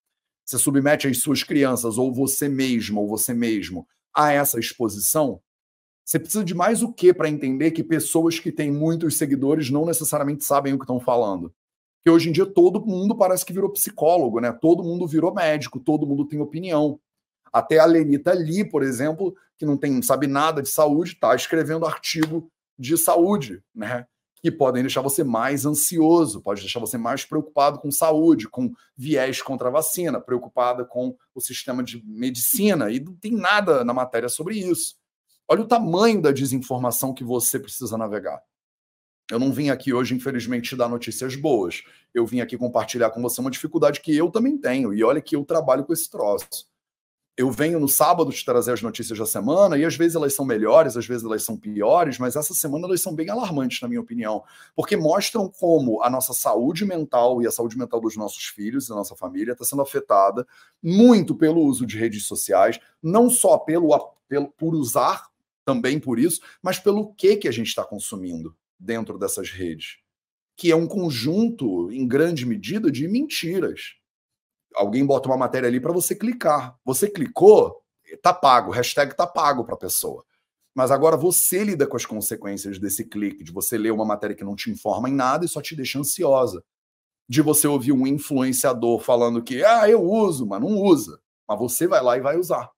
Você 0.45 0.57
submete 0.57 1.07
as 1.07 1.19
suas 1.19 1.43
crianças 1.43 1.97
ou 1.97 2.11
você 2.11 2.47
mesmo 2.47 3.01
ou 3.01 3.07
você 3.07 3.33
mesmo 3.33 3.85
a 4.17 4.31
essa 4.31 4.59
exposição. 4.59 5.39
Você 6.03 6.17
precisa 6.17 6.43
de 6.43 6.55
mais 6.55 6.81
o 6.81 6.91
que 6.91 7.13
para 7.13 7.29
entender 7.29 7.69
que 7.71 7.83
pessoas 7.83 8.39
que 8.39 8.51
têm 8.51 8.71
muitos 8.71 9.15
seguidores 9.15 9.69
não 9.69 9.85
necessariamente 9.85 10.43
sabem 10.43 10.73
o 10.73 10.77
que 10.79 10.85
estão 10.85 10.99
falando? 10.99 11.53
Que 12.03 12.09
hoje 12.09 12.29
em 12.29 12.31
dia 12.31 12.45
todo 12.45 12.83
mundo 12.83 13.15
parece 13.15 13.45
que 13.45 13.53
virou 13.53 13.69
psicólogo, 13.69 14.39
né? 14.39 14.51
Todo 14.51 14.83
mundo 14.83 15.05
virou 15.05 15.33
médico, 15.33 15.79
todo 15.79 16.07
mundo 16.07 16.25
tem 16.25 16.41
opinião. 16.41 16.99
Até 17.53 17.77
a 17.77 17.85
Lenita 17.85 18.33
Lee, 18.33 18.63
por 18.63 18.81
exemplo, 18.81 19.35
que 19.57 19.65
não 19.65 19.77
tem, 19.77 20.01
sabe 20.01 20.25
nada 20.25 20.63
de 20.63 20.69
saúde, 20.69 21.11
está 21.11 21.35
escrevendo 21.35 21.85
artigo 21.85 22.49
de 22.79 22.97
saúde, 22.97 23.61
né? 23.75 24.07
Que 24.41 24.51
podem 24.51 24.83
deixar 24.83 25.01
você 25.01 25.23
mais 25.23 25.65
ansioso, 25.65 26.41
pode 26.41 26.61
deixar 26.61 26.79
você 26.79 26.97
mais 26.97 27.25
preocupado 27.25 27.79
com 27.79 27.91
saúde, 27.91 28.47
com 28.47 28.71
viés 28.95 29.41
contra 29.41 29.69
a 29.69 29.71
vacina, 29.71 30.21
preocupada 30.21 30.85
com 30.85 31.15
o 31.33 31.41
sistema 31.41 31.83
de 31.83 32.03
medicina, 32.05 32.91
e 32.91 32.99
não 32.99 33.15
tem 33.15 33.31
nada 33.31 33.83
na 33.83 33.93
matéria 33.93 34.29
sobre 34.29 34.57
isso. 34.57 34.95
Olha 35.47 35.61
o 35.61 35.67
tamanho 35.67 36.21
da 36.21 36.31
desinformação 36.31 37.13
que 37.13 37.23
você 37.23 37.59
precisa 37.59 37.97
navegar. 37.97 38.41
Eu 39.29 39.39
não 39.39 39.51
vim 39.51 39.69
aqui 39.69 39.93
hoje, 39.93 40.15
infelizmente, 40.15 40.75
dar 40.75 40.87
notícias 40.87 41.35
boas. 41.35 41.83
Eu 42.13 42.25
vim 42.25 42.39
aqui 42.39 42.57
compartilhar 42.57 43.09
com 43.09 43.21
você 43.21 43.41
uma 43.41 43.51
dificuldade 43.51 43.99
que 43.99 44.15
eu 44.15 44.29
também 44.31 44.57
tenho. 44.57 44.93
E 44.93 45.03
olha 45.03 45.21
que 45.21 45.35
eu 45.35 45.43
trabalho 45.43 45.83
com 45.83 45.91
esse 45.91 46.09
troço 46.09 46.67
eu 47.37 47.51
venho 47.51 47.79
no 47.79 47.87
sábado 47.87 48.31
te 48.31 48.43
trazer 48.43 48.73
as 48.73 48.81
notícias 48.81 49.19
da 49.19 49.25
semana 49.25 49.77
e 49.77 49.85
às 49.85 49.95
vezes 49.95 50.15
elas 50.15 50.33
são 50.33 50.43
melhores, 50.43 50.97
às 50.97 51.05
vezes 51.05 51.23
elas 51.23 51.43
são 51.43 51.55
piores, 51.55 52.17
mas 52.17 52.35
essa 52.35 52.51
semana 52.55 52.87
elas 52.87 52.99
são 52.99 53.13
bem 53.13 53.29
alarmantes, 53.29 53.79
na 53.79 53.87
minha 53.87 54.01
opinião, 54.01 54.43
porque 54.75 54.97
mostram 54.97 55.47
como 55.47 56.01
a 56.01 56.09
nossa 56.09 56.33
saúde 56.33 56.83
mental 56.83 57.39
e 57.39 57.45
a 57.45 57.51
saúde 57.51 57.77
mental 57.77 58.01
dos 58.01 58.17
nossos 58.17 58.45
filhos 58.45 58.85
e 58.85 58.89
da 58.89 58.95
nossa 58.95 59.15
família 59.15 59.51
está 59.51 59.63
sendo 59.63 59.83
afetada 59.83 60.47
muito 60.81 61.35
pelo 61.35 61.61
uso 61.61 61.85
de 61.85 61.95
redes 61.95 62.25
sociais, 62.25 62.79
não 63.03 63.29
só 63.29 63.59
pelo, 63.59 63.95
pelo 64.27 64.47
por 64.47 64.73
usar, 64.73 65.27
também 65.63 65.99
por 65.99 66.17
isso, 66.17 66.41
mas 66.59 66.79
pelo 66.79 67.13
que, 67.13 67.35
que 67.35 67.47
a 67.47 67.51
gente 67.51 67.67
está 67.67 67.83
consumindo 67.83 68.55
dentro 68.79 69.19
dessas 69.19 69.51
redes, 69.51 69.97
que 70.55 70.71
é 70.71 70.75
um 70.75 70.87
conjunto, 70.87 71.91
em 71.91 72.07
grande 72.07 72.47
medida, 72.47 72.89
de 72.89 73.07
mentiras 73.07 73.96
alguém 74.75 75.05
bota 75.05 75.29
uma 75.29 75.37
matéria 75.37 75.67
ali 75.67 75.79
para 75.79 75.93
você 75.93 76.15
clicar. 76.15 76.77
Você 76.85 77.09
clicou, 77.09 77.81
tá 78.21 78.33
pago, 78.33 78.71
hashtag 78.71 79.15
tá 79.15 79.27
pago 79.27 79.63
para 79.63 79.75
a 79.75 79.79
pessoa. 79.79 80.23
Mas 80.75 80.91
agora 80.91 81.17
você 81.17 81.63
lida 81.63 81.87
com 81.87 81.97
as 81.97 82.05
consequências 82.05 82.77
desse 82.77 83.03
clique, 83.03 83.43
de 83.43 83.51
você 83.51 83.77
ler 83.77 83.91
uma 83.91 84.05
matéria 84.05 84.35
que 84.35 84.43
não 84.43 84.55
te 84.55 84.69
informa 84.69 85.09
em 85.09 85.13
nada 85.13 85.43
e 85.43 85.47
só 85.47 85.59
te 85.59 85.75
deixa 85.75 85.97
ansiosa. 85.97 86.63
De 87.27 87.41
você 87.41 87.67
ouvir 87.67 87.91
um 87.91 88.05
influenciador 88.05 88.99
falando 88.99 89.41
que, 89.41 89.63
ah, 89.63 89.89
eu 89.89 90.03
uso, 90.03 90.45
mas 90.45 90.61
não 90.61 90.77
usa. 90.77 91.19
Mas 91.49 91.57
você 91.57 91.87
vai 91.87 92.01
lá 92.03 92.15
e 92.15 92.21
vai 92.21 92.37
usar. 92.37 92.69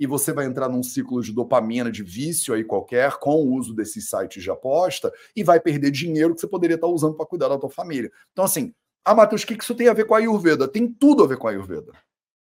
E 0.00 0.06
você 0.06 0.32
vai 0.32 0.46
entrar 0.46 0.68
num 0.68 0.82
ciclo 0.82 1.22
de 1.22 1.32
dopamina, 1.32 1.90
de 1.90 2.02
vício 2.02 2.54
aí 2.54 2.64
qualquer, 2.64 3.18
com 3.18 3.36
o 3.36 3.54
uso 3.54 3.74
desses 3.74 4.08
sites 4.08 4.42
de 4.42 4.50
aposta, 4.50 5.12
e 5.34 5.44
vai 5.44 5.60
perder 5.60 5.90
dinheiro 5.90 6.34
que 6.34 6.40
você 6.40 6.46
poderia 6.46 6.74
estar 6.74 6.88
usando 6.88 7.16
para 7.16 7.26
cuidar 7.26 7.48
da 7.48 7.58
tua 7.58 7.70
família. 7.70 8.10
Então, 8.32 8.44
assim, 8.44 8.74
ah, 9.10 9.14
Matheus, 9.14 9.42
o 9.42 9.46
que 9.46 9.54
isso 9.54 9.74
tem 9.74 9.88
a 9.88 9.94
ver 9.94 10.04
com 10.04 10.14
a 10.14 10.18
Ayurveda? 10.18 10.68
Tem 10.68 10.86
tudo 10.86 11.24
a 11.24 11.26
ver 11.26 11.38
com 11.38 11.48
a 11.48 11.50
Ayurveda. 11.50 11.92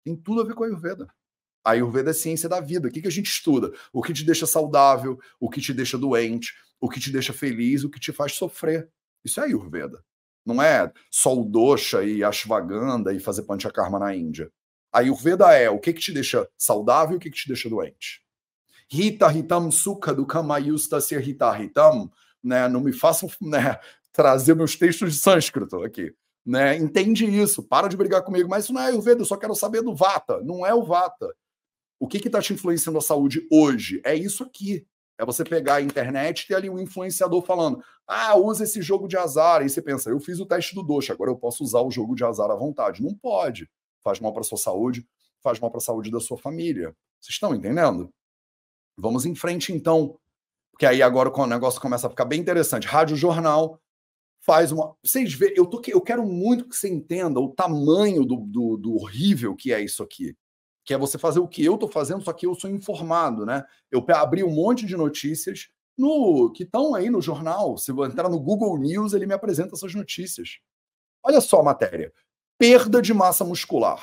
Tem 0.02 0.16
tudo 0.16 0.40
a 0.40 0.44
ver 0.44 0.54
com 0.54 0.64
a 0.64 0.66
Ayurveda. 0.66 1.06
A 1.62 1.72
Ayurveda 1.72 2.10
é 2.10 2.14
ciência 2.14 2.48
da 2.48 2.60
vida. 2.60 2.88
O 2.88 2.90
que, 2.90 3.02
que 3.02 3.08
a 3.08 3.10
gente 3.10 3.26
estuda? 3.26 3.72
O 3.92 4.02
que 4.02 4.14
te 4.14 4.24
deixa 4.24 4.46
saudável, 4.46 5.18
o 5.38 5.50
que 5.50 5.60
te 5.60 5.74
deixa 5.74 5.98
doente, 5.98 6.54
o 6.80 6.88
que 6.88 6.98
te 6.98 7.12
deixa 7.12 7.34
feliz, 7.34 7.84
o 7.84 7.90
que 7.90 8.00
te 8.00 8.10
faz 8.10 8.32
sofrer. 8.32 8.88
Isso 9.22 9.38
é 9.38 9.44
Ayurveda. 9.44 10.02
Não 10.46 10.62
é 10.62 10.90
só 11.10 11.38
o 11.38 11.44
dosha 11.44 12.02
e 12.02 12.24
ashwagandha 12.24 13.12
e 13.12 13.20
fazer 13.20 13.42
panchakarma 13.42 13.98
na 13.98 14.16
Índia. 14.16 14.50
A 14.90 15.00
Ayurveda 15.00 15.52
é 15.52 15.68
o 15.68 15.78
que, 15.78 15.92
que 15.92 16.00
te 16.00 16.10
deixa 16.10 16.48
saudável 16.56 17.14
e 17.14 17.16
o 17.18 17.20
que, 17.20 17.28
que 17.28 17.36
te 17.36 17.48
deixa 17.48 17.68
doente. 17.68 18.22
Rita 18.88 19.28
Ritam 19.28 19.70
Sukha 19.70 20.14
do 20.14 20.24
Kamayusta 20.24 21.02
Ser 21.02 21.20
Rita 21.20 21.52
Ritam, 21.52 22.10
né? 22.42 22.66
Não 22.66 22.80
me 22.80 22.94
façam 22.94 23.28
né, 23.42 23.78
trazer 24.10 24.54
meus 24.54 24.74
textos 24.74 25.12
de 25.12 25.18
sânscrito 25.18 25.82
aqui. 25.82 26.14
Né? 26.46 26.76
Entende 26.76 27.26
isso, 27.26 27.60
para 27.62 27.88
de 27.88 27.96
brigar 27.96 28.22
comigo, 28.22 28.48
mas 28.48 28.64
isso 28.64 28.72
não 28.72 28.80
é 28.80 28.86
Ayurveda, 28.86 29.20
eu 29.20 29.26
só 29.26 29.36
quero 29.36 29.54
saber 29.56 29.82
do 29.82 29.94
Vata. 29.94 30.40
Não 30.42 30.64
é 30.64 30.72
o 30.72 30.84
Vata. 30.84 31.34
O 31.98 32.06
que 32.06 32.18
está 32.18 32.40
te 32.40 32.52
influenciando 32.52 32.98
a 32.98 33.02
saúde 33.02 33.46
hoje? 33.50 34.00
É 34.04 34.14
isso 34.14 34.44
aqui. 34.44 34.86
É 35.18 35.24
você 35.24 35.42
pegar 35.42 35.76
a 35.76 35.80
internet 35.80 36.42
e 36.42 36.48
ter 36.48 36.54
ali 36.54 36.70
um 36.70 36.78
influenciador 36.78 37.42
falando: 37.42 37.82
ah, 38.06 38.36
usa 38.36 38.64
esse 38.64 38.82
jogo 38.82 39.08
de 39.08 39.16
azar. 39.16 39.62
Aí 39.62 39.68
você 39.68 39.80
pensa, 39.80 40.10
eu 40.10 40.20
fiz 40.20 40.38
o 40.38 40.46
teste 40.46 40.74
do 40.74 40.82
doce, 40.82 41.10
agora 41.10 41.30
eu 41.30 41.36
posso 41.36 41.64
usar 41.64 41.80
o 41.80 41.90
jogo 41.90 42.14
de 42.14 42.22
azar 42.22 42.50
à 42.50 42.54
vontade. 42.54 43.02
Não 43.02 43.14
pode. 43.14 43.68
Faz 44.02 44.20
mal 44.20 44.32
para 44.32 44.42
sua 44.42 44.58
saúde, 44.58 45.06
faz 45.42 45.58
mal 45.58 45.70
para 45.70 45.78
a 45.78 45.82
saúde 45.82 46.10
da 46.10 46.20
sua 46.20 46.36
família. 46.36 46.94
Vocês 47.18 47.34
estão 47.34 47.54
entendendo? 47.54 48.12
Vamos 48.96 49.24
em 49.24 49.34
frente, 49.34 49.72
então. 49.72 50.18
Porque 50.70 50.84
aí 50.84 51.02
agora 51.02 51.32
o 51.34 51.46
negócio 51.46 51.80
começa 51.80 52.06
a 52.06 52.10
ficar 52.10 52.26
bem 52.26 52.38
interessante. 52.38 52.86
Rádio 52.86 53.16
Jornal 53.16 53.80
faz 54.46 54.72
uma. 54.72 54.96
Vocês 55.02 55.34
veem, 55.34 55.54
eu, 55.56 55.66
tô, 55.66 55.82
eu 55.88 56.00
quero 56.00 56.24
muito 56.24 56.68
que 56.68 56.76
você 56.76 56.88
entenda 56.88 57.40
o 57.40 57.52
tamanho 57.52 58.24
do, 58.24 58.36
do, 58.36 58.76
do 58.76 58.94
horrível 58.94 59.54
que 59.54 59.72
é 59.72 59.80
isso 59.82 60.02
aqui 60.02 60.36
que 60.86 60.94
é 60.94 60.98
você 60.98 61.18
fazer 61.18 61.40
o 61.40 61.48
que 61.48 61.64
eu 61.64 61.74
estou 61.74 61.88
fazendo, 61.88 62.22
só 62.22 62.32
que 62.32 62.46
eu 62.46 62.54
sou 62.54 62.70
informado, 62.70 63.44
né? 63.44 63.64
Eu 63.90 64.06
abri 64.14 64.44
um 64.44 64.54
monte 64.54 64.86
de 64.86 64.96
notícias 64.96 65.68
no 65.98 66.52
que 66.52 66.62
estão 66.62 66.94
aí 66.94 67.10
no 67.10 67.20
jornal. 67.20 67.76
Se 67.76 67.90
eu 67.90 68.04
entrar 68.04 68.28
no 68.28 68.38
Google 68.38 68.78
News, 68.78 69.12
ele 69.12 69.26
me 69.26 69.34
apresenta 69.34 69.74
essas 69.74 69.92
notícias. 69.94 70.60
Olha 71.24 71.40
só 71.40 71.58
a 71.58 71.64
matéria: 71.64 72.12
perda 72.56 73.02
de 73.02 73.12
massa 73.12 73.44
muscular. 73.44 74.00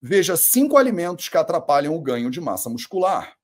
Veja 0.00 0.36
cinco 0.36 0.76
alimentos 0.76 1.28
que 1.28 1.36
atrapalham 1.36 1.96
o 1.96 2.00
ganho 2.00 2.30
de 2.30 2.40
massa 2.40 2.70
muscular. 2.70 3.36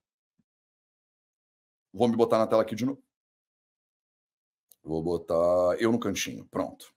Vou 1.92 2.06
me 2.06 2.16
botar 2.16 2.38
na 2.38 2.46
tela 2.46 2.62
aqui 2.62 2.76
de 2.76 2.86
novo. 2.86 3.02
Vou 4.82 5.02
botar 5.02 5.76
eu 5.78 5.92
no 5.92 6.00
cantinho. 6.00 6.46
Pronto. 6.50 6.92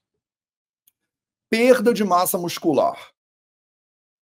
Perda 1.49 1.93
de 1.93 2.03
massa 2.03 2.37
muscular 2.37 3.13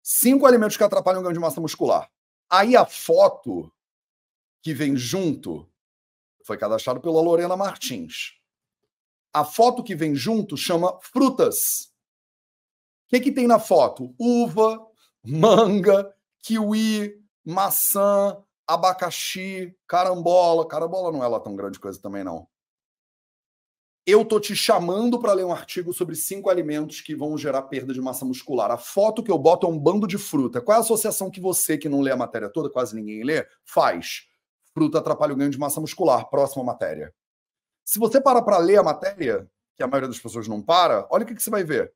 Cinco 0.10 0.46
alimentos 0.46 0.78
que 0.78 0.84
atrapalham 0.86 1.20
o 1.20 1.22
ganho 1.22 1.34
de 1.34 1.40
massa 1.40 1.60
muscular. 1.60 2.10
Aí 2.50 2.78
a 2.78 2.86
foto 2.86 3.70
que 4.62 4.74
vem 4.74 4.96
junto 4.96 5.70
foi 6.46 6.58
cadastrado 6.58 7.02
pela 7.02 7.22
Lorena 7.22 7.58
Martins. 7.58 8.40
A 9.34 9.44
foto 9.44 9.84
que 9.84 9.98
vem 9.98 10.16
junto 10.16 10.56
chama 10.56 10.98
frutas. 11.02 11.92
O 13.04 13.10
que, 13.10 13.20
que 13.20 13.34
tem 13.34 13.48
na 13.48 13.60
foto? 13.60 14.16
Uva, 14.18 14.80
manga, 15.26 16.16
kiwi, 16.42 17.22
maçã, 17.44 18.42
abacaxi, 18.66 19.78
carambola. 19.86 20.66
Carambola 20.66 21.12
não 21.12 21.22
é 21.22 21.28
lá 21.28 21.42
tão 21.42 21.54
grande 21.54 21.82
coisa 21.82 22.02
também, 22.02 22.24
não 22.24 22.48
eu 24.08 24.24
tô 24.24 24.40
te 24.40 24.56
chamando 24.56 25.20
para 25.20 25.34
ler 25.34 25.46
um 25.46 25.52
artigo 25.52 25.94
sobre 25.94 26.16
cinco 26.16 26.50
alimentos 26.50 27.02
que 27.02 27.14
vão 27.14 27.38
gerar 27.38 27.64
perda 27.64 27.94
de 27.94 28.00
massa 28.00 28.24
muscular. 28.24 28.72
A 28.72 28.78
foto 28.78 29.22
que 29.22 29.30
eu 29.30 29.38
boto 29.38 29.68
é 29.68 29.70
um 29.70 29.78
bando 29.78 30.08
de 30.08 30.18
fruta. 30.18 30.62
Qual 30.62 30.74
é 30.74 30.78
a 30.78 30.82
associação 30.82 31.30
que 31.30 31.42
você, 31.42 31.78
que 31.78 31.90
não 31.90 32.00
lê 32.00 32.10
a 32.10 32.16
matéria 32.16 32.48
toda, 32.48 32.70
quase 32.70 32.96
ninguém 32.96 33.22
lê, 33.22 33.46
faz? 33.66 34.26
Fruta 34.74 35.00
atrapalha 35.00 35.34
o 35.34 35.36
ganho 35.36 35.52
de 35.52 35.60
massa 35.60 35.82
muscular. 35.82 36.30
Próxima 36.30 36.64
matéria. 36.64 37.14
Se 37.84 38.00
você 38.00 38.22
parar 38.22 38.44
para 38.44 38.58
ler 38.60 38.80
a 38.80 38.84
matéria, 38.84 39.46
que 39.76 39.84
a 39.84 39.88
maioria 39.88 40.08
das 40.08 40.20
pessoas 40.20 40.48
não 40.48 40.62
para, 40.62 41.06
olha 41.12 41.26
o 41.26 41.28
que, 41.28 41.36
que 41.36 41.44
você 41.44 41.50
vai 41.50 41.66
ver 41.66 41.94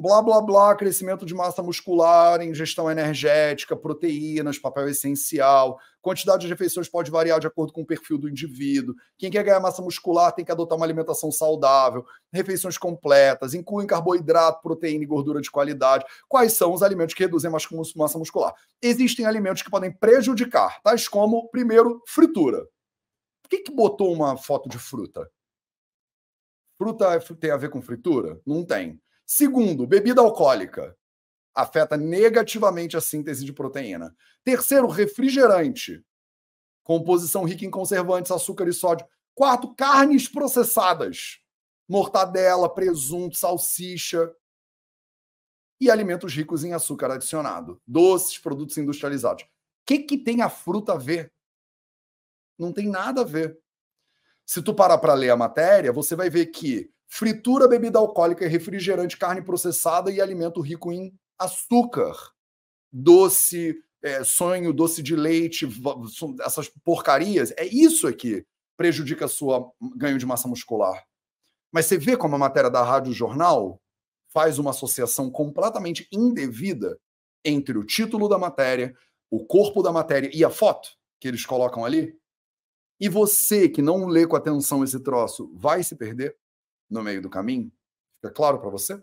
blá 0.00 0.22
blá 0.22 0.40
blá, 0.40 0.76
crescimento 0.76 1.26
de 1.26 1.34
massa 1.34 1.60
muscular, 1.60 2.40
ingestão 2.40 2.88
energética, 2.88 3.76
proteínas, 3.76 4.56
papel 4.56 4.88
essencial. 4.88 5.76
Quantidade 6.00 6.42
de 6.42 6.46
refeições 6.46 6.88
pode 6.88 7.10
variar 7.10 7.40
de 7.40 7.48
acordo 7.48 7.72
com 7.72 7.82
o 7.82 7.86
perfil 7.86 8.16
do 8.16 8.28
indivíduo. 8.28 8.94
Quem 9.16 9.28
quer 9.28 9.42
ganhar 9.42 9.58
massa 9.58 9.82
muscular 9.82 10.30
tem 10.30 10.44
que 10.44 10.52
adotar 10.52 10.78
uma 10.78 10.86
alimentação 10.86 11.32
saudável, 11.32 12.06
refeições 12.32 12.78
completas, 12.78 13.54
incluem 13.54 13.88
carboidrato, 13.88 14.62
proteína 14.62 15.02
e 15.02 15.06
gordura 15.06 15.40
de 15.40 15.50
qualidade. 15.50 16.04
Quais 16.28 16.52
são 16.52 16.72
os 16.72 16.84
alimentos 16.84 17.16
que 17.16 17.24
reduzem 17.24 17.50
a 17.50 17.52
massa 17.96 18.18
muscular? 18.20 18.54
Existem 18.80 19.26
alimentos 19.26 19.62
que 19.62 19.70
podem 19.70 19.90
prejudicar, 19.90 20.80
tais 20.80 21.08
como, 21.08 21.48
primeiro, 21.48 22.00
fritura. 22.06 22.64
Por 23.42 23.50
que, 23.50 23.58
que 23.64 23.72
botou 23.72 24.12
uma 24.12 24.36
foto 24.36 24.68
de 24.68 24.78
fruta? 24.78 25.28
Fruta 26.78 27.18
tem 27.40 27.50
a 27.50 27.56
ver 27.56 27.70
com 27.70 27.82
fritura? 27.82 28.40
Não 28.46 28.64
tem. 28.64 29.00
Segundo, 29.30 29.86
bebida 29.86 30.22
alcoólica. 30.22 30.96
Afeta 31.54 31.98
negativamente 31.98 32.96
a 32.96 33.00
síntese 33.00 33.44
de 33.44 33.52
proteína. 33.52 34.16
Terceiro, 34.42 34.86
refrigerante. 34.86 36.02
Composição 36.82 37.44
rica 37.44 37.66
em 37.66 37.70
conservantes, 37.70 38.32
açúcar 38.32 38.66
e 38.68 38.72
sódio. 38.72 39.06
Quarto, 39.34 39.74
carnes 39.74 40.26
processadas. 40.26 41.40
Mortadela, 41.86 42.72
presunto, 42.72 43.36
salsicha. 43.36 44.34
E 45.78 45.90
alimentos 45.90 46.32
ricos 46.32 46.64
em 46.64 46.72
açúcar 46.72 47.10
adicionado. 47.10 47.82
Doces, 47.86 48.38
produtos 48.38 48.78
industrializados. 48.78 49.42
O 49.44 49.48
que, 49.84 49.98
que 49.98 50.16
tem 50.16 50.40
a 50.40 50.48
fruta 50.48 50.94
a 50.94 50.96
ver? 50.96 51.30
Não 52.58 52.72
tem 52.72 52.88
nada 52.88 53.20
a 53.20 53.24
ver. 53.24 53.60
Se 54.46 54.62
tu 54.62 54.72
parar 54.72 54.96
para 54.96 55.12
ler 55.12 55.28
a 55.28 55.36
matéria, 55.36 55.92
você 55.92 56.16
vai 56.16 56.30
ver 56.30 56.46
que 56.46 56.90
fritura, 57.08 57.66
bebida 57.66 57.98
alcoólica, 57.98 58.46
refrigerante, 58.46 59.16
carne 59.16 59.42
processada 59.42 60.10
e 60.10 60.20
alimento 60.20 60.60
rico 60.60 60.92
em 60.92 61.12
açúcar, 61.38 62.14
doce, 62.92 63.82
é, 64.02 64.22
sonho, 64.22 64.72
doce 64.72 65.02
de 65.02 65.16
leite, 65.16 65.66
essas 66.44 66.68
porcarias, 66.84 67.52
é 67.56 67.64
isso 67.64 68.12
que 68.12 68.44
prejudica 68.76 69.24
a 69.24 69.28
sua 69.28 69.70
ganho 69.96 70.18
de 70.18 70.26
massa 70.26 70.46
muscular. 70.46 71.04
Mas 71.72 71.86
você 71.86 71.98
vê 71.98 72.16
como 72.16 72.36
a 72.36 72.38
matéria 72.38 72.70
da 72.70 72.82
Rádio 72.82 73.12
Jornal 73.12 73.80
faz 74.28 74.58
uma 74.58 74.70
associação 74.70 75.30
completamente 75.30 76.06
indevida 76.12 76.98
entre 77.44 77.76
o 77.76 77.84
título 77.84 78.28
da 78.28 78.38
matéria, 78.38 78.94
o 79.30 79.44
corpo 79.44 79.82
da 79.82 79.90
matéria 79.92 80.30
e 80.32 80.44
a 80.44 80.50
foto 80.50 80.90
que 81.20 81.26
eles 81.26 81.44
colocam 81.44 81.84
ali? 81.84 82.16
E 83.00 83.08
você 83.08 83.68
que 83.68 83.82
não 83.82 84.06
lê 84.06 84.26
com 84.26 84.36
atenção 84.36 84.82
esse 84.82 85.00
troço 85.00 85.50
vai 85.54 85.82
se 85.82 85.96
perder? 85.96 86.36
No 86.88 87.02
meio 87.02 87.22
do 87.22 87.30
caminho? 87.30 87.72
Fica 88.16 88.32
claro 88.32 88.58
para 88.58 88.70
você 88.70 89.00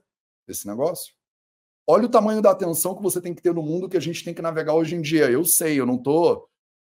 esse 0.47 0.67
negócio? 0.67 1.13
Olha 1.87 2.05
o 2.05 2.09
tamanho 2.09 2.41
da 2.41 2.51
atenção 2.51 2.95
que 2.95 3.03
você 3.03 3.21
tem 3.21 3.33
que 3.33 3.41
ter 3.41 3.53
no 3.53 3.61
mundo 3.61 3.87
que 3.87 3.97
a 3.97 4.01
gente 4.01 4.23
tem 4.23 4.33
que 4.33 4.41
navegar 4.41 4.73
hoje 4.73 4.95
em 4.95 5.01
dia. 5.01 5.29
Eu 5.29 5.45
sei, 5.45 5.79
eu 5.79 5.85
não 5.85 5.97
tô. 5.97 6.47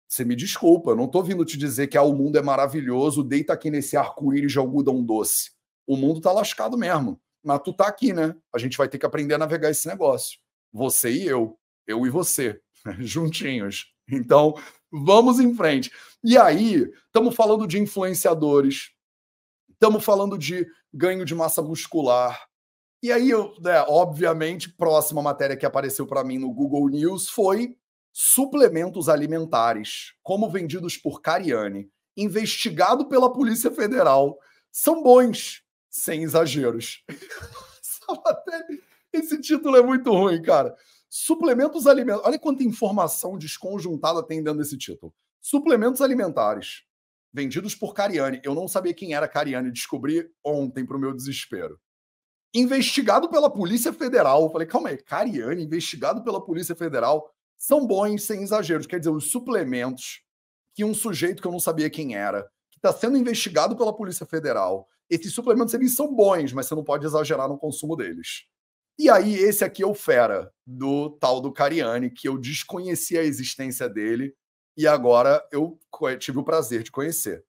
Você 0.08 0.24
me 0.24 0.36
desculpa, 0.36 0.90
eu 0.90 0.96
não 0.96 1.08
tô 1.08 1.22
vindo 1.22 1.44
te 1.44 1.56
dizer 1.56 1.88
que 1.88 1.98
ah, 1.98 2.02
o 2.02 2.14
mundo 2.14 2.38
é 2.38 2.42
maravilhoso, 2.42 3.24
deita 3.24 3.52
aqui 3.52 3.70
nesse 3.70 3.96
arco-íris 3.96 4.52
de 4.52 4.58
algodão 4.58 5.02
doce. 5.02 5.50
O 5.86 5.96
mundo 5.96 6.20
tá 6.20 6.30
lascado 6.30 6.78
mesmo. 6.78 7.20
Mas 7.42 7.60
tu 7.62 7.72
tá 7.72 7.88
aqui, 7.88 8.12
né? 8.12 8.34
A 8.54 8.58
gente 8.58 8.78
vai 8.78 8.88
ter 8.88 8.98
que 8.98 9.04
aprender 9.04 9.34
a 9.34 9.38
navegar 9.38 9.70
esse 9.70 9.86
negócio. 9.88 10.38
Você 10.72 11.10
e 11.10 11.26
eu, 11.26 11.58
eu 11.86 12.06
e 12.06 12.10
você, 12.10 12.60
juntinhos. 13.00 13.92
Então, 14.08 14.54
vamos 14.90 15.40
em 15.40 15.54
frente. 15.54 15.90
E 16.22 16.38
aí, 16.38 16.90
estamos 17.06 17.34
falando 17.34 17.66
de 17.66 17.78
influenciadores, 17.78 18.90
estamos 19.70 20.04
falando 20.04 20.38
de 20.38 20.66
ganho 20.94 21.24
de 21.24 21.34
massa 21.34 21.60
muscular. 21.60 22.46
E 23.02 23.12
aí, 23.12 23.28
eu, 23.28 23.52
né, 23.60 23.84
obviamente, 23.88 24.70
próxima 24.70 25.20
matéria 25.20 25.56
que 25.56 25.66
apareceu 25.66 26.06
para 26.06 26.24
mim 26.24 26.38
no 26.38 26.52
Google 26.52 26.88
News 26.88 27.28
foi 27.28 27.76
suplementos 28.12 29.08
alimentares, 29.08 30.14
como 30.22 30.48
vendidos 30.48 30.96
por 30.96 31.20
Cariani, 31.20 31.90
investigado 32.16 33.08
pela 33.08 33.32
Polícia 33.32 33.72
Federal, 33.72 34.38
são 34.70 35.02
bons, 35.02 35.62
sem 35.90 36.22
exageros. 36.22 37.04
Esse 39.12 39.40
título 39.40 39.76
é 39.76 39.82
muito 39.82 40.12
ruim, 40.12 40.40
cara. 40.40 40.74
Suplementos 41.10 41.86
alimentares. 41.86 42.26
Olha 42.26 42.38
quanta 42.38 42.64
informação 42.64 43.36
desconjuntada 43.36 44.22
tem 44.22 44.42
dentro 44.42 44.60
desse 44.60 44.78
título. 44.78 45.12
Suplementos 45.40 46.00
alimentares 46.00 46.83
vendidos 47.34 47.74
por 47.74 47.92
Cariani. 47.92 48.40
Eu 48.44 48.54
não 48.54 48.68
sabia 48.68 48.94
quem 48.94 49.12
era 49.12 49.26
Cariani, 49.26 49.72
descobri 49.72 50.30
ontem 50.44 50.86
para 50.86 50.96
o 50.96 51.00
meu 51.00 51.12
desespero. 51.12 51.80
Investigado 52.54 53.28
pela 53.28 53.50
Polícia 53.50 53.92
Federal. 53.92 54.50
Falei, 54.52 54.68
calma 54.68 54.90
aí, 54.90 54.96
Cariani, 54.96 55.64
investigado 55.64 56.22
pela 56.22 56.42
Polícia 56.42 56.76
Federal, 56.76 57.28
são 57.58 57.84
bons 57.84 58.22
sem 58.22 58.44
exageros. 58.44 58.86
Quer 58.86 59.00
dizer, 59.00 59.10
os 59.10 59.32
suplementos 59.32 60.22
que 60.76 60.84
um 60.84 60.94
sujeito 60.94 61.42
que 61.42 61.48
eu 61.48 61.52
não 61.52 61.60
sabia 61.60 61.90
quem 61.90 62.14
era, 62.14 62.42
que 62.70 62.78
está 62.78 62.92
sendo 62.92 63.16
investigado 63.16 63.76
pela 63.76 63.94
Polícia 63.94 64.24
Federal, 64.24 64.88
esses 65.10 65.34
suplementos 65.34 65.74
eles 65.74 65.94
são 65.96 66.14
bons, 66.14 66.52
mas 66.52 66.66
você 66.66 66.74
não 66.74 66.84
pode 66.84 67.04
exagerar 67.04 67.48
no 67.48 67.58
consumo 67.58 67.96
deles. 67.96 68.44
E 68.96 69.10
aí, 69.10 69.34
esse 69.34 69.64
aqui 69.64 69.82
é 69.82 69.86
o 69.86 69.94
fera 69.94 70.52
do 70.64 71.10
tal 71.18 71.40
do 71.40 71.52
Cariani, 71.52 72.10
que 72.10 72.28
eu 72.28 72.38
desconhecia 72.38 73.20
a 73.20 73.24
existência 73.24 73.88
dele 73.88 74.32
e 74.76 74.86
agora 74.86 75.42
eu 75.52 75.78
tive 76.18 76.38
o 76.38 76.44
prazer 76.44 76.82
de 76.82 76.90
conhecer. 76.90 77.44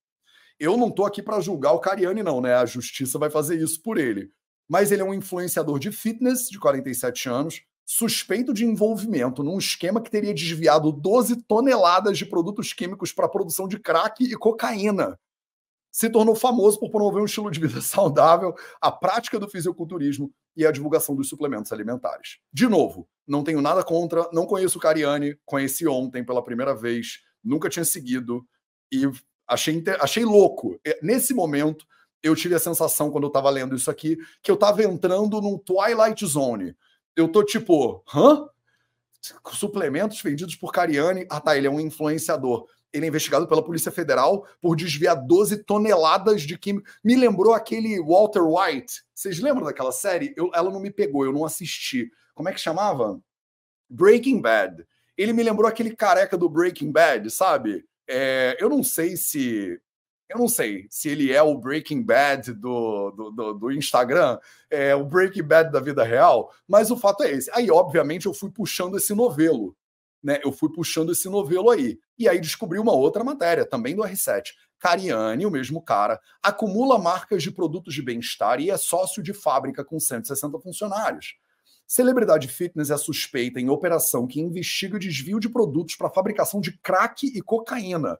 Eu 0.59 0.77
não 0.77 0.87
estou 0.87 1.05
aqui 1.05 1.21
para 1.21 1.41
julgar 1.41 1.73
o 1.73 1.79
Cariani, 1.79 2.23
não, 2.23 2.39
né? 2.39 2.55
A 2.55 2.65
justiça 2.65 3.19
vai 3.19 3.29
fazer 3.29 3.61
isso 3.61 3.81
por 3.81 3.97
ele. 3.97 4.31
Mas 4.69 4.91
ele 4.91 5.01
é 5.01 5.05
um 5.05 5.13
influenciador 5.13 5.77
de 5.79 5.91
fitness 5.91 6.49
de 6.49 6.57
47 6.57 7.27
anos, 7.29 7.61
suspeito 7.85 8.53
de 8.53 8.65
envolvimento 8.65 9.43
num 9.43 9.57
esquema 9.57 10.01
que 10.01 10.09
teria 10.09 10.33
desviado 10.33 10.91
12 10.91 11.43
toneladas 11.43 12.17
de 12.17 12.25
produtos 12.25 12.73
químicos 12.73 13.11
para 13.11 13.25
a 13.25 13.29
produção 13.29 13.67
de 13.67 13.77
crack 13.77 14.23
e 14.23 14.35
cocaína. 14.35 15.19
Se 15.95 16.09
tornou 16.09 16.35
famoso 16.35 16.79
por 16.79 16.89
promover 16.89 17.21
um 17.21 17.25
estilo 17.25 17.49
de 17.49 17.59
vida 17.59 17.79
saudável, 17.81 18.53
a 18.81 18.91
prática 18.91 19.39
do 19.39 19.47
fisiculturismo 19.47 20.29
e 20.57 20.65
a 20.65 20.71
divulgação 20.71 21.15
dos 21.15 21.29
suplementos 21.29 21.71
alimentares. 21.71 22.39
De 22.51 22.67
novo, 22.67 23.07
não 23.25 23.43
tenho 23.43 23.61
nada 23.61 23.83
contra, 23.83 24.29
não 24.33 24.45
conheço 24.45 24.77
o 24.77 24.81
Cariani, 24.81 25.37
conheci 25.45 25.87
ontem 25.87 26.23
pela 26.23 26.43
primeira 26.43 26.75
vez, 26.75 27.19
nunca 27.43 27.69
tinha 27.69 27.85
seguido 27.85 28.45
e 28.91 29.09
achei, 29.47 29.81
achei 30.01 30.25
louco. 30.25 30.77
Nesse 31.01 31.33
momento, 31.33 31.85
eu 32.21 32.35
tive 32.35 32.55
a 32.55 32.59
sensação, 32.59 33.09
quando 33.09 33.25
eu 33.25 33.29
estava 33.29 33.49
lendo 33.49 33.75
isso 33.75 33.89
aqui, 33.89 34.17
que 34.43 34.51
eu 34.51 34.55
estava 34.55 34.83
entrando 34.83 35.39
num 35.39 35.57
Twilight 35.57 36.25
Zone 36.25 36.75
eu 37.15 37.29
tô 37.29 37.43
tipo, 37.43 38.03
hã? 38.13 38.45
Suplementos 39.53 40.21
vendidos 40.21 40.55
por 40.55 40.71
Cariani. 40.71 41.25
Ah, 41.29 41.39
tá, 41.39 41.57
ele 41.57 41.65
é 41.65 41.69
um 41.69 41.79
influenciador. 41.79 42.67
Ele 42.95 43.05
é 43.05 43.09
investigado 43.09 43.45
pela 43.45 43.63
Polícia 43.63 43.91
Federal 43.91 44.47
por 44.61 44.75
desviar 44.75 45.15
12 45.15 45.63
toneladas 45.65 46.43
de 46.43 46.57
química. 46.57 46.89
Me 47.03 47.15
lembrou 47.15 47.53
aquele 47.53 48.01
Walter 48.01 48.41
White. 48.41 49.03
Vocês 49.13 49.39
lembram 49.39 49.65
daquela 49.65 49.91
série? 49.91 50.33
Eu, 50.37 50.49
ela 50.53 50.71
não 50.71 50.79
me 50.79 50.89
pegou, 50.89 51.25
eu 51.25 51.33
não 51.33 51.43
assisti. 51.43 52.09
Como 52.33 52.47
é 52.47 52.53
que 52.53 52.59
chamava? 52.59 53.19
Breaking 53.89 54.39
Bad. 54.39 54.85
Ele 55.17 55.33
me 55.33 55.43
lembrou 55.43 55.67
aquele 55.67 55.93
careca 55.93 56.37
do 56.37 56.49
Breaking 56.49 56.91
Bad, 56.91 57.29
sabe? 57.29 57.85
É, 58.07 58.55
eu 58.59 58.69
não 58.69 58.81
sei 58.81 59.17
se 59.17 59.79
eu 60.29 60.39
não 60.39 60.47
sei 60.47 60.87
se 60.89 61.09
ele 61.09 61.31
é 61.31 61.41
o 61.41 61.57
Breaking 61.57 62.01
Bad 62.01 62.53
do, 62.53 63.11
do, 63.11 63.31
do, 63.31 63.53
do, 63.53 63.71
Instagram, 63.71 64.39
é 64.71 64.95
o 64.95 65.05
Breaking 65.05 65.43
Bad 65.43 65.71
da 65.71 65.79
vida 65.79 66.03
real, 66.03 66.51
mas 66.67 66.89
o 66.89 66.97
fato 66.97 67.23
é 67.23 67.31
esse. 67.31 67.51
Aí, 67.53 67.69
obviamente, 67.69 68.25
eu 68.25 68.33
fui 68.33 68.49
puxando 68.49 68.97
esse 68.97 69.13
novelo, 69.13 69.75
né? 70.25 70.39
Eu 70.43 70.51
fui 70.51 70.71
puxando 70.71 71.11
esse 71.11 71.29
novelo 71.29 71.69
aí. 71.69 71.99
E 72.17 72.27
aí 72.27 72.41
descobri 72.41 72.79
uma 72.79 72.91
outra 72.91 73.23
matéria, 73.23 73.63
também 73.63 73.95
do 73.95 74.01
R7. 74.01 74.53
Cariani, 74.79 75.45
o 75.45 75.51
mesmo 75.51 75.81
cara, 75.81 76.19
acumula 76.41 76.97
marcas 76.97 77.43
de 77.43 77.51
produtos 77.51 77.93
de 77.93 78.01
bem-estar 78.01 78.59
e 78.59 78.71
é 78.71 78.77
sócio 78.77 79.21
de 79.21 79.33
fábrica 79.33 79.85
com 79.85 79.99
160 79.99 80.59
funcionários. 80.59 81.35
Celebridade 81.87 82.47
Fitness 82.47 82.89
é 82.89 82.97
suspeita 82.97 83.59
em 83.59 83.69
operação 83.69 84.25
que 84.25 84.41
investiga 84.41 84.97
desvio 84.97 85.39
de 85.39 85.47
produtos 85.47 85.95
para 85.95 86.09
fabricação 86.09 86.59
de 86.59 86.75
crack 86.79 87.27
e 87.27 87.41
cocaína. 87.41 88.17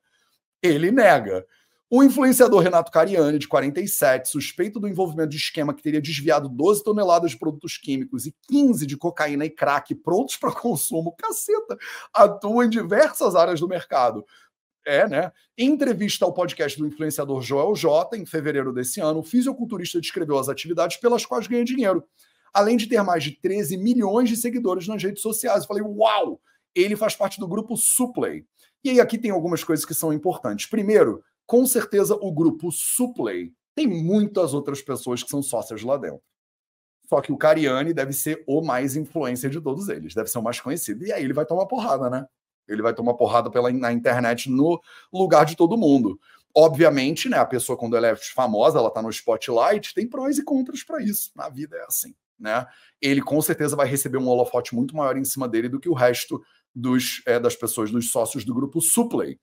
Ele 0.61 0.91
nega. 0.91 1.43
O 1.87 2.03
influenciador 2.03 2.63
Renato 2.63 2.91
Cariani, 2.91 3.37
de 3.37 3.47
47, 3.47 4.29
suspeito 4.29 4.79
do 4.79 4.87
envolvimento 4.87 5.29
de 5.29 5.37
esquema 5.37 5.71
que 5.71 5.83
teria 5.83 6.01
desviado 6.01 6.49
12 6.49 6.83
toneladas 6.83 7.31
de 7.31 7.37
produtos 7.37 7.77
químicos 7.77 8.25
e 8.25 8.35
15 8.49 8.87
de 8.87 8.97
cocaína 8.97 9.45
e 9.45 9.51
crack 9.51 9.93
prontos 9.93 10.35
para 10.35 10.51
consumo, 10.51 11.15
caceta, 11.15 11.77
atua 12.11 12.65
em 12.65 12.69
diversas 12.69 13.35
áreas 13.35 13.59
do 13.59 13.67
mercado. 13.67 14.25
É, 14.87 15.07
né? 15.07 15.31
Em 15.57 15.69
entrevista 15.69 16.25
ao 16.25 16.33
podcast 16.33 16.77
do 16.77 16.87
influenciador 16.87 17.41
Joel 17.41 17.75
J, 17.75 18.17
em 18.17 18.25
fevereiro 18.25 18.73
desse 18.73 18.99
ano, 18.99 19.19
o 19.19 19.23
fisiculturista 19.23 20.01
descreveu 20.01 20.39
as 20.39 20.49
atividades 20.49 20.97
pelas 20.97 21.25
quais 21.25 21.47
ganha 21.47 21.63
dinheiro, 21.63 22.03
além 22.51 22.77
de 22.77 22.87
ter 22.87 23.01
mais 23.03 23.23
de 23.23 23.31
13 23.31 23.77
milhões 23.77 24.29
de 24.29 24.37
seguidores 24.37 24.87
nas 24.87 25.01
redes 25.01 25.21
sociais. 25.21 25.61
Eu 25.61 25.67
falei, 25.67 25.83
uau! 25.83 26.39
Ele 26.73 26.95
faz 26.95 27.15
parte 27.15 27.39
do 27.39 27.47
grupo 27.47 27.77
Suplay. 27.77 28.43
E 28.83 28.89
aí 28.89 28.99
aqui 28.99 29.17
tem 29.17 29.31
algumas 29.31 29.63
coisas 29.63 29.85
que 29.85 29.93
são 29.93 30.13
importantes. 30.13 30.67
Primeiro, 30.67 31.23
com 31.45 31.65
certeza 31.65 32.15
o 32.15 32.31
grupo 32.31 32.71
Suplay 32.71 33.53
tem 33.75 33.87
muitas 33.87 34.53
outras 34.53 34.81
pessoas 34.81 35.21
que 35.21 35.29
são 35.29 35.43
sócias 35.43 35.83
lá 35.83 35.97
dentro. 35.97 36.21
Só 37.07 37.21
que 37.21 37.31
o 37.31 37.37
Cariani 37.37 37.93
deve 37.93 38.13
ser 38.13 38.43
o 38.47 38.61
mais 38.61 38.95
influencer 38.95 39.49
de 39.49 39.61
todos 39.61 39.89
eles, 39.89 40.15
deve 40.15 40.29
ser 40.29 40.39
o 40.39 40.43
mais 40.43 40.59
conhecido. 40.59 41.05
E 41.05 41.11
aí 41.11 41.23
ele 41.23 41.33
vai 41.33 41.45
tomar 41.45 41.67
porrada, 41.67 42.09
né? 42.09 42.25
Ele 42.67 42.81
vai 42.81 42.93
tomar 42.93 43.13
porrada 43.13 43.51
pela, 43.51 43.71
na 43.71 43.93
internet 43.93 44.49
no 44.49 44.81
lugar 45.13 45.45
de 45.45 45.55
todo 45.55 45.77
mundo. 45.77 46.19
Obviamente, 46.55 47.29
né, 47.29 47.37
a 47.37 47.45
pessoa, 47.45 47.77
quando 47.77 47.95
ela 47.97 48.07
é 48.07 48.15
famosa, 48.15 48.79
ela 48.79 48.89
tá 48.89 49.01
no 49.01 49.09
spotlight, 49.09 49.93
tem 49.93 50.07
prós 50.07 50.37
e 50.37 50.43
contras 50.43 50.83
para 50.83 51.03
isso. 51.03 51.31
Na 51.35 51.49
vida 51.49 51.75
é 51.75 51.83
assim, 51.83 52.15
né? 52.39 52.65
Ele 52.99 53.21
com 53.21 53.39
certeza 53.41 53.75
vai 53.75 53.87
receber 53.87 54.17
um 54.17 54.27
holofote 54.27 54.73
muito 54.73 54.95
maior 54.95 55.17
em 55.17 55.25
cima 55.25 55.47
dele 55.47 55.69
do 55.69 55.79
que 55.79 55.89
o 55.89 55.93
resto 55.93 56.41
dos, 56.73 57.21
é, 57.27 57.39
das 57.39 57.55
pessoas, 57.55 57.91
dos 57.91 58.09
sócios 58.09 58.43
do 58.45 58.53
grupo 58.53 58.81
Suplay 58.81 59.37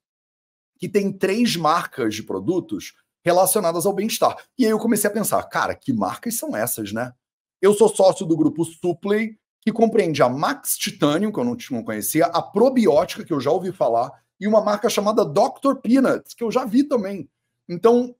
que 0.82 0.88
tem 0.88 1.12
três 1.12 1.54
marcas 1.54 2.12
de 2.12 2.24
produtos 2.24 2.92
relacionadas 3.24 3.86
ao 3.86 3.92
bem-estar. 3.92 4.36
E 4.58 4.64
aí 4.64 4.72
eu 4.72 4.80
comecei 4.80 5.08
a 5.08 5.12
pensar, 5.12 5.40
cara, 5.44 5.76
que 5.76 5.92
marcas 5.92 6.34
são 6.34 6.56
essas, 6.56 6.92
né? 6.92 7.12
Eu 7.60 7.72
sou 7.72 7.88
sócio 7.88 8.26
do 8.26 8.36
grupo 8.36 8.64
Suplay, 8.64 9.36
que 9.60 9.70
compreende 9.70 10.24
a 10.24 10.28
Max 10.28 10.76
Titanium, 10.76 11.30
que 11.30 11.38
eu 11.38 11.44
não, 11.44 11.84
conhecia, 11.84 12.26
a 12.26 12.42
Probiótica, 12.42 13.24
que 13.24 13.32
eu 13.32 13.38
já 13.38 13.52
ouvi 13.52 13.70
falar, 13.70 14.10
e 14.40 14.48
uma 14.48 14.60
marca 14.60 14.90
chamada 14.90 15.24
Dr. 15.24 15.76
Peanut, 15.80 16.34
que 16.34 16.42
eu 16.42 16.50
já 16.50 16.64
vi 16.64 16.82
também. 16.82 17.30
Então, 17.68 18.12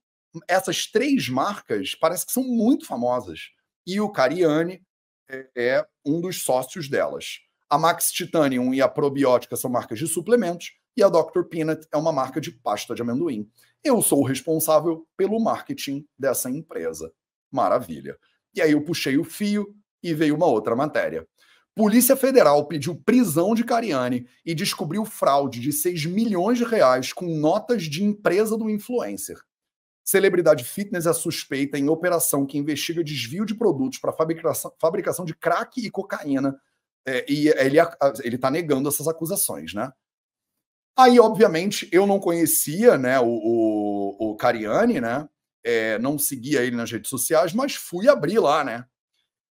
essas 0.46 0.86
três 0.86 1.28
marcas 1.28 1.96
parece 1.96 2.24
que 2.24 2.30
são 2.30 2.44
muito 2.44 2.86
famosas. 2.86 3.50
E 3.84 4.00
o 4.00 4.08
Cariani 4.08 4.80
é, 5.28 5.48
é 5.56 5.86
um 6.06 6.20
dos 6.20 6.44
sócios 6.44 6.88
delas. 6.88 7.40
A 7.68 7.76
Max 7.76 8.12
Titanium 8.12 8.72
e 8.72 8.80
a 8.80 8.88
Probiótica 8.88 9.56
são 9.56 9.68
marcas 9.68 9.98
de 9.98 10.06
suplementos, 10.06 10.70
e 10.96 11.02
a 11.02 11.08
Dr. 11.08 11.42
Peanut 11.48 11.86
é 11.92 11.96
uma 11.96 12.12
marca 12.12 12.40
de 12.40 12.50
pasta 12.50 12.94
de 12.94 13.02
amendoim. 13.02 13.48
Eu 13.82 14.02
sou 14.02 14.20
o 14.20 14.26
responsável 14.26 15.06
pelo 15.16 15.40
marketing 15.40 16.06
dessa 16.18 16.50
empresa. 16.50 17.12
Maravilha. 17.50 18.16
E 18.54 18.60
aí 18.60 18.72
eu 18.72 18.84
puxei 18.84 19.16
o 19.16 19.24
fio 19.24 19.74
e 20.02 20.14
veio 20.14 20.34
uma 20.34 20.46
outra 20.46 20.76
matéria. 20.76 21.26
Polícia 21.74 22.14
Federal 22.14 22.66
pediu 22.66 22.94
prisão 22.94 23.54
de 23.54 23.64
Cariani 23.64 24.26
e 24.44 24.54
descobriu 24.54 25.06
fraude 25.06 25.58
de 25.58 25.72
6 25.72 26.04
milhões 26.04 26.58
de 26.58 26.64
reais 26.64 27.12
com 27.12 27.26
notas 27.26 27.84
de 27.84 28.04
empresa 28.04 28.58
do 28.58 28.68
influencer. 28.68 29.38
Celebridade 30.04 30.64
Fitness 30.64 31.06
é 31.06 31.12
suspeita 31.12 31.78
em 31.78 31.88
operação 31.88 32.44
que 32.44 32.58
investiga 32.58 33.02
desvio 33.02 33.46
de 33.46 33.54
produtos 33.54 33.98
para 33.98 34.12
fabricação, 34.12 34.72
fabricação 34.78 35.24
de 35.24 35.34
crack 35.34 35.80
e 35.80 35.90
cocaína. 35.90 36.60
É, 37.06 37.24
e 37.28 37.48
ele 37.48 38.36
está 38.36 38.50
negando 38.50 38.88
essas 38.88 39.08
acusações, 39.08 39.72
né? 39.72 39.90
Aí, 40.96 41.18
obviamente, 41.18 41.88
eu 41.90 42.06
não 42.06 42.20
conhecia 42.20 42.98
né, 42.98 43.18
o, 43.18 43.26
o, 43.26 44.30
o 44.30 44.36
Cariani, 44.36 45.00
né? 45.00 45.28
É, 45.64 45.98
não 45.98 46.18
seguia 46.18 46.62
ele 46.62 46.76
nas 46.76 46.90
redes 46.90 47.08
sociais, 47.08 47.52
mas 47.52 47.74
fui 47.74 48.08
abrir 48.08 48.38
lá, 48.38 48.62
né? 48.62 48.84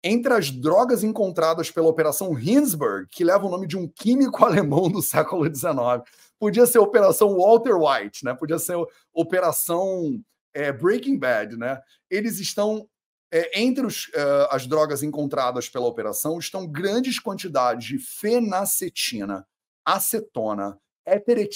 Entre 0.03 0.33
as 0.33 0.49
drogas 0.49 1.03
encontradas 1.03 1.69
pela 1.71 1.87
Operação 1.87 2.37
Hinsberg, 2.37 3.07
que 3.09 3.23
leva 3.23 3.45
o 3.45 3.49
nome 3.49 3.67
de 3.67 3.77
um 3.77 3.87
químico 3.87 4.43
alemão 4.45 4.89
do 4.89 5.01
século 5.01 5.45
XIX, 5.45 6.03
podia 6.39 6.65
ser 6.65 6.79
Operação 6.79 7.37
Walter 7.37 7.75
White, 7.75 8.25
né? 8.25 8.33
Podia 8.33 8.59
ser 8.59 8.75
Operação 9.13 10.21
é, 10.53 10.71
Breaking 10.71 11.17
Bad, 11.17 11.55
né? 11.57 11.79
Eles 12.09 12.39
estão 12.39 12.87
é, 13.31 13.61
entre 13.61 13.85
os, 13.85 14.07
uh, 14.07 14.47
as 14.49 14.65
drogas 14.65 15.03
encontradas 15.03 15.69
pela 15.69 15.85
operação 15.85 16.39
estão 16.39 16.65
grandes 16.67 17.19
quantidades 17.19 17.87
de 17.87 17.99
fenacetina, 17.99 19.47
acetona, 19.85 20.79
éter 21.13 21.49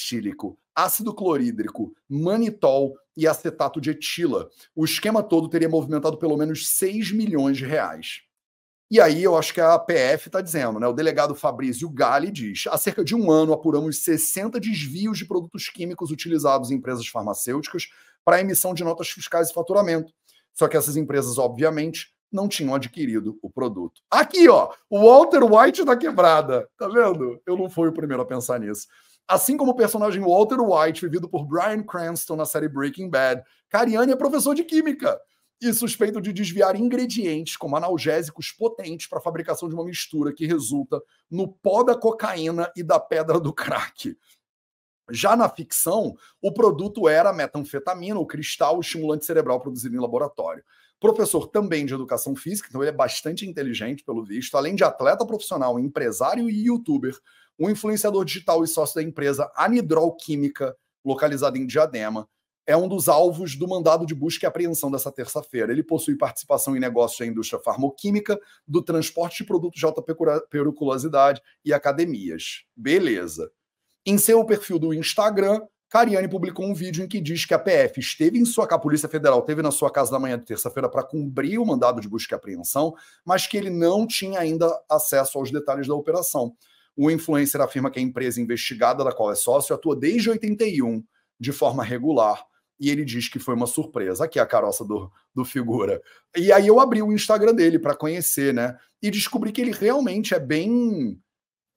ácido 0.76 1.14
clorídrico, 1.14 1.94
manitol 2.10 2.96
e 3.16 3.28
acetato 3.28 3.80
de 3.80 3.92
etila. 3.92 4.50
O 4.76 4.84
esquema 4.86 5.22
todo 5.22 5.50
teria 5.50 5.70
movimentado 5.70 6.18
pelo 6.18 6.36
menos 6.38 6.68
6 6.70 7.12
milhões 7.12 7.58
de 7.58 7.66
reais. 7.66 8.22
E 8.90 9.02
aí 9.02 9.24
eu 9.24 9.36
acho 9.36 9.54
que 9.54 9.62
a 9.62 9.78
PF 9.80 10.28
está 10.28 10.40
dizendo, 10.42 10.80
né? 10.80 10.88
O 10.88 10.94
delegado 10.94 11.34
Fabrício 11.34 11.90
Gali 11.90 12.32
diz: 12.32 12.66
há 12.68 12.78
cerca 12.78 13.04
de 13.04 13.16
um 13.16 13.32
ano 13.32 13.54
apuramos 13.54 14.04
60 14.04 14.60
desvios 14.60 15.18
de 15.18 15.26
produtos 15.26 15.70
químicos 15.70 16.12
utilizados 16.12 16.70
em 16.70 16.76
empresas 16.76 17.08
farmacêuticas 17.08 17.88
para 18.24 18.40
emissão 18.40 18.74
de 18.74 18.84
notas 18.84 19.10
fiscais 19.10 19.50
e 19.50 19.54
faturamento. 19.54 20.14
Só 20.54 20.68
que 20.68 20.78
essas 20.78 20.96
empresas, 20.96 21.40
obviamente, 21.40 22.14
não 22.32 22.48
tinham 22.48 22.76
adquirido 22.76 23.38
o 23.42 23.50
produto. 23.50 24.02
Aqui, 24.10 24.48
ó, 24.48 24.72
o 24.90 25.08
Walter 25.08 25.44
White 25.44 25.84
da 25.84 25.98
quebrada. 25.98 26.68
Tá 26.78 26.88
vendo? 26.88 27.42
Eu 27.46 27.58
não 27.58 27.70
fui 27.70 27.88
o 27.88 27.94
primeiro 27.94 28.22
a 28.22 28.26
pensar 28.26 28.60
nisso. 28.60 28.88
Assim 29.28 29.56
como 29.56 29.72
o 29.72 29.76
personagem 29.76 30.22
Walter 30.22 30.60
White, 30.60 31.02
vivido 31.02 31.30
por 31.30 31.46
Bryan 31.46 31.84
Cranston 31.84 32.36
na 32.36 32.46
série 32.46 32.68
Breaking 32.68 33.10
Bad, 33.10 33.42
Cariani 33.70 34.12
é 34.12 34.16
professor 34.16 34.54
de 34.54 34.64
química 34.64 35.20
e 35.62 35.74
suspeito 35.74 36.20
de 36.20 36.34
desviar 36.34 36.76
ingredientes 36.76 37.56
como 37.56 37.78
analgésicos 37.78 38.52
potentes 38.52 39.08
para 39.08 39.20
a 39.20 39.22
fabricação 39.22 39.70
de 39.70 39.76
uma 39.76 39.86
mistura 39.86 40.34
que 40.34 40.46
resulta 40.46 41.02
no 41.32 41.48
pó 41.48 41.84
da 41.84 41.96
cocaína 41.96 42.72
e 42.76 42.84
da 42.84 43.00
pedra 43.00 43.40
do 43.40 43.54
crack. 43.54 44.18
Já 45.10 45.36
na 45.36 45.50
ficção, 45.50 46.16
o 46.42 46.52
produto 46.52 47.08
era 47.08 47.34
metanfetamina, 47.34 48.20
o 48.20 48.26
cristal, 48.26 48.80
estimulante 48.80 49.26
cerebral 49.26 49.60
produzido 49.60 49.96
em 49.96 50.00
laboratório. 50.00 50.64
Professor 51.00 51.48
também 51.48 51.86
de 51.86 51.94
educação 51.94 52.36
física, 52.36 52.70
então 52.70 52.82
ele 52.82 52.90
é 52.90 52.94
bastante 52.94 53.46
inteligente, 53.46 54.04
pelo 54.04 54.24
visto, 54.24 54.56
além 54.56 54.76
de 54.76 54.84
atleta 54.84 55.26
profissional, 55.26 55.78
empresário 55.78 56.50
e 56.50 56.66
youtuber 56.68 57.14
um 57.60 57.70
influenciador 57.70 58.26
digital 58.26 58.64
e 58.64 58.68
sócio 58.68 58.96
da 58.96 59.04
empresa 59.04 59.52
Anidrol 59.56 60.16
Química, 60.16 60.76
localizada 61.04 61.58
em 61.58 61.66
Diadema, 61.66 62.28
é 62.66 62.78
um 62.78 62.88
dos 62.88 63.10
alvos 63.10 63.56
do 63.56 63.68
mandado 63.68 64.06
de 64.06 64.16
busca 64.16 64.46
e 64.46 64.48
apreensão 64.48 64.90
dessa 64.90 65.12
terça-feira. 65.12 65.72
Ele 65.72 65.84
possui 65.84 66.16
participação 66.16 66.76
em 66.76 66.80
negócios 66.80 67.20
da 67.20 67.26
indústria 67.26 67.62
farmoquímica, 67.62 68.40
do 68.66 68.82
transporte 68.82 69.40
de 69.40 69.46
produtos 69.46 69.80
de 69.80 69.86
alta 69.86 70.02
periculosidade 70.50 71.42
e 71.66 71.74
academias. 71.74 72.64
Beleza. 72.76 73.52
Em 74.06 74.18
seu 74.18 74.46
perfil 74.46 74.80
do 74.80 74.94
Instagram, 74.94 75.62
Cariani 75.90 76.28
publicou 76.28 76.66
um 76.66 76.74
vídeo 76.74 77.04
em 77.04 77.08
que 77.08 77.22
diz 77.22 77.46
que 77.46 77.54
a 77.54 77.60
PF 77.60 78.00
esteve 78.00 78.40
em 78.40 78.46
sua 78.46 78.66
a 78.66 78.80
Polícia 78.80 79.08
Federal 79.08 79.40
esteve 79.40 79.62
na 79.62 79.70
sua 79.70 79.92
casa 79.92 80.12
da 80.12 80.18
manhã 80.18 80.40
de 80.40 80.46
terça-feira 80.46 80.90
para 80.90 81.04
cumprir 81.04 81.60
o 81.60 81.66
mandado 81.66 82.02
de 82.02 82.10
busca 82.10 82.34
e 82.34 82.36
apreensão, 82.36 82.96
mas 83.24 83.46
que 83.46 83.56
ele 83.56 83.70
não 83.70 84.08
tinha 84.08 84.40
ainda 84.40 84.68
acesso 84.90 85.38
aos 85.38 85.52
detalhes 85.52 85.88
da 85.88 85.94
operação. 85.94 86.56
O 86.96 87.10
influencer 87.10 87.60
afirma 87.62 87.90
que 87.90 88.00
a 88.00 88.02
empresa 88.02 88.42
investigada 88.42 89.04
da 89.04 89.12
qual 89.12 89.32
é 89.32 89.36
sócio 89.36 89.74
atua 89.74 89.96
desde 89.96 90.30
81 90.30 91.04
de 91.40 91.52
forma 91.52 91.84
regular 91.84 92.46
e 92.80 92.90
ele 92.90 93.06
diz 93.06 93.30
que 93.30 93.40
foi 93.40 93.56
uma 93.56 93.68
surpresa. 93.68 94.26
Aqui 94.26 94.40
é 94.40 94.42
a 94.42 94.46
caroça 94.46 94.84
do, 94.84 95.10
do 95.34 95.46
figura. 95.46 96.02
E 96.36 96.52
aí 96.52 96.68
eu 96.68 96.80
abri 96.80 97.02
o 97.02 97.14
Instagram 97.14 97.54
dele 97.54 97.80
para 97.80 97.96
conhecer, 97.96 98.54
né? 98.54 98.78
E 99.02 99.10
descobri 99.10 99.52
que 99.52 99.62
ele 99.62 99.72
realmente 99.72 100.34
é 100.34 100.40
bem 100.40 101.18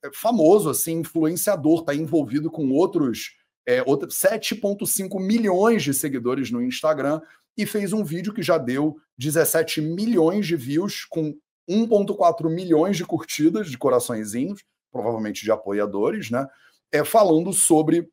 é, 0.04 0.10
famoso, 0.12 0.70
assim, 0.70 1.00
influenciador, 1.00 1.80
está 1.80 1.94
envolvido 1.94 2.50
com 2.50 2.70
outros, 2.70 3.36
é, 3.66 3.82
7,5 3.82 5.20
milhões 5.20 5.82
de 5.82 5.92
seguidores 5.92 6.50
no 6.50 6.62
Instagram 6.62 7.20
e 7.56 7.64
fez 7.64 7.92
um 7.92 8.04
vídeo 8.04 8.34
que 8.34 8.42
já 8.42 8.58
deu 8.58 8.96
17 9.18 9.80
milhões 9.80 10.46
de 10.46 10.56
views, 10.56 11.04
com 11.04 11.36
1,4 11.68 12.48
milhões 12.48 12.96
de 12.96 13.04
curtidas 13.04 13.70
de 13.70 13.78
coraçõezinhos, 13.78 14.62
provavelmente 14.90 15.42
de 15.42 15.50
apoiadores, 15.50 16.30
né? 16.30 16.46
É, 16.92 17.04
falando 17.04 17.52
sobre. 17.52 18.08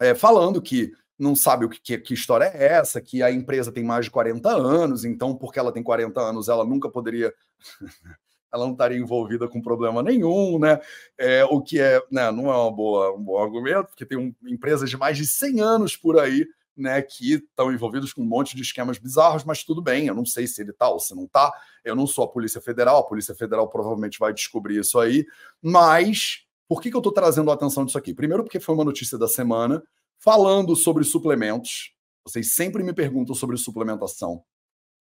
É, 0.00 0.14
falando 0.14 0.62
que 0.62 0.92
não 1.18 1.36
sabe 1.36 1.66
o 1.66 1.68
que, 1.68 1.98
que, 1.98 2.14
história 2.14 2.44
é 2.44 2.72
essa, 2.72 3.00
que 3.00 3.22
a 3.22 3.30
empresa 3.30 3.70
tem 3.70 3.84
mais 3.84 4.06
de 4.06 4.10
40 4.10 4.48
anos, 4.48 5.04
então, 5.04 5.36
porque 5.36 5.58
ela 5.58 5.70
tem 5.70 5.82
40 5.82 6.18
anos, 6.18 6.48
ela 6.48 6.64
nunca 6.64 6.88
poderia. 6.88 7.32
ela 8.52 8.64
não 8.64 8.72
estaria 8.72 8.98
envolvida 8.98 9.46
com 9.46 9.60
problema 9.60 10.02
nenhum, 10.02 10.58
né? 10.58 10.80
É, 11.18 11.44
o 11.44 11.60
que 11.60 11.80
é, 11.80 12.02
né, 12.10 12.30
não 12.32 12.50
é 12.50 12.56
uma 12.56 12.72
boa, 12.72 13.14
um 13.14 13.22
bom 13.22 13.38
argumento, 13.38 13.88
porque 13.88 14.06
tem 14.06 14.18
um, 14.18 14.34
empresas 14.48 14.90
de 14.90 14.96
mais 14.96 15.16
de 15.16 15.26
100 15.26 15.60
anos 15.60 15.96
por 15.96 16.18
aí, 16.18 16.46
né, 16.80 17.02
que 17.02 17.34
estão 17.34 17.72
envolvidos 17.72 18.12
com 18.12 18.22
um 18.22 18.26
monte 18.26 18.56
de 18.56 18.62
esquemas 18.62 18.98
bizarros, 18.98 19.44
mas 19.44 19.62
tudo 19.62 19.82
bem, 19.82 20.06
eu 20.06 20.14
não 20.14 20.24
sei 20.24 20.46
se 20.46 20.62
ele 20.62 20.72
tá 20.72 20.88
ou 20.88 20.98
se 20.98 21.14
não 21.14 21.26
tá. 21.26 21.52
Eu 21.84 21.94
não 21.94 22.06
sou 22.06 22.24
a 22.24 22.28
Polícia 22.28 22.60
Federal, 22.60 22.98
a 22.98 23.06
Polícia 23.06 23.34
Federal 23.34 23.68
provavelmente 23.68 24.18
vai 24.18 24.32
descobrir 24.32 24.78
isso 24.78 24.98
aí, 24.98 25.26
mas 25.62 26.46
por 26.68 26.80
que, 26.80 26.90
que 26.90 26.96
eu 26.96 27.00
estou 27.00 27.12
trazendo 27.12 27.50
a 27.50 27.54
atenção 27.54 27.84
disso 27.84 27.98
aqui? 27.98 28.14
Primeiro, 28.14 28.44
porque 28.44 28.60
foi 28.60 28.74
uma 28.74 28.84
notícia 28.84 29.18
da 29.18 29.26
semana 29.26 29.82
falando 30.18 30.76
sobre 30.76 31.02
suplementos. 31.02 31.92
Vocês 32.24 32.54
sempre 32.54 32.82
me 32.82 32.92
perguntam 32.92 33.34
sobre 33.34 33.56
suplementação. 33.56 34.44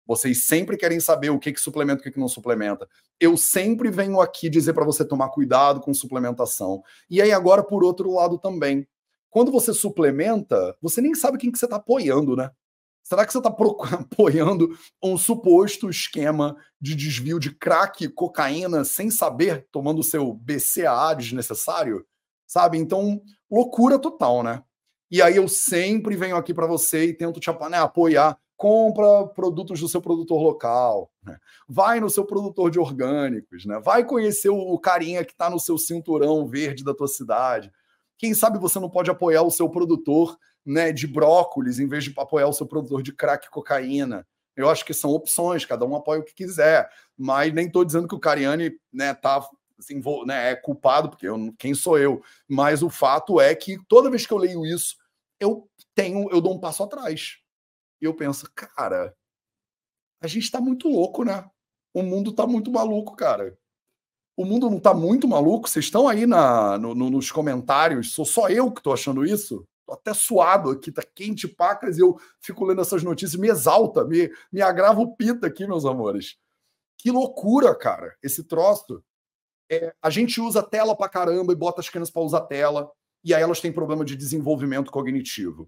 Vocês 0.06 0.46
sempre 0.46 0.78
querem 0.78 1.00
saber 1.02 1.32
o 1.32 1.40
que, 1.40 1.52
que 1.52 1.60
suplementa 1.60 2.00
e 2.00 2.02
o 2.02 2.04
que, 2.04 2.12
que 2.12 2.20
não 2.20 2.30
suplementa. 2.30 2.88
Eu 3.20 3.36
sempre 3.36 3.90
venho 3.90 4.22
aqui 4.22 4.50
dizer 4.50 4.74
para 4.74 4.86
você 4.86 5.04
tomar 5.04 5.30
cuidado 5.30 5.82
com 5.82 5.94
suplementação. 5.94 6.82
E 7.10 7.22
aí, 7.22 7.32
agora, 7.32 7.62
por 7.62 7.84
outro 7.84 8.14
lado 8.14 8.38
também. 8.38 8.88
Quando 9.38 9.52
você 9.52 9.72
suplementa, 9.72 10.76
você 10.82 11.00
nem 11.00 11.14
sabe 11.14 11.38
quem 11.38 11.52
que 11.52 11.60
você 11.60 11.66
está 11.66 11.76
apoiando, 11.76 12.36
né? 12.36 12.50
Será 13.04 13.24
que 13.24 13.32
você 13.32 13.38
está 13.38 13.52
apoiando 13.94 14.76
um 15.04 15.16
suposto 15.16 15.92
esquema 15.92 16.58
de 16.82 16.96
desvio 16.96 17.40
de 17.40 17.54
crack, 17.54 18.08
cocaína, 18.10 18.84
sem 18.84 19.12
saber, 19.12 19.68
tomando 19.72 20.02
seu 20.02 20.34
BCAA 20.34 21.14
desnecessário? 21.14 22.04
Sabe? 22.48 22.80
Então, 22.80 23.22
loucura 23.48 24.00
total, 24.00 24.42
né? 24.42 24.64
E 25.12 25.22
aí 25.22 25.36
eu 25.36 25.48
sempre 25.48 26.16
venho 26.16 26.36
aqui 26.36 26.52
para 26.52 26.66
você 26.66 27.06
e 27.06 27.14
tento 27.14 27.40
te 27.40 27.52
né, 27.70 27.78
apoiar. 27.78 28.40
Compra 28.56 29.28
produtos 29.28 29.80
do 29.80 29.88
seu 29.88 30.02
produtor 30.02 30.42
local, 30.42 31.12
né? 31.24 31.38
vai 31.70 32.00
no 32.00 32.10
seu 32.10 32.26
produtor 32.26 32.72
de 32.72 32.80
orgânicos, 32.80 33.68
né? 33.68 33.80
vai 33.80 34.04
conhecer 34.04 34.50
o 34.50 34.80
carinha 34.80 35.24
que 35.24 35.32
está 35.32 35.48
no 35.48 35.60
seu 35.60 35.78
cinturão 35.78 36.48
verde 36.48 36.84
da 36.84 36.92
tua 36.92 37.08
cidade. 37.08 37.72
Quem 38.18 38.34
sabe 38.34 38.58
você 38.58 38.80
não 38.80 38.90
pode 38.90 39.12
apoiar 39.12 39.44
o 39.44 39.52
seu 39.52 39.70
produtor 39.70 40.38
né, 40.66 40.92
de 40.92 41.08
brócolis 41.08 41.80
em 41.80 41.88
vez 41.88 42.04
de 42.04 42.14
apoiar 42.18 42.48
o 42.48 42.54
seu 42.54 42.66
produtor 42.66 43.02
de 43.02 43.14
crack 43.14 43.48
e 43.48 43.50
cocaína. 43.50 44.28
Eu 44.56 44.70
acho 44.70 44.84
que 44.84 44.94
são 44.94 45.12
opções, 45.12 45.66
cada 45.66 45.86
um 45.86 45.96
apoia 45.96 46.20
o 46.20 46.24
que 46.24 46.34
quiser, 46.34 46.90
mas 47.16 47.54
nem 47.54 47.68
estou 47.68 47.86
dizendo 47.86 48.08
que 48.08 48.16
o 48.16 48.20
Cariani 48.20 48.78
né, 48.92 49.14
tá, 49.14 49.48
assim, 49.80 50.02
vou, 50.02 50.26
né, 50.26 50.52
é 50.52 50.56
culpado, 50.56 51.10
porque 51.10 51.28
eu, 51.28 51.54
quem 51.58 51.74
sou 51.74 51.98
eu? 51.98 52.22
Mas 52.50 52.82
o 52.82 52.90
fato 52.90 53.40
é 53.40 53.56
que 53.56 53.78
toda 53.88 54.10
vez 54.10 54.26
que 54.26 54.34
eu 54.34 54.38
leio 54.38 54.66
isso, 54.66 54.98
eu 55.40 55.70
tenho, 55.96 56.30
eu 56.32 56.42
dou 56.42 56.56
um 56.56 56.60
passo 56.60 56.84
atrás. 56.84 57.38
E 58.02 58.06
eu 58.06 58.14
penso, 58.14 58.50
cara, 58.54 59.16
a 60.20 60.28
gente 60.28 60.44
está 60.44 60.60
muito 60.60 60.90
louco, 60.90 61.24
né? 61.24 61.50
O 61.94 62.02
mundo 62.02 62.32
está 62.32 62.46
muito 62.46 62.72
maluco, 62.72 63.16
cara. 63.16 63.58
O 64.38 64.46
mundo 64.46 64.70
não 64.70 64.78
está 64.78 64.94
muito 64.94 65.28
maluco? 65.28 65.68
Vocês 65.68 65.86
estão 65.86 66.08
aí 66.08 66.28
na, 66.28 66.78
no, 66.78 66.94
no, 66.94 67.10
nos 67.10 67.32
comentários? 67.32 68.14
Sou 68.14 68.24
só 68.24 68.48
eu 68.50 68.72
que 68.72 68.80
estou 68.80 68.94
achando 68.94 69.26
isso? 69.26 69.66
Tô 69.84 69.94
até 69.94 70.14
suado 70.14 70.70
aqui, 70.70 70.92
tá 70.92 71.02
quente 71.02 71.48
pacas, 71.48 71.98
e 71.98 72.02
eu 72.02 72.20
fico 72.40 72.64
lendo 72.64 72.82
essas 72.82 73.02
notícias, 73.02 73.40
me 73.40 73.50
exalta, 73.50 74.06
me, 74.06 74.32
me 74.52 74.62
agrava 74.62 75.02
o 75.02 75.16
pita 75.16 75.48
aqui, 75.48 75.66
meus 75.66 75.86
amores. 75.86 76.38
Que 77.00 77.10
loucura, 77.10 77.74
cara, 77.74 78.16
esse 78.22 78.44
troço. 78.44 79.04
É, 79.72 79.92
a 80.02 80.10
gente 80.12 80.40
usa 80.40 80.62
tela 80.62 80.96
pra 80.96 81.10
caramba 81.10 81.52
e 81.52 81.56
bota 81.56 81.82
as 81.82 81.90
crianças 81.90 82.14
para 82.14 82.22
usar 82.22 82.42
tela 82.42 82.92
e 83.24 83.34
aí 83.34 83.42
elas 83.42 83.60
têm 83.60 83.72
problema 83.72 84.06
de 84.06 84.16
desenvolvimento 84.16 84.92
cognitivo. 84.92 85.68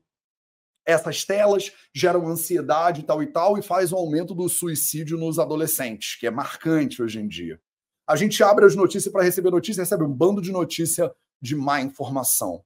Essas 0.85 1.25
telas 1.25 1.71
geram 1.93 2.27
ansiedade 2.27 3.01
e 3.01 3.03
tal 3.03 3.23
e 3.23 3.27
tal 3.27 3.57
e 3.57 3.61
faz 3.63 3.91
um 3.91 3.97
aumento 3.97 4.35
do 4.35 4.47
suicídio 4.47 5.17
nos 5.17 5.39
adolescentes, 5.39 6.17
que 6.19 6.27
é 6.27 6.31
marcante 6.31 7.01
hoje 7.01 7.19
em 7.19 7.27
dia. 7.27 7.59
A 8.09 8.15
gente 8.15 8.41
abre 8.43 8.65
as 8.65 8.75
notícias 8.75 9.11
para 9.11 9.23
receber 9.23 9.51
notícia, 9.51 9.81
recebe 9.81 10.03
um 10.03 10.11
bando 10.11 10.41
de 10.41 10.51
notícia 10.51 11.13
de 11.41 11.55
má 11.55 11.79
informação. 11.81 12.63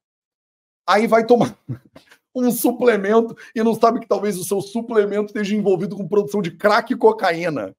Aí 0.88 1.06
vai 1.08 1.26
tomar 1.26 1.58
um 2.34 2.52
suplemento 2.52 3.36
e 3.54 3.62
não 3.62 3.76
sabe 3.76 4.00
que 4.00 4.08
talvez 4.08 4.38
o 4.38 4.46
seu 4.46 4.62
suplemento 4.62 5.28
esteja 5.28 5.56
envolvido 5.56 5.96
com 5.98 6.08
produção 6.08 6.42
de 6.42 6.52
crack 6.52 6.94
e 6.94 6.98
cocaína. 6.98 7.76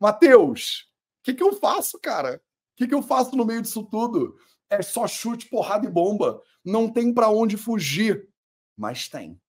Mateus, 0.00 0.88
o 1.20 1.24
que, 1.24 1.34
que 1.34 1.42
eu 1.42 1.52
faço, 1.52 1.98
cara? 2.00 2.36
O 2.36 2.76
que, 2.76 2.88
que 2.88 2.94
eu 2.94 3.02
faço 3.02 3.36
no 3.36 3.44
meio 3.44 3.60
disso 3.60 3.84
tudo? 3.84 4.38
é 4.70 4.82
só 4.82 5.06
chute, 5.06 5.48
porrada 5.48 5.86
e 5.86 5.90
bomba. 5.90 6.42
Não 6.64 6.90
tem 6.90 7.12
para 7.12 7.30
onde 7.30 7.56
fugir. 7.56 8.28
Mas 8.76 9.08
tem. 9.08 9.40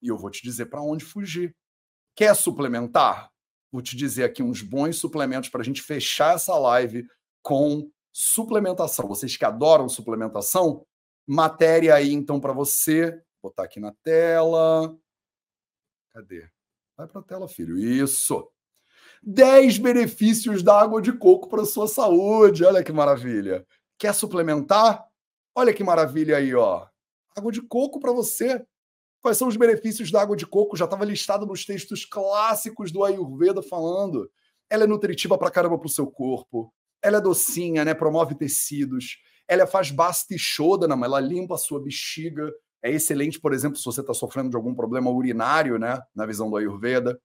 E 0.00 0.08
eu 0.08 0.16
vou 0.16 0.30
te 0.30 0.42
dizer 0.42 0.66
para 0.66 0.82
onde 0.82 1.04
fugir. 1.04 1.54
Quer 2.14 2.34
suplementar? 2.34 3.30
Vou 3.70 3.82
te 3.82 3.96
dizer 3.96 4.24
aqui 4.24 4.42
uns 4.42 4.62
bons 4.62 4.96
suplementos 4.96 5.50
para 5.50 5.60
a 5.60 5.64
gente 5.64 5.82
fechar 5.82 6.34
essa 6.34 6.56
live 6.58 7.06
com 7.42 7.90
suplementação. 8.12 9.06
Vocês 9.06 9.36
que 9.36 9.44
adoram 9.44 9.88
suplementação, 9.88 10.86
matéria 11.26 11.94
aí 11.94 12.12
então 12.12 12.40
para 12.40 12.52
você. 12.52 13.10
Vou 13.40 13.50
botar 13.50 13.64
aqui 13.64 13.78
na 13.78 13.92
tela. 14.02 14.96
Cadê? 16.12 16.48
Vai 16.96 17.06
para 17.06 17.20
a 17.20 17.24
tela, 17.24 17.46
filho. 17.46 17.78
Isso. 17.78 18.50
10 19.22 19.78
benefícios 19.78 20.62
da 20.62 20.80
água 20.80 21.02
de 21.02 21.12
coco 21.12 21.48
para 21.48 21.64
sua 21.64 21.86
saúde. 21.86 22.64
Olha 22.64 22.82
que 22.82 22.92
maravilha. 22.92 23.66
Quer 23.98 24.14
suplementar? 24.14 25.06
Olha 25.54 25.74
que 25.74 25.84
maravilha 25.84 26.36
aí, 26.36 26.54
ó. 26.54 26.86
Água 27.36 27.52
de 27.52 27.62
coco 27.62 28.00
para 28.00 28.12
você. 28.12 28.64
Quais 29.20 29.36
são 29.36 29.48
os 29.48 29.56
benefícios 29.56 30.10
da 30.10 30.22
água 30.22 30.36
de 30.36 30.46
coco? 30.46 30.76
Já 30.76 30.84
estava 30.84 31.04
listado 31.04 31.44
nos 31.44 31.64
textos 31.64 32.04
clássicos 32.04 32.92
do 32.92 33.04
Ayurveda 33.04 33.62
falando. 33.62 34.30
Ela 34.70 34.84
é 34.84 34.86
nutritiva 34.86 35.36
para 35.36 35.50
caramba 35.50 35.78
para 35.78 35.86
o 35.86 35.90
seu 35.90 36.06
corpo. 36.06 36.72
Ela 37.02 37.18
é 37.18 37.20
docinha, 37.20 37.84
né? 37.84 37.94
Promove 37.94 38.34
tecidos. 38.34 39.18
Ela 39.48 39.66
faz 39.66 39.90
basta 39.90 40.34
e 40.34 40.38
shodana, 40.38 40.94
ela 41.04 41.20
limpa 41.20 41.54
a 41.54 41.58
sua 41.58 41.80
bexiga. 41.82 42.52
É 42.82 42.90
excelente, 42.90 43.40
por 43.40 43.52
exemplo, 43.52 43.76
se 43.78 43.84
você 43.84 44.00
está 44.00 44.14
sofrendo 44.14 44.50
de 44.50 44.56
algum 44.56 44.74
problema 44.74 45.10
urinário, 45.10 45.78
né? 45.78 46.00
Na 46.14 46.26
visão 46.26 46.48
do 46.48 46.56
Ayurveda. 46.56 47.18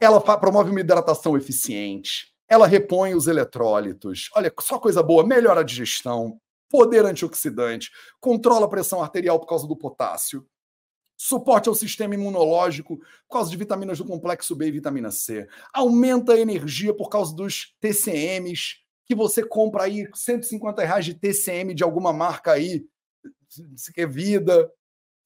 Ela 0.00 0.20
promove 0.38 0.70
uma 0.70 0.80
hidratação 0.80 1.36
eficiente. 1.36 2.32
Ela 2.48 2.66
repõe 2.66 3.14
os 3.14 3.26
eletrólitos. 3.26 4.30
Olha, 4.34 4.52
só 4.60 4.78
coisa 4.78 5.02
boa, 5.02 5.26
melhora 5.26 5.60
a 5.60 5.64
digestão, 5.64 6.40
poder 6.70 7.04
antioxidante, 7.04 7.90
controla 8.20 8.64
a 8.64 8.68
pressão 8.68 9.02
arterial 9.02 9.38
por 9.38 9.46
causa 9.46 9.66
do 9.66 9.76
potássio, 9.76 10.46
suporte 11.18 11.68
ao 11.68 11.74
sistema 11.74 12.14
imunológico 12.14 12.96
por 12.96 13.34
causa 13.34 13.50
de 13.50 13.56
vitaminas 13.56 13.98
do 13.98 14.04
complexo 14.04 14.54
B 14.54 14.68
e 14.68 14.70
vitamina 14.70 15.10
C, 15.10 15.48
aumenta 15.74 16.32
a 16.32 16.38
energia 16.38 16.94
por 16.94 17.08
causa 17.08 17.34
dos 17.34 17.74
TCMs, 17.80 18.76
que 19.04 19.16
você 19.16 19.44
compra 19.44 19.82
aí 19.82 20.08
150 20.14 20.80
reais 20.84 21.04
de 21.04 21.14
TCM 21.14 21.74
de 21.74 21.82
alguma 21.82 22.12
marca 22.12 22.52
aí, 22.52 22.86
se 23.74 23.92
quer 23.92 24.08
vida. 24.08 24.72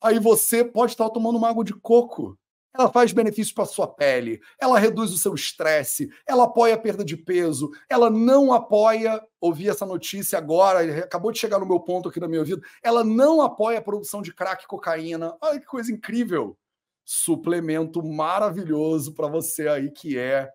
Aí 0.02 0.18
você 0.18 0.64
pode 0.64 0.92
estar 0.92 1.10
tomando 1.10 1.36
uma 1.36 1.50
água 1.50 1.62
de 1.62 1.74
coco 1.74 2.38
ela 2.74 2.90
faz 2.90 3.12
benefícios 3.12 3.52
para 3.52 3.66
sua 3.66 3.86
pele, 3.86 4.40
ela 4.58 4.78
reduz 4.78 5.12
o 5.12 5.18
seu 5.18 5.34
estresse, 5.34 6.10
ela 6.26 6.44
apoia 6.44 6.74
a 6.74 6.78
perda 6.78 7.04
de 7.04 7.16
peso, 7.16 7.70
ela 7.88 8.08
não 8.08 8.52
apoia, 8.52 9.22
ouvi 9.40 9.68
essa 9.68 9.84
notícia 9.84 10.38
agora, 10.38 10.80
acabou 11.04 11.30
de 11.30 11.38
chegar 11.38 11.58
no 11.58 11.66
meu 11.66 11.80
ponto 11.80 12.08
aqui 12.08 12.18
na 12.18 12.28
minha 12.28 12.44
vida, 12.44 12.62
ela 12.82 13.04
não 13.04 13.42
apoia 13.42 13.78
a 13.78 13.82
produção 13.82 14.22
de 14.22 14.32
crack 14.32 14.64
e 14.64 14.66
cocaína. 14.66 15.36
Olha 15.40 15.60
que 15.60 15.66
coisa 15.66 15.92
incrível. 15.92 16.56
Suplemento 17.04 18.02
maravilhoso 18.02 19.12
para 19.12 19.28
você 19.28 19.68
aí 19.68 19.90
que 19.90 20.16
é, 20.16 20.50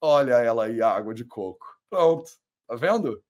olha 0.00 0.34
ela 0.34 0.64
aí, 0.64 0.82
água 0.82 1.14
de 1.14 1.24
coco. 1.24 1.66
Pronto, 1.88 2.30
tá 2.66 2.74
vendo? 2.74 3.22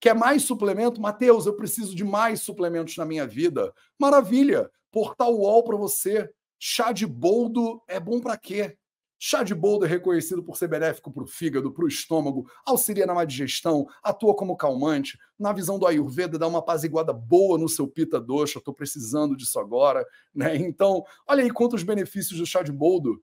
Quer 0.00 0.14
mais 0.14 0.42
suplemento? 0.42 1.00
Matheus, 1.00 1.46
eu 1.46 1.56
preciso 1.56 1.94
de 1.94 2.04
mais 2.04 2.42
suplementos 2.42 2.96
na 2.98 3.06
minha 3.06 3.26
vida. 3.26 3.72
Maravilha! 3.98 4.70
Portal 4.90 5.34
UOL 5.34 5.64
para 5.64 5.76
você 5.76 6.30
Chá 6.66 6.92
de 6.92 7.06
boldo 7.06 7.82
é 7.86 8.00
bom 8.00 8.22
para 8.22 8.38
quê? 8.38 8.74
Chá 9.18 9.42
de 9.42 9.54
boldo 9.54 9.84
é 9.84 9.88
reconhecido 9.88 10.42
por 10.42 10.56
ser 10.56 10.66
benéfico 10.66 11.12
para 11.12 11.22
o 11.22 11.26
fígado, 11.26 11.70
para 11.70 11.84
o 11.84 11.88
estômago, 11.88 12.50
auxilia 12.64 13.04
na 13.04 13.12
má 13.12 13.26
digestão, 13.26 13.86
atua 14.02 14.34
como 14.34 14.56
calmante. 14.56 15.18
Na 15.38 15.52
visão 15.52 15.78
do 15.78 15.86
Ayurveda, 15.86 16.38
dá 16.38 16.48
uma 16.48 16.60
apaziguada 16.60 17.12
boa 17.12 17.58
no 17.58 17.68
seu 17.68 17.86
pita 17.86 18.18
doxa. 18.18 18.60
Estou 18.60 18.72
precisando 18.72 19.36
disso 19.36 19.60
agora. 19.60 20.06
Né? 20.34 20.56
Então, 20.56 21.04
olha 21.26 21.42
aí 21.42 21.50
quantos 21.50 21.82
benefícios 21.82 22.38
do 22.38 22.46
chá 22.46 22.62
de 22.62 22.72
boldo. 22.72 23.22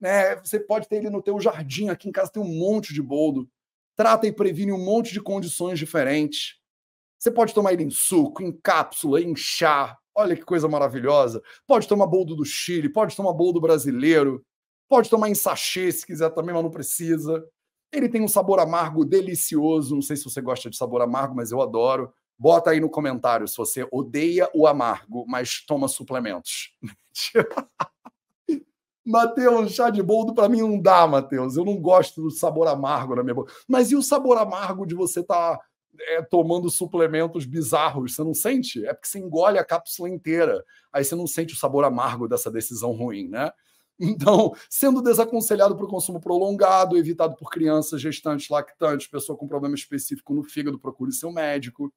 Né? 0.00 0.36
Você 0.36 0.58
pode 0.58 0.88
ter 0.88 0.96
ele 0.96 1.10
no 1.10 1.20
teu 1.20 1.38
jardim. 1.38 1.90
Aqui 1.90 2.08
em 2.08 2.12
casa 2.12 2.32
tem 2.32 2.42
um 2.42 2.58
monte 2.58 2.94
de 2.94 3.02
boldo. 3.02 3.46
Trata 3.94 4.26
e 4.26 4.32
previne 4.32 4.72
um 4.72 4.82
monte 4.82 5.12
de 5.12 5.20
condições 5.20 5.78
diferentes. 5.78 6.58
Você 7.18 7.30
pode 7.30 7.52
tomar 7.52 7.74
ele 7.74 7.84
em 7.84 7.90
suco, 7.90 8.42
em 8.42 8.50
cápsula, 8.50 9.20
em 9.20 9.36
chá, 9.36 9.98
Olha 10.14 10.36
que 10.36 10.44
coisa 10.44 10.68
maravilhosa. 10.68 11.42
Pode 11.66 11.88
tomar 11.88 12.06
boldo 12.06 12.36
do 12.36 12.44
Chile, 12.44 12.88
pode 12.88 13.16
tomar 13.16 13.32
boldo 13.32 13.60
brasileiro, 13.60 14.44
pode 14.88 15.08
tomar 15.08 15.30
em 15.30 15.34
sachê 15.34 15.90
se 15.90 16.06
quiser 16.06 16.30
também, 16.30 16.54
mas 16.54 16.62
não 16.62 16.70
precisa. 16.70 17.44
Ele 17.92 18.08
tem 18.08 18.22
um 18.22 18.28
sabor 18.28 18.58
amargo 18.60 19.04
delicioso. 19.04 19.94
Não 19.94 20.02
sei 20.02 20.16
se 20.16 20.24
você 20.24 20.40
gosta 20.40 20.68
de 20.70 20.76
sabor 20.76 21.02
amargo, 21.02 21.34
mas 21.34 21.50
eu 21.50 21.60
adoro. 21.60 22.12
Bota 22.38 22.70
aí 22.70 22.80
no 22.80 22.90
comentário 22.90 23.46
se 23.46 23.56
você 23.56 23.86
odeia 23.90 24.50
o 24.54 24.66
amargo, 24.66 25.24
mas 25.28 25.64
toma 25.64 25.88
suplementos. 25.88 26.72
Matheus, 29.04 29.72
chá 29.72 29.90
de 29.90 30.02
boldo 30.02 30.32
para 30.32 30.48
mim 30.48 30.60
não 30.60 30.80
dá, 30.80 31.06
Matheus. 31.06 31.56
Eu 31.56 31.64
não 31.64 31.76
gosto 31.76 32.22
do 32.22 32.30
sabor 32.30 32.68
amargo 32.68 33.16
na 33.16 33.22
minha 33.22 33.34
boca. 33.34 33.52
Mas 33.68 33.90
e 33.90 33.96
o 33.96 34.02
sabor 34.02 34.38
amargo 34.38 34.86
de 34.86 34.94
você 34.94 35.20
estar 35.20 35.56
tá 35.56 35.64
é, 36.00 36.22
tomando 36.22 36.70
suplementos 36.70 37.44
bizarros, 37.44 38.14
você 38.14 38.24
não 38.24 38.34
sente? 38.34 38.84
É 38.86 38.94
porque 38.94 39.08
você 39.08 39.18
engole 39.18 39.58
a 39.58 39.64
cápsula 39.64 40.08
inteira. 40.08 40.64
Aí 40.92 41.04
você 41.04 41.14
não 41.14 41.26
sente 41.26 41.54
o 41.54 41.56
sabor 41.56 41.84
amargo 41.84 42.28
dessa 42.28 42.50
decisão 42.50 42.92
ruim, 42.92 43.28
né? 43.28 43.50
Então, 44.04 44.52
sendo 44.68 45.00
desaconselhado 45.00 45.76
para 45.76 45.84
o 45.84 45.88
consumo 45.88 46.20
prolongado, 46.20 46.96
evitado 46.96 47.36
por 47.36 47.50
crianças, 47.50 48.00
gestantes, 48.00 48.48
lactantes, 48.48 49.06
pessoa 49.06 49.38
com 49.38 49.46
problema 49.46 49.76
específico 49.76 50.34
no 50.34 50.42
fígado, 50.42 50.78
procure 50.78 51.12
seu 51.12 51.30
médico. 51.30 51.92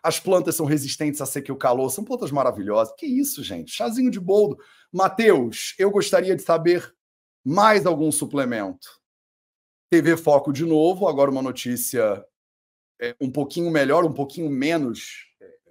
As 0.00 0.20
plantas 0.20 0.54
são 0.54 0.66
resistentes 0.66 1.20
a 1.20 1.26
seca 1.26 1.50
e 1.50 1.52
o 1.52 1.56
calor, 1.56 1.90
são 1.90 2.04
plantas 2.04 2.30
maravilhosas. 2.30 2.94
Que 2.96 3.06
isso, 3.06 3.42
gente? 3.42 3.72
Chazinho 3.72 4.10
de 4.10 4.20
boldo. 4.20 4.56
Mateus, 4.92 5.74
eu 5.78 5.90
gostaria 5.90 6.36
de 6.36 6.42
saber 6.42 6.94
mais 7.44 7.84
algum 7.84 8.12
suplemento. 8.12 9.00
TV 9.90 10.16
Foco 10.16 10.52
de 10.52 10.64
novo, 10.64 11.08
agora 11.08 11.30
uma 11.30 11.42
notícia 11.42 12.24
é, 13.00 13.14
um 13.20 13.30
pouquinho 13.30 13.70
melhor, 13.70 14.04
um 14.04 14.12
pouquinho 14.12 14.50
menos, 14.50 15.26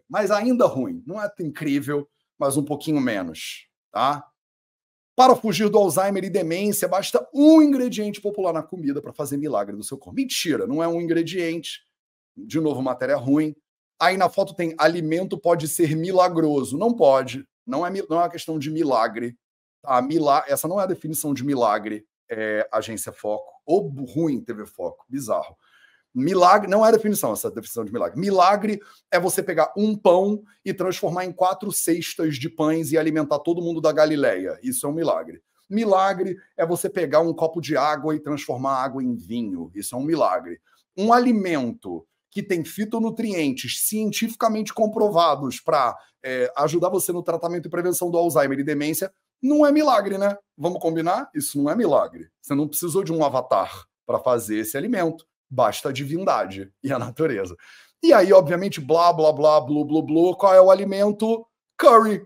mas 0.10 0.32
ainda 0.32 0.66
ruim. 0.66 1.04
Não 1.06 1.22
é 1.22 1.32
incrível, 1.40 2.08
mas 2.38 2.58
um 2.58 2.64
pouquinho 2.64 3.02
menos, 3.02 3.68
tá? 3.92 4.26
Para 5.16 5.36
fugir 5.36 5.68
do 5.68 5.80
Alzheimer 5.80 6.24
e 6.24 6.30
demência, 6.30 6.88
basta 6.88 7.28
um 7.34 7.60
ingrediente 7.60 8.22
popular 8.22 8.54
na 8.54 8.62
comida 8.62 9.02
para 9.02 9.12
fazer 9.12 9.36
milagre 9.36 9.76
do 9.76 9.84
seu 9.84 9.98
corpo. 9.98 10.16
Mentira, 10.16 10.68
não 10.68 10.84
é 10.84 10.88
um 10.88 11.02
ingrediente. 11.02 11.82
De 12.36 12.60
novo, 12.60 12.84
matéria 12.84 13.16
ruim. 13.16 13.56
Aí 14.00 14.16
na 14.16 14.30
foto 14.30 14.54
tem 14.54 14.76
alimento 14.78 15.36
pode 15.36 15.68
ser 15.68 15.96
milagroso. 15.96 16.78
Não 16.78 16.94
pode. 16.94 17.44
Não 17.66 17.84
é, 17.84 17.90
não 17.90 18.18
é 18.18 18.22
uma 18.22 18.30
questão 18.30 18.60
de 18.60 18.70
milagre. 18.70 19.36
Tá? 19.82 20.00
Mila 20.04 20.46
essa 20.48 20.68
não 20.68 20.80
é 20.80 20.84
a 20.84 20.88
definição 20.88 21.34
de 21.34 21.44
milagre, 21.44 22.06
é, 22.30 22.70
agência 22.72 23.12
Foco. 23.12 23.52
Ou 23.66 23.90
ruim 23.90 24.40
TV 24.40 24.68
Foco. 24.68 25.04
Bizarro. 25.10 25.58
Milagre 26.14 26.70
não 26.70 26.86
é 26.86 26.90
a 26.90 26.92
definição, 26.92 27.34
essa 27.34 27.50
definição 27.50 27.86
de 27.86 27.94
milagre. 27.94 28.20
Milagre 28.20 28.80
é 29.12 29.20
você 29.20 29.44
pegar 29.44 29.72
um 29.78 29.96
pão 29.96 30.42
e 30.66 30.74
transformar 30.74 31.26
em 31.26 31.32
quatro 31.32 31.72
cestas 31.72 32.38
de 32.38 32.50
pães 32.50 32.92
e 32.92 32.98
alimentar 32.98 33.40
todo 33.40 33.62
mundo 33.62 33.80
da 33.80 33.92
Galileia. 33.92 34.58
Isso 34.64 34.86
é 34.86 34.90
um 34.90 34.94
milagre. 34.94 35.42
Milagre 35.70 36.38
é 36.56 36.66
você 36.66 36.90
pegar 36.90 37.20
um 37.20 37.34
copo 37.34 37.62
de 37.62 37.76
água 37.76 38.16
e 38.16 38.20
transformar 38.20 38.84
água 38.84 39.04
em 39.04 39.16
vinho. 39.16 39.70
Isso 39.76 39.96
é 39.96 39.98
um 39.98 40.04
milagre. 40.04 40.60
Um 40.98 41.14
alimento 41.14 42.08
que 42.32 42.42
tem 42.42 42.64
fitonutrientes 42.64 43.88
cientificamente 43.88 44.74
comprovados 44.74 45.60
para 45.60 45.96
é, 46.24 46.52
ajudar 46.58 46.90
você 46.90 47.12
no 47.12 47.24
tratamento 47.24 47.68
e 47.68 47.72
prevenção 47.72 48.10
do 48.10 48.18
Alzheimer 48.18 48.60
e 48.60 48.64
demência, 48.64 49.12
não 49.42 49.66
é 49.66 49.72
milagre, 49.72 50.18
né? 50.18 50.38
Vamos 50.58 50.82
combinar? 50.82 51.30
Isso 51.34 51.62
não 51.62 51.70
é 51.70 51.76
milagre. 51.76 52.28
Você 52.42 52.56
não 52.56 52.68
precisou 52.68 53.04
de 53.04 53.14
um 53.14 53.24
avatar 53.24 53.86
para 54.06 54.20
fazer 54.20 54.60
esse 54.60 54.78
alimento 54.78 55.26
basta 55.50 55.90
a 55.90 55.94
divindade 55.94 56.72
e 56.84 56.92
a 56.92 57.00
natureza. 57.00 57.56
E 58.04 58.14
aí, 58.14 58.32
obviamente, 58.32 58.80
blá, 58.80 59.12
blá, 59.12 59.32
blá, 59.34 59.60
blu, 59.60 59.84
blu, 59.84 60.02
blu, 60.02 60.38
qual 60.38 60.54
é 60.54 60.62
o 60.62 60.70
alimento? 60.70 61.46
Curry. 61.78 62.26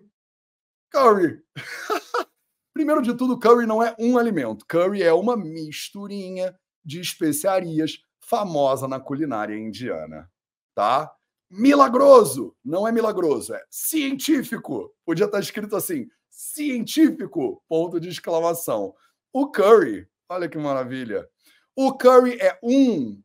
Curry. 0.92 1.42
Primeiro 2.74 3.02
de 3.02 3.14
tudo, 3.14 3.38
curry 3.38 3.66
não 3.66 3.84
é 3.84 3.96
um 4.00 4.18
alimento. 4.18 4.66
Curry 4.66 5.04
é 5.04 5.14
uma 5.14 5.36
misturinha 5.36 6.58
de 6.84 7.00
especiarias 7.00 8.00
famosa 8.20 8.88
na 8.88 9.00
culinária 9.00 9.56
indiana, 9.56 10.30
tá? 10.74 11.12
Milagroso, 11.50 12.56
não 12.64 12.88
é 12.88 12.92
milagroso, 12.92 13.54
é 13.54 13.62
científico. 13.70 14.94
Podia 15.06 15.26
estar 15.26 15.40
escrito 15.42 15.76
assim, 15.76 16.08
científico, 16.30 17.62
ponto 17.68 18.00
de 18.00 18.08
exclamação. 18.08 18.94
O 19.34 19.52
curry, 19.52 20.08
olha 20.30 20.48
que 20.48 20.58
maravilha. 20.58 21.28
O 21.76 21.94
curry 21.94 22.38
é 22.42 22.60
um 22.62 23.22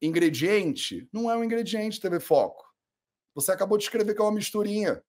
ingrediente? 0.00 1.08
Não 1.12 1.30
é 1.30 1.36
um 1.36 1.42
ingrediente, 1.42 2.00
TV 2.00 2.20
Foco. 2.20 2.66
Você 3.34 3.50
acabou 3.52 3.78
de 3.78 3.84
escrever 3.84 4.14
que 4.14 4.20
é 4.20 4.24
uma 4.24 4.32
misturinha. 4.32 4.94
O 4.94 5.02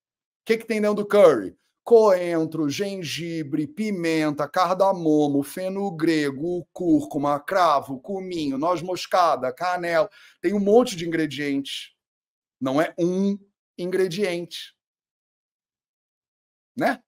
que, 0.45 0.57
que 0.57 0.65
tem 0.65 0.79
dentro 0.79 1.03
do 1.03 1.07
curry? 1.07 1.57
Coentro, 1.83 2.69
gengibre, 2.69 3.67
pimenta, 3.67 4.47
cardamomo, 4.47 5.43
feno 5.43 5.91
grego, 5.91 6.65
cúrcuma, 6.71 7.39
cravo, 7.39 7.99
cominho, 7.99 8.57
noz 8.57 8.81
moscada, 8.81 9.51
canela. 9.51 10.09
Tem 10.41 10.53
um 10.53 10.59
monte 10.59 10.95
de 10.95 11.05
ingredientes. 11.07 11.93
Não 12.61 12.81
é 12.81 12.93
um 12.97 13.37
ingrediente. 13.77 14.75
Né? 16.77 17.01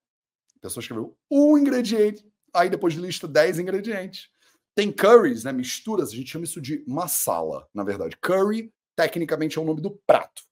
A 0.56 0.60
pessoa 0.60 0.82
escreveu 0.82 1.18
um 1.30 1.58
ingrediente, 1.58 2.26
aí 2.54 2.70
depois 2.70 2.94
lista 2.96 3.28
10 3.28 3.60
ingredientes. 3.60 4.31
Tem 4.76 4.92
curries, 4.92 5.44
né, 5.44 5.52
misturas, 5.52 6.10
a 6.10 6.16
gente 6.16 6.32
chama 6.32 6.46
isso 6.46 6.62
de 6.62 6.84
masala, 6.88 7.68
na 7.74 7.84
verdade. 7.84 8.16
Curry, 8.18 8.74
tecnicamente, 8.96 9.58
é 9.58 9.62
o 9.62 9.66
nome 9.66 9.82
do 9.82 9.92
prato. 10.08 10.44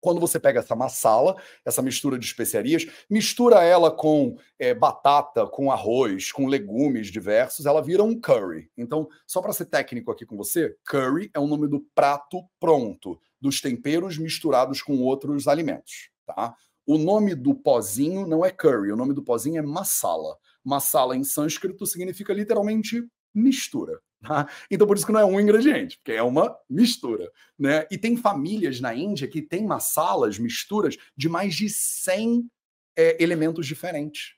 Quando 0.00 0.20
você 0.20 0.38
pega 0.38 0.60
essa 0.60 0.76
masala, 0.76 1.36
essa 1.64 1.82
mistura 1.82 2.18
de 2.18 2.24
especiarias, 2.24 2.86
mistura 3.10 3.64
ela 3.64 3.90
com 3.90 4.38
é, 4.58 4.72
batata, 4.72 5.46
com 5.46 5.70
arroz, 5.70 6.30
com 6.30 6.46
legumes 6.46 7.08
diversos, 7.08 7.66
ela 7.66 7.82
vira 7.82 8.04
um 8.04 8.18
curry. 8.18 8.70
Então, 8.76 9.08
só 9.26 9.42
para 9.42 9.52
ser 9.52 9.66
técnico 9.66 10.12
aqui 10.12 10.24
com 10.24 10.36
você, 10.36 10.76
curry 10.84 11.30
é 11.34 11.40
o 11.40 11.46
nome 11.46 11.66
do 11.66 11.80
prato 11.94 12.42
pronto, 12.60 13.20
dos 13.40 13.60
temperos 13.60 14.16
misturados 14.16 14.80
com 14.80 14.98
outros 14.98 15.48
alimentos, 15.48 16.10
tá? 16.24 16.54
O 16.86 16.98
nome 16.98 17.34
do 17.34 17.52
pozinho 17.52 18.26
não 18.28 18.44
é 18.44 18.50
curry, 18.52 18.92
o 18.92 18.96
nome 18.96 19.12
do 19.12 19.24
pozinho 19.24 19.58
é 19.58 19.62
masala. 19.62 20.36
Masala 20.64 21.16
em 21.16 21.24
sânscrito 21.24 21.84
significa 21.84 22.32
literalmente 22.32 23.04
mistura. 23.36 24.00
Tá? 24.22 24.48
Então, 24.70 24.86
por 24.86 24.96
isso 24.96 25.06
que 25.06 25.12
não 25.12 25.20
é 25.20 25.24
um 25.24 25.38
ingrediente, 25.38 25.98
porque 25.98 26.12
é 26.12 26.22
uma 26.22 26.56
mistura. 26.68 27.30
Né? 27.58 27.86
E 27.90 27.98
tem 27.98 28.16
famílias 28.16 28.80
na 28.80 28.94
Índia 28.94 29.28
que 29.28 29.42
tem 29.42 29.64
masalas, 29.66 30.38
misturas, 30.38 30.96
de 31.16 31.28
mais 31.28 31.54
de 31.54 31.68
100 31.68 32.48
é, 32.96 33.22
elementos 33.22 33.66
diferentes. 33.66 34.34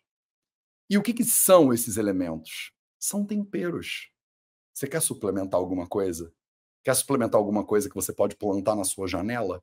E 0.90 0.98
o 0.98 1.02
que, 1.02 1.14
que 1.14 1.24
são 1.24 1.72
esses 1.72 1.96
elementos? 1.96 2.72
São 2.98 3.24
temperos. 3.24 4.10
Você 4.74 4.86
quer 4.86 5.00
suplementar 5.00 5.58
alguma 5.58 5.86
coisa? 5.86 6.32
Quer 6.84 6.94
suplementar 6.94 7.38
alguma 7.38 7.64
coisa 7.64 7.88
que 7.88 7.94
você 7.94 8.12
pode 8.12 8.36
plantar 8.36 8.74
na 8.74 8.84
sua 8.84 9.06
janela? 9.06 9.62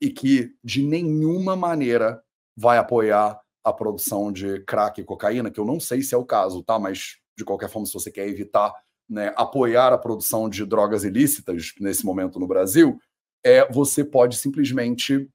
E 0.00 0.10
que 0.10 0.54
de 0.62 0.82
nenhuma 0.82 1.56
maneira 1.56 2.22
vai 2.56 2.78
apoiar 2.78 3.40
a 3.64 3.72
produção 3.72 4.32
de 4.32 4.60
crack 4.64 5.00
e 5.00 5.04
cocaína, 5.04 5.50
que 5.50 5.58
eu 5.58 5.64
não 5.64 5.80
sei 5.80 6.02
se 6.02 6.14
é 6.14 6.18
o 6.18 6.24
caso, 6.24 6.62
tá? 6.62 6.78
Mas 6.78 7.18
de 7.38 7.44
qualquer 7.44 7.70
forma, 7.70 7.86
se 7.86 7.94
você 7.94 8.10
quer 8.10 8.28
evitar 8.28 8.74
né, 9.08 9.32
apoiar 9.36 9.92
a 9.92 9.98
produção 9.98 10.50
de 10.50 10.66
drogas 10.66 11.04
ilícitas 11.04 11.72
nesse 11.80 12.04
momento 12.04 12.40
no 12.40 12.48
Brasil, 12.48 13.00
é 13.44 13.70
você 13.70 14.04
pode 14.04 14.36
simplesmente 14.36 15.30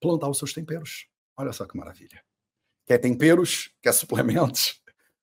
plantar 0.00 0.30
os 0.30 0.38
seus 0.38 0.52
temperos. 0.52 1.08
Olha 1.36 1.52
só 1.52 1.66
que 1.66 1.76
maravilha. 1.76 2.22
Quer 2.86 2.98
temperos? 2.98 3.72
Quer 3.82 3.92
suplementos? 3.92 4.80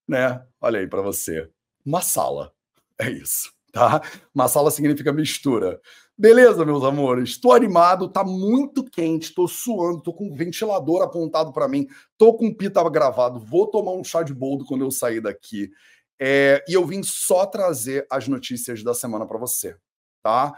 Né? 0.09 0.43
Olha 0.59 0.79
aí 0.79 0.87
para 0.87 1.03
você. 1.03 1.47
Masala. 1.85 2.51
É 2.97 3.11
isso, 3.11 3.53
tá? 3.71 4.01
Masala 4.33 4.71
significa 4.71 5.13
mistura. 5.13 5.79
Beleza, 6.21 6.65
meus 6.65 6.83
amores? 6.83 7.29
Estou 7.29 7.53
animado, 7.53 8.09
tá 8.09 8.25
muito 8.25 8.83
quente, 8.83 9.33
tô 9.33 9.47
suando, 9.47 10.01
tô 10.01 10.11
com 10.11 10.29
o 10.29 10.35
ventilador 10.35 11.01
apontado 11.01 11.53
para 11.53 11.65
mim, 11.65 11.87
tô 12.17 12.33
com 12.33 12.53
pita 12.53 12.83
gravado, 12.89 13.39
vou 13.39 13.67
tomar 13.67 13.93
um 13.93 14.03
chá 14.03 14.21
de 14.21 14.33
boldo 14.33 14.65
quando 14.65 14.83
eu 14.83 14.91
sair 14.91 15.21
daqui. 15.21 15.71
É, 16.19 16.61
e 16.67 16.73
eu 16.73 16.85
vim 16.85 17.01
só 17.03 17.45
trazer 17.45 18.05
as 18.11 18.27
notícias 18.27 18.83
da 18.83 18.93
semana 18.93 19.25
para 19.25 19.37
você, 19.37 19.77
tá? 20.21 20.53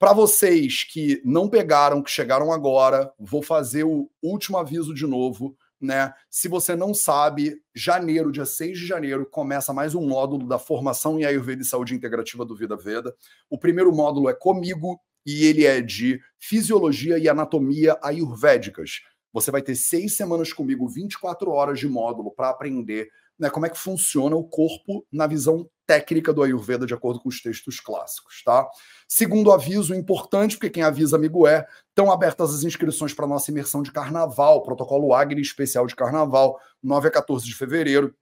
Para 0.00 0.12
vocês 0.12 0.82
que 0.82 1.22
não 1.24 1.48
pegaram, 1.48 2.02
que 2.02 2.10
chegaram 2.10 2.52
agora, 2.52 3.12
vou 3.16 3.40
fazer 3.40 3.84
o 3.84 4.10
último 4.20 4.58
aviso 4.58 4.92
de 4.92 5.06
novo 5.06 5.56
né? 5.80 6.12
Se 6.30 6.48
você 6.48 6.74
não 6.74 6.94
sabe, 6.94 7.60
janeiro, 7.74 8.32
dia 8.32 8.46
6 8.46 8.78
de 8.78 8.86
janeiro, 8.86 9.26
começa 9.26 9.72
mais 9.72 9.94
um 9.94 10.06
módulo 10.06 10.46
da 10.46 10.58
formação 10.58 11.18
em 11.18 11.24
Ayurveda 11.24 11.62
e 11.62 11.64
Saúde 11.64 11.94
Integrativa 11.94 12.44
do 12.44 12.56
Vida 12.56 12.76
Veda. 12.76 13.14
O 13.50 13.58
primeiro 13.58 13.92
módulo 13.94 14.28
é 14.28 14.34
comigo 14.34 15.00
e 15.26 15.44
ele 15.44 15.64
é 15.64 15.80
de 15.80 16.20
Fisiologia 16.38 17.18
e 17.18 17.28
Anatomia 17.28 17.98
Ayurvédicas. 18.02 19.00
Você 19.32 19.50
vai 19.50 19.62
ter 19.62 19.74
seis 19.74 20.16
semanas 20.16 20.52
comigo, 20.52 20.88
24 20.88 21.50
horas 21.50 21.78
de 21.80 21.88
módulo 21.88 22.30
para 22.30 22.50
aprender 22.50 23.08
né, 23.38 23.50
como 23.50 23.66
é 23.66 23.70
que 23.70 23.78
funciona 23.78 24.36
o 24.36 24.44
corpo 24.44 25.06
na 25.12 25.26
visão 25.26 25.68
técnica 25.86 26.32
do 26.32 26.42
Ayurveda, 26.42 26.86
de 26.86 26.94
acordo 26.94 27.20
com 27.20 27.28
os 27.28 27.42
textos 27.42 27.78
clássicos, 27.80 28.42
tá? 28.42 28.66
Segundo 29.06 29.52
aviso 29.52 29.94
importante, 29.94 30.56
porque 30.56 30.70
quem 30.70 30.82
avisa 30.82 31.16
amigo 31.16 31.46
é, 31.46 31.66
estão 31.88 32.10
abertas 32.10 32.54
as 32.54 32.62
inscrições 32.62 33.12
para 33.12 33.26
nossa 33.26 33.50
imersão 33.50 33.82
de 33.82 33.92
carnaval, 33.92 34.62
protocolo 34.62 35.12
Agni 35.12 35.42
especial 35.42 35.86
de 35.86 35.94
carnaval, 35.94 36.58
9 36.82 37.08
a 37.08 37.10
14 37.10 37.44
de 37.44 37.54
fevereiro. 37.54 38.14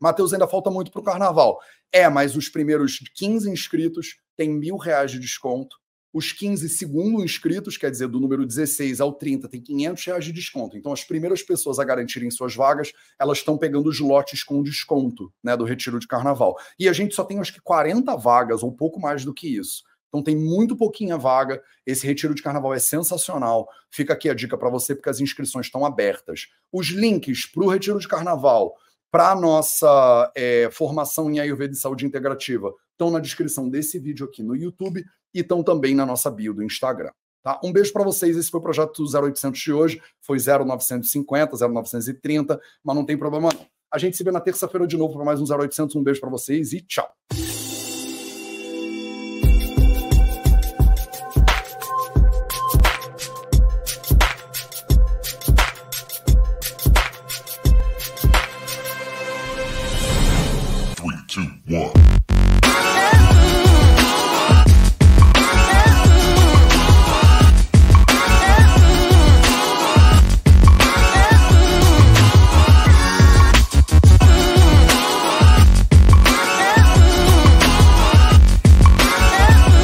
Matheus, 0.00 0.32
ainda 0.32 0.48
falta 0.48 0.70
muito 0.70 0.90
para 0.90 1.00
o 1.00 1.04
carnaval. 1.04 1.60
É, 1.92 2.08
mas 2.08 2.36
os 2.36 2.48
primeiros 2.48 2.98
15 3.14 3.50
inscritos 3.50 4.16
têm 4.36 4.50
mil 4.50 4.76
reais 4.76 5.10
de 5.10 5.18
desconto 5.18 5.76
os 6.14 6.30
15 6.30 6.68
segundo 6.68 7.24
inscritos, 7.24 7.76
quer 7.76 7.90
dizer, 7.90 8.06
do 8.06 8.20
número 8.20 8.46
16 8.46 9.00
ao 9.00 9.12
30, 9.12 9.48
tem 9.48 9.60
500 9.60 10.04
reais 10.04 10.24
de 10.24 10.32
desconto. 10.32 10.78
Então, 10.78 10.92
as 10.92 11.02
primeiras 11.02 11.42
pessoas 11.42 11.80
a 11.80 11.84
garantirem 11.84 12.30
suas 12.30 12.54
vagas, 12.54 12.92
elas 13.18 13.38
estão 13.38 13.58
pegando 13.58 13.88
os 13.88 13.98
lotes 13.98 14.44
com 14.44 14.62
desconto 14.62 15.32
né, 15.42 15.56
do 15.56 15.64
retiro 15.64 15.98
de 15.98 16.06
carnaval. 16.06 16.56
E 16.78 16.88
a 16.88 16.92
gente 16.92 17.16
só 17.16 17.24
tem, 17.24 17.40
acho 17.40 17.52
que, 17.52 17.60
40 17.60 18.16
vagas, 18.16 18.62
ou 18.62 18.70
pouco 18.70 19.00
mais 19.00 19.24
do 19.24 19.34
que 19.34 19.48
isso. 19.48 19.82
Então 20.06 20.22
tem 20.22 20.36
muito 20.36 20.76
pouquinha 20.76 21.18
vaga. 21.18 21.60
Esse 21.84 22.06
retiro 22.06 22.32
de 22.32 22.42
carnaval 22.42 22.72
é 22.72 22.78
sensacional. 22.78 23.68
Fica 23.90 24.12
aqui 24.12 24.30
a 24.30 24.34
dica 24.34 24.56
para 24.56 24.70
você, 24.70 24.94
porque 24.94 25.10
as 25.10 25.18
inscrições 25.18 25.66
estão 25.66 25.84
abertas. 25.84 26.46
Os 26.72 26.90
links 26.90 27.44
para 27.44 27.64
o 27.64 27.68
retiro 27.68 27.98
de 27.98 28.06
carnaval, 28.06 28.76
para 29.10 29.32
a 29.32 29.34
nossa 29.34 30.32
é, 30.36 30.68
formação 30.70 31.28
em 31.28 31.40
Ayurveda 31.40 31.72
e 31.72 31.76
Saúde 31.76 32.06
Integrativa, 32.06 32.72
estão 32.94 33.10
na 33.10 33.20
descrição 33.20 33.68
desse 33.68 33.98
vídeo 33.98 34.26
aqui 34.26 34.42
no 34.42 34.56
YouTube 34.56 35.04
e 35.34 35.40
estão 35.40 35.62
também 35.62 35.94
na 35.94 36.06
nossa 36.06 36.30
bio 36.30 36.54
do 36.54 36.62
Instagram. 36.62 37.10
Tá? 37.42 37.60
Um 37.62 37.70
beijo 37.70 37.92
para 37.92 38.02
vocês. 38.02 38.36
Esse 38.36 38.50
foi 38.50 38.58
o 38.58 38.62
projeto 38.62 39.04
0800 39.04 39.60
de 39.60 39.72
hoje. 39.72 40.02
Foi 40.22 40.38
0950, 40.38 41.56
0930, 41.68 42.60
mas 42.82 42.96
não 42.96 43.04
tem 43.04 43.18
problema 43.18 43.50
não. 43.52 43.66
A 43.92 43.98
gente 43.98 44.16
se 44.16 44.24
vê 44.24 44.32
na 44.32 44.40
terça-feira 44.40 44.86
de 44.86 44.96
novo 44.96 45.14
para 45.14 45.24
mais 45.24 45.40
um 45.40 45.44
0800. 45.44 45.94
Um 45.94 46.02
beijo 46.02 46.20
para 46.20 46.30
vocês 46.30 46.72
e 46.72 46.80
tchau. 46.80 47.12